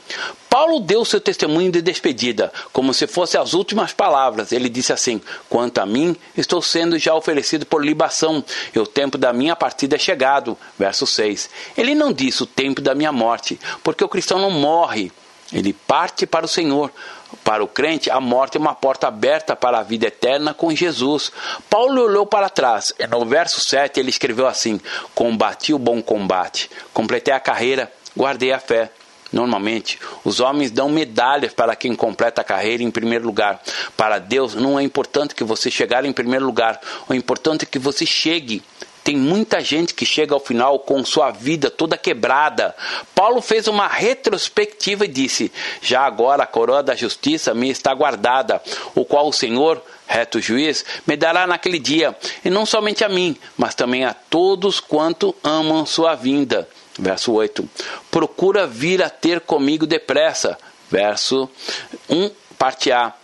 Paulo 0.48 0.80
deu 0.80 1.04
seu 1.04 1.20
testemunho 1.20 1.70
de 1.70 1.82
despedida, 1.82 2.50
como 2.72 2.94
se 2.94 3.06
fossem 3.06 3.38
as 3.38 3.52
últimas 3.52 3.92
palavras. 3.92 4.52
Ele 4.52 4.70
disse 4.70 4.90
assim: 4.90 5.20
Quanto 5.50 5.80
a 5.80 5.84
mim, 5.84 6.16
estou 6.34 6.62
sendo 6.62 6.98
já 6.98 7.14
oferecido 7.14 7.66
por 7.66 7.84
libação, 7.84 8.42
e 8.74 8.78
o 8.78 8.86
tempo 8.86 9.18
da 9.18 9.34
minha 9.34 9.54
partida 9.54 9.96
é 9.96 9.98
chegado. 9.98 10.56
Verso 10.78 11.06
6. 11.06 11.50
Ele 11.76 11.94
não 11.94 12.10
disse 12.10 12.42
o 12.42 12.46
tempo 12.46 12.80
da 12.80 12.94
minha 12.94 13.12
morte, 13.12 13.60
porque 13.84 14.02
o 14.02 14.08
cristão 14.08 14.38
não 14.38 14.50
morre, 14.50 15.12
ele 15.52 15.74
parte 15.74 16.26
para 16.26 16.46
o 16.46 16.48
Senhor. 16.48 16.90
Para 17.44 17.62
o 17.62 17.68
crente, 17.68 18.10
a 18.10 18.20
morte 18.20 18.56
é 18.56 18.60
uma 18.60 18.74
porta 18.74 19.08
aberta 19.08 19.54
para 19.54 19.78
a 19.78 19.82
vida 19.82 20.06
eterna 20.06 20.54
com 20.54 20.74
Jesus. 20.74 21.30
Paulo 21.68 22.02
olhou 22.02 22.26
para 22.26 22.48
trás 22.48 22.92
e 22.98 23.06
no 23.06 23.24
verso 23.24 23.60
7 23.60 24.00
ele 24.00 24.10
escreveu 24.10 24.46
assim: 24.46 24.80
Combati 25.14 25.74
o 25.74 25.78
bom 25.78 26.02
combate, 26.02 26.70
completei 26.92 27.34
a 27.34 27.40
carreira, 27.40 27.92
guardei 28.16 28.52
a 28.52 28.58
fé. 28.58 28.90
Normalmente, 29.30 29.98
os 30.24 30.40
homens 30.40 30.70
dão 30.70 30.88
medalhas 30.88 31.52
para 31.52 31.76
quem 31.76 31.94
completa 31.94 32.40
a 32.40 32.44
carreira 32.44 32.82
em 32.82 32.90
primeiro 32.90 33.26
lugar. 33.26 33.60
Para 33.94 34.18
Deus, 34.18 34.54
não 34.54 34.78
é 34.78 34.82
importante 34.82 35.34
que 35.34 35.44
você 35.44 35.70
chegar 35.70 36.04
em 36.06 36.12
primeiro 36.12 36.46
lugar, 36.46 36.80
o 37.08 37.14
importante 37.14 37.64
é 37.64 37.66
que 37.66 37.78
você 37.78 38.06
chegue. 38.06 38.62
Tem 39.08 39.16
muita 39.16 39.62
gente 39.62 39.94
que 39.94 40.04
chega 40.04 40.34
ao 40.34 40.38
final 40.38 40.80
com 40.80 41.02
sua 41.02 41.30
vida 41.30 41.70
toda 41.70 41.96
quebrada. 41.96 42.76
Paulo 43.14 43.40
fez 43.40 43.66
uma 43.66 43.86
retrospectiva 43.86 45.06
e 45.06 45.08
disse: 45.08 45.50
Já 45.80 46.02
agora 46.02 46.42
a 46.42 46.46
coroa 46.46 46.82
da 46.82 46.94
justiça 46.94 47.54
me 47.54 47.70
está 47.70 47.94
guardada, 47.94 48.62
o 48.94 49.06
qual 49.06 49.26
o 49.26 49.32
Senhor, 49.32 49.82
reto 50.06 50.42
juiz, 50.42 50.84
me 51.06 51.16
dará 51.16 51.46
naquele 51.46 51.78
dia, 51.78 52.14
e 52.44 52.50
não 52.50 52.66
somente 52.66 53.02
a 53.02 53.08
mim, 53.08 53.34
mas 53.56 53.74
também 53.74 54.04
a 54.04 54.12
todos 54.12 54.78
quanto 54.78 55.34
amam 55.42 55.86
sua 55.86 56.14
vinda. 56.14 56.68
Verso 56.98 57.32
8: 57.32 57.66
Procura 58.10 58.66
vir 58.66 59.02
a 59.02 59.08
ter 59.08 59.40
comigo 59.40 59.86
depressa. 59.86 60.58
Verso 60.90 61.48
1, 62.10 62.30
parte 62.58 62.92
A 62.92 63.14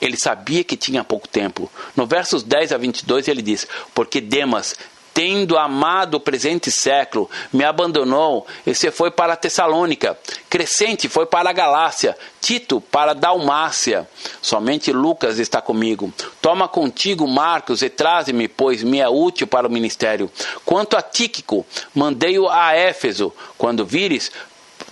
ele 0.00 0.16
sabia 0.16 0.62
que 0.62 0.76
tinha 0.76 1.02
pouco 1.02 1.26
tempo. 1.26 1.70
No 1.96 2.06
versos 2.06 2.42
10 2.42 2.72
a 2.72 2.78
22 2.78 3.28
ele 3.28 3.42
diz: 3.42 3.66
Porque 3.94 4.20
Demas, 4.20 4.74
tendo 5.14 5.56
amado 5.56 6.16
o 6.16 6.20
presente 6.20 6.72
século, 6.72 7.30
me 7.52 7.64
abandonou 7.64 8.44
e 8.66 8.74
se 8.74 8.90
foi 8.90 9.12
para 9.12 9.36
Tessalônica. 9.36 10.18
Crescente 10.50 11.08
foi 11.08 11.24
para 11.24 11.50
a 11.50 11.52
Galácia, 11.52 12.18
Tito 12.40 12.80
para 12.80 13.12
a 13.12 13.14
Dalmácia. 13.14 14.08
Somente 14.42 14.92
Lucas 14.92 15.38
está 15.38 15.62
comigo. 15.62 16.12
Toma 16.42 16.66
contigo 16.66 17.28
Marcos 17.28 17.80
e 17.80 17.88
traze-me, 17.88 18.48
pois 18.48 18.82
me 18.82 18.98
é 18.98 19.08
útil 19.08 19.46
para 19.46 19.68
o 19.68 19.70
ministério. 19.70 20.28
Quanto 20.64 20.96
a 20.96 21.02
Tíquico, 21.02 21.64
mandei-o 21.94 22.48
a 22.48 22.74
Éfeso. 22.74 23.32
Quando 23.56 23.86
vires, 23.86 24.32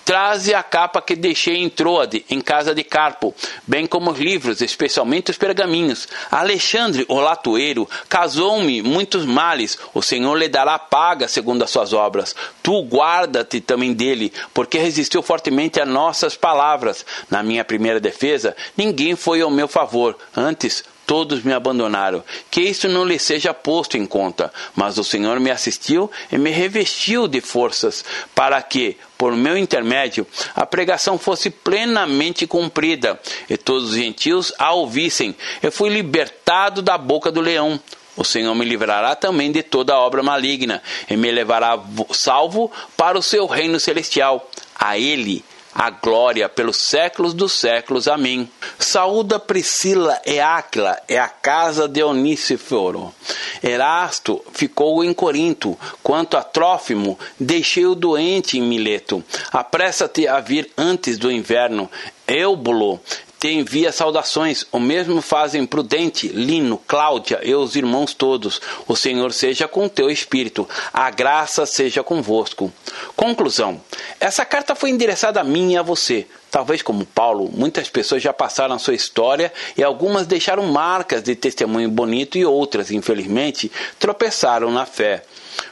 Traze 0.05 0.53
a 0.53 0.63
capa 0.63 1.01
que 1.01 1.15
deixei 1.15 1.57
em 1.57 1.69
Troade, 1.69 2.25
em 2.29 2.41
casa 2.41 2.75
de 2.75 2.83
Carpo, 2.83 3.35
bem 3.67 3.87
como 3.87 4.11
os 4.11 4.19
livros, 4.19 4.61
especialmente 4.61 5.31
os 5.31 5.39
pergaminhos. 5.39 6.09
Alexandre, 6.31 7.05
o 7.09 7.21
latoeiro, 7.21 7.89
casou-me 8.09 8.83
muitos 8.83 9.25
males. 9.25 9.79
O 9.95 10.03
Senhor 10.03 10.35
lhe 10.35 10.49
dará 10.49 10.79
paga 10.79 11.29
segundo 11.29 11.63
as 11.63 11.71
suas 11.71 11.93
obras. 11.93 12.35
Tu 12.63 12.83
guarda-te 12.83 13.61
também 13.61 13.93
dele, 13.93 14.33
porque 14.53 14.79
resistiu 14.79 15.23
fortemente 15.23 15.81
a 15.81 15.87
nossas 15.87 16.37
palavras. 16.37 17.07
Na 17.31 17.43
minha 17.43 17.65
primeira 17.65 18.01
defesa, 18.01 18.57
ninguém 18.77 19.15
foi 19.15 19.41
ao 19.41 19.51
meu 19.51 19.69
favor. 19.69 20.17
Antes, 20.37 20.85
todos 21.13 21.43
me 21.43 21.53
abandonaram. 21.53 22.25
Que 22.51 22.63
isso 22.63 22.89
não 22.89 23.05
lhe 23.05 23.19
seja 23.19 23.53
posto 23.53 23.99
em 23.99 24.07
conta. 24.07 24.51
Mas 24.75 24.97
o 24.97 25.05
Senhor 25.05 25.39
me 25.39 25.51
assistiu 25.51 26.11
e 26.33 26.39
me 26.39 26.49
revestiu 26.49 27.29
de 27.29 27.43
forças, 27.43 28.03
para 28.35 28.63
que, 28.63 28.97
por 29.19 29.37
meu 29.37 29.59
intermédio, 29.59 30.27
a 30.57 30.65
pregação 30.65 31.19
fosse 31.19 31.51
plenamente 31.51 32.47
cumprida, 32.47 33.21
e 33.51 33.59
todos 33.59 33.91
os 33.91 33.97
gentios 33.97 34.55
a 34.59 34.73
ouvissem. 34.73 35.37
Eu 35.63 35.71
fui 35.71 35.91
libertado 35.91 36.81
da 36.81 36.97
boca 36.97 37.31
do 37.31 37.43
leão. 37.43 37.79
O 38.17 38.25
Senhor 38.25 38.55
me 38.55 38.65
livrará 38.65 39.15
também 39.15 39.53
de 39.53 39.63
toda 39.63 39.99
obra 39.99 40.23
maligna, 40.23 40.83
e 41.11 41.15
me 41.15 41.31
levará 41.31 41.79
salvo 42.13 42.73
para 42.97 43.19
o 43.19 43.23
seu 43.23 43.45
reino 43.45 43.79
celestial. 43.79 44.51
A 44.75 44.99
Ele 44.99 45.45
a 45.75 45.91
glória 45.91 46.49
pelos 46.49 46.79
séculos 46.79 47.35
dos 47.35 47.53
séculos. 47.53 48.09
Amém. 48.09 48.49
Saúda 48.79 49.39
Priscila 49.39 50.21
e 50.27 50.39
Áquila 50.39 50.99
é 51.09 51.19
a 51.19 51.29
casa 51.29 51.89
de 51.89 52.03
Oníciforo. 52.03 53.15
Erasto 53.63 54.43
ficou 54.53 55.03
em 55.05 55.13
Corinto, 55.15 55.79
quanto 56.03 56.37
a 56.37 56.43
Trófimo, 56.43 57.19
deixei-o 57.39 57.95
doente 57.95 58.59
em 58.59 58.63
Mileto. 58.63 59.25
Apressa-te 59.53 60.27
a 60.27 60.41
vir 60.41 60.71
antes 60.77 61.17
do 61.17 61.31
inverno. 61.31 61.91
Eubulo 62.27 63.01
te 63.43 63.49
envia 63.49 63.91
saudações. 63.91 64.65
O 64.71 64.79
mesmo 64.79 65.21
fazem 65.21 65.67
Prudente, 65.67 66.29
Lino, 66.29 66.79
Cláudia 66.87 67.41
e 67.43 67.53
os 67.53 67.75
irmãos 67.75 68.15
todos. 68.15 68.61
O 68.87 68.95
Senhor 68.95 69.33
seja 69.33 69.67
com 69.67 69.89
teu 69.89 70.09
espírito. 70.09 70.69
A 70.93 71.11
graça 71.11 71.67
seja 71.67 72.05
convosco. 72.05 72.73
Conclusão. 73.17 73.81
Essa 74.21 74.45
carta 74.45 74.77
foi 74.77 74.91
endereçada 74.91 75.41
a 75.41 75.45
mim 75.45 75.73
e 75.73 75.77
a 75.77 75.83
você. 75.83 76.25
Talvez 76.53 76.83
como 76.83 77.05
Paulo, 77.05 77.51
muitas 77.53 77.89
pessoas 77.89 78.23
já 78.23 78.33
passaram 78.33 78.77
a 78.77 78.79
sua 78.79 78.95
história 78.95 79.53
e 79.77 79.83
algumas 79.83 80.25
deixaram 80.25 80.63
marcas 80.67 81.21
de 81.21 81.35
testemunho 81.35 81.91
bonito 81.91 82.39
e 82.39 82.47
outras, 82.47 82.93
infelizmente, 82.93 83.73
tropeçaram 83.99 84.71
na 84.71 84.87
fé 84.87 85.25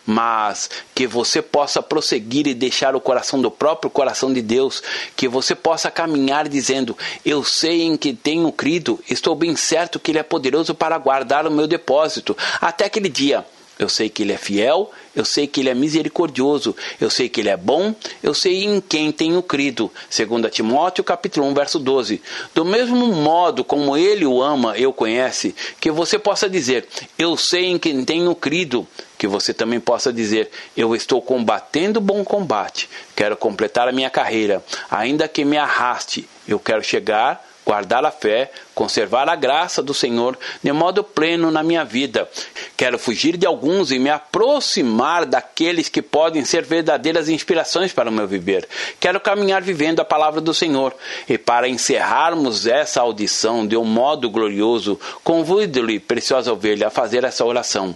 mas 0.06 0.70
que 0.94 1.06
você 1.06 1.40
possa 1.42 1.82
prosseguir 1.82 2.46
e 2.46 2.54
deixar 2.54 2.94
o 2.94 3.00
coração 3.00 3.40
do 3.40 3.50
próprio 3.50 3.90
coração 3.90 4.32
de 4.32 4.42
Deus, 4.42 4.82
que 5.16 5.28
você 5.28 5.54
possa 5.54 5.90
caminhar 5.90 6.48
dizendo: 6.48 6.96
Eu 7.24 7.44
sei 7.44 7.82
em 7.82 7.96
que 7.96 8.12
tenho 8.12 8.50
crido, 8.52 8.98
estou 9.08 9.34
bem 9.34 9.56
certo 9.56 10.00
que 10.00 10.10
Ele 10.10 10.18
é 10.18 10.22
poderoso 10.22 10.74
para 10.74 10.98
guardar 10.98 11.46
o 11.46 11.50
meu 11.50 11.66
depósito 11.66 12.36
até 12.60 12.84
aquele 12.84 13.08
dia. 13.08 13.44
Eu 13.80 13.88
sei 13.88 14.10
que 14.10 14.22
Ele 14.22 14.32
é 14.34 14.36
fiel, 14.36 14.90
eu 15.16 15.24
sei 15.24 15.46
que 15.46 15.60
Ele 15.60 15.70
é 15.70 15.74
misericordioso, 15.74 16.76
eu 17.00 17.08
sei 17.08 17.30
que 17.30 17.40
Ele 17.40 17.48
é 17.48 17.56
bom, 17.56 17.94
eu 18.22 18.34
sei 18.34 18.64
em 18.64 18.78
quem 18.78 19.10
tenho 19.10 19.42
crido. 19.42 19.90
2 20.14 20.52
Timóteo 20.52 21.02
capítulo 21.02 21.46
1, 21.46 21.54
verso 21.54 21.78
12. 21.78 22.20
Do 22.54 22.62
mesmo 22.62 23.06
modo 23.06 23.64
como 23.64 23.96
Ele 23.96 24.26
o 24.26 24.42
ama, 24.42 24.76
eu 24.76 24.92
conhece, 24.92 25.54
que 25.80 25.90
você 25.90 26.18
possa 26.18 26.46
dizer, 26.46 26.86
eu 27.18 27.38
sei 27.38 27.68
em 27.68 27.78
quem 27.78 28.04
tenho 28.04 28.34
crido, 28.34 28.86
que 29.20 29.28
você 29.28 29.52
também 29.52 29.78
possa 29.78 30.10
dizer, 30.10 30.50
eu 30.74 30.96
estou 30.96 31.20
combatendo 31.20 32.00
bom 32.00 32.24
combate, 32.24 32.88
quero 33.14 33.36
completar 33.36 33.86
a 33.86 33.92
minha 33.92 34.08
carreira, 34.08 34.64
ainda 34.90 35.28
que 35.28 35.44
me 35.44 35.58
arraste, 35.58 36.26
eu 36.48 36.58
quero 36.58 36.82
chegar 36.82 37.44
guardar 37.66 38.04
a 38.04 38.10
fé, 38.10 38.50
conservar 38.74 39.28
a 39.28 39.36
graça 39.36 39.82
do 39.82 39.92
Senhor 39.92 40.36
de 40.62 40.72
modo 40.72 41.04
pleno 41.04 41.50
na 41.50 41.62
minha 41.62 41.84
vida. 41.84 42.28
Quero 42.76 42.98
fugir 42.98 43.36
de 43.36 43.46
alguns 43.46 43.92
e 43.92 43.98
me 43.98 44.08
aproximar 44.08 45.26
daqueles 45.26 45.90
que 45.90 46.00
podem 46.00 46.44
ser 46.44 46.64
verdadeiras 46.64 47.28
inspirações 47.28 47.92
para 47.92 48.08
o 48.08 48.12
meu 48.12 48.26
viver. 48.26 48.66
Quero 48.98 49.20
caminhar 49.20 49.60
vivendo 49.60 50.00
a 50.00 50.04
palavra 50.04 50.40
do 50.40 50.54
Senhor. 50.54 50.96
E 51.28 51.36
para 51.36 51.68
encerrarmos 51.68 52.66
essa 52.66 53.02
audição 53.02 53.66
de 53.66 53.76
um 53.76 53.84
modo 53.84 54.30
glorioso, 54.30 54.98
convido-lhe, 55.22 56.00
preciosa 56.00 56.52
ovelha, 56.52 56.88
a 56.88 56.90
fazer 56.90 57.22
essa 57.22 57.44
oração. 57.44 57.94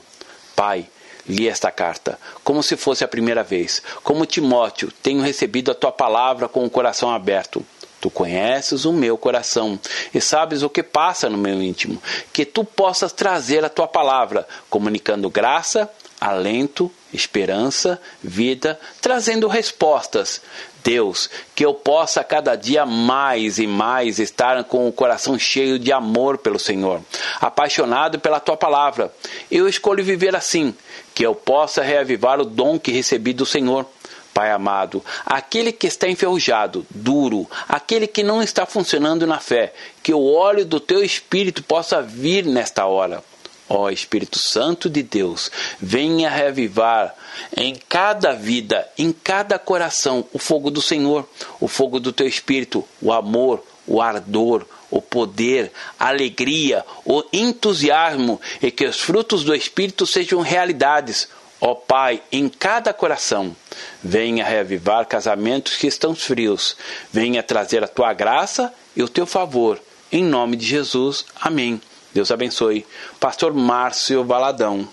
Pai, 0.54 0.86
li 1.28 1.48
esta 1.48 1.70
carta, 1.70 2.18
como 2.42 2.62
se 2.62 2.76
fosse 2.76 3.04
a 3.04 3.08
primeira 3.08 3.42
vez. 3.42 3.82
Como 4.02 4.26
Timóteo, 4.26 4.92
tenho 5.02 5.22
recebido 5.22 5.70
a 5.70 5.74
tua 5.74 5.92
palavra 5.92 6.48
com 6.48 6.64
o 6.64 6.70
coração 6.70 7.10
aberto. 7.10 7.64
Tu 8.00 8.10
conheces 8.10 8.84
o 8.84 8.92
meu 8.92 9.16
coração 9.16 9.80
e 10.12 10.20
sabes 10.20 10.62
o 10.62 10.68
que 10.68 10.82
passa 10.82 11.30
no 11.30 11.38
meu 11.38 11.62
íntimo. 11.62 12.02
Que 12.32 12.44
tu 12.44 12.62
possas 12.62 13.12
trazer 13.12 13.64
a 13.64 13.70
tua 13.70 13.88
palavra, 13.88 14.46
comunicando 14.68 15.30
graça, 15.30 15.90
alento 16.20 16.90
esperança, 17.14 18.00
vida, 18.22 18.78
trazendo 19.00 19.46
respostas. 19.46 20.42
Deus, 20.82 21.30
que 21.54 21.64
eu 21.64 21.72
possa 21.72 22.22
cada 22.22 22.56
dia 22.56 22.84
mais 22.84 23.58
e 23.58 23.66
mais 23.66 24.18
estar 24.18 24.62
com 24.64 24.86
o 24.86 24.92
coração 24.92 25.38
cheio 25.38 25.78
de 25.78 25.90
amor 25.90 26.36
pelo 26.36 26.58
Senhor, 26.58 27.00
apaixonado 27.40 28.20
pela 28.20 28.38
tua 28.38 28.54
palavra. 28.54 29.10
Eu 29.50 29.66
escolho 29.66 30.04
viver 30.04 30.36
assim, 30.36 30.74
que 31.14 31.24
eu 31.24 31.34
possa 31.34 31.82
reavivar 31.82 32.40
o 32.40 32.44
dom 32.44 32.78
que 32.78 32.90
recebi 32.90 33.32
do 33.32 33.46
Senhor. 33.46 33.86
Pai 34.34 34.50
amado, 34.50 35.02
aquele 35.24 35.70
que 35.70 35.86
está 35.86 36.08
enferrujado, 36.08 36.84
duro, 36.90 37.48
aquele 37.68 38.08
que 38.08 38.24
não 38.24 38.42
está 38.42 38.66
funcionando 38.66 39.28
na 39.28 39.38
fé, 39.38 39.72
que 40.02 40.12
o 40.12 40.24
óleo 40.24 40.64
do 40.64 40.80
teu 40.80 41.04
espírito 41.04 41.62
possa 41.62 42.02
vir 42.02 42.44
nesta 42.44 42.84
hora. 42.84 43.22
Ó 43.68 43.88
Espírito 43.88 44.38
Santo 44.38 44.90
de 44.90 45.02
Deus, 45.02 45.50
venha 45.80 46.28
reavivar 46.28 47.14
em 47.56 47.76
cada 47.88 48.32
vida, 48.32 48.86
em 48.98 49.10
cada 49.12 49.58
coração, 49.58 50.24
o 50.32 50.38
fogo 50.38 50.70
do 50.70 50.82
Senhor, 50.82 51.26
o 51.60 51.68
fogo 51.68 51.98
do 51.98 52.12
teu 52.12 52.26
Espírito, 52.26 52.84
o 53.00 53.12
amor, 53.12 53.64
o 53.86 54.02
ardor, 54.02 54.66
o 54.94 55.02
poder, 55.02 55.72
a 55.98 56.08
alegria, 56.08 56.84
o 57.04 57.24
entusiasmo 57.32 58.40
e 58.62 58.70
que 58.70 58.86
os 58.86 59.00
frutos 59.00 59.42
do 59.42 59.52
Espírito 59.52 60.06
sejam 60.06 60.40
realidades. 60.40 61.28
Ó 61.60 61.74
Pai, 61.74 62.22
em 62.30 62.48
cada 62.48 62.92
coração, 62.92 63.56
venha 64.02 64.44
reavivar 64.44 65.06
casamentos 65.06 65.76
que 65.76 65.88
estão 65.88 66.14
frios, 66.14 66.76
venha 67.12 67.42
trazer 67.42 67.82
a 67.82 67.88
tua 67.88 68.12
graça 68.12 68.72
e 68.94 69.02
o 69.02 69.08
teu 69.08 69.26
favor. 69.26 69.80
Em 70.12 70.22
nome 70.22 70.56
de 70.56 70.64
Jesus, 70.64 71.24
amém. 71.40 71.80
Deus 72.12 72.30
abençoe. 72.30 72.86
Pastor 73.18 73.52
Márcio 73.52 74.22
Valadão. 74.22 74.88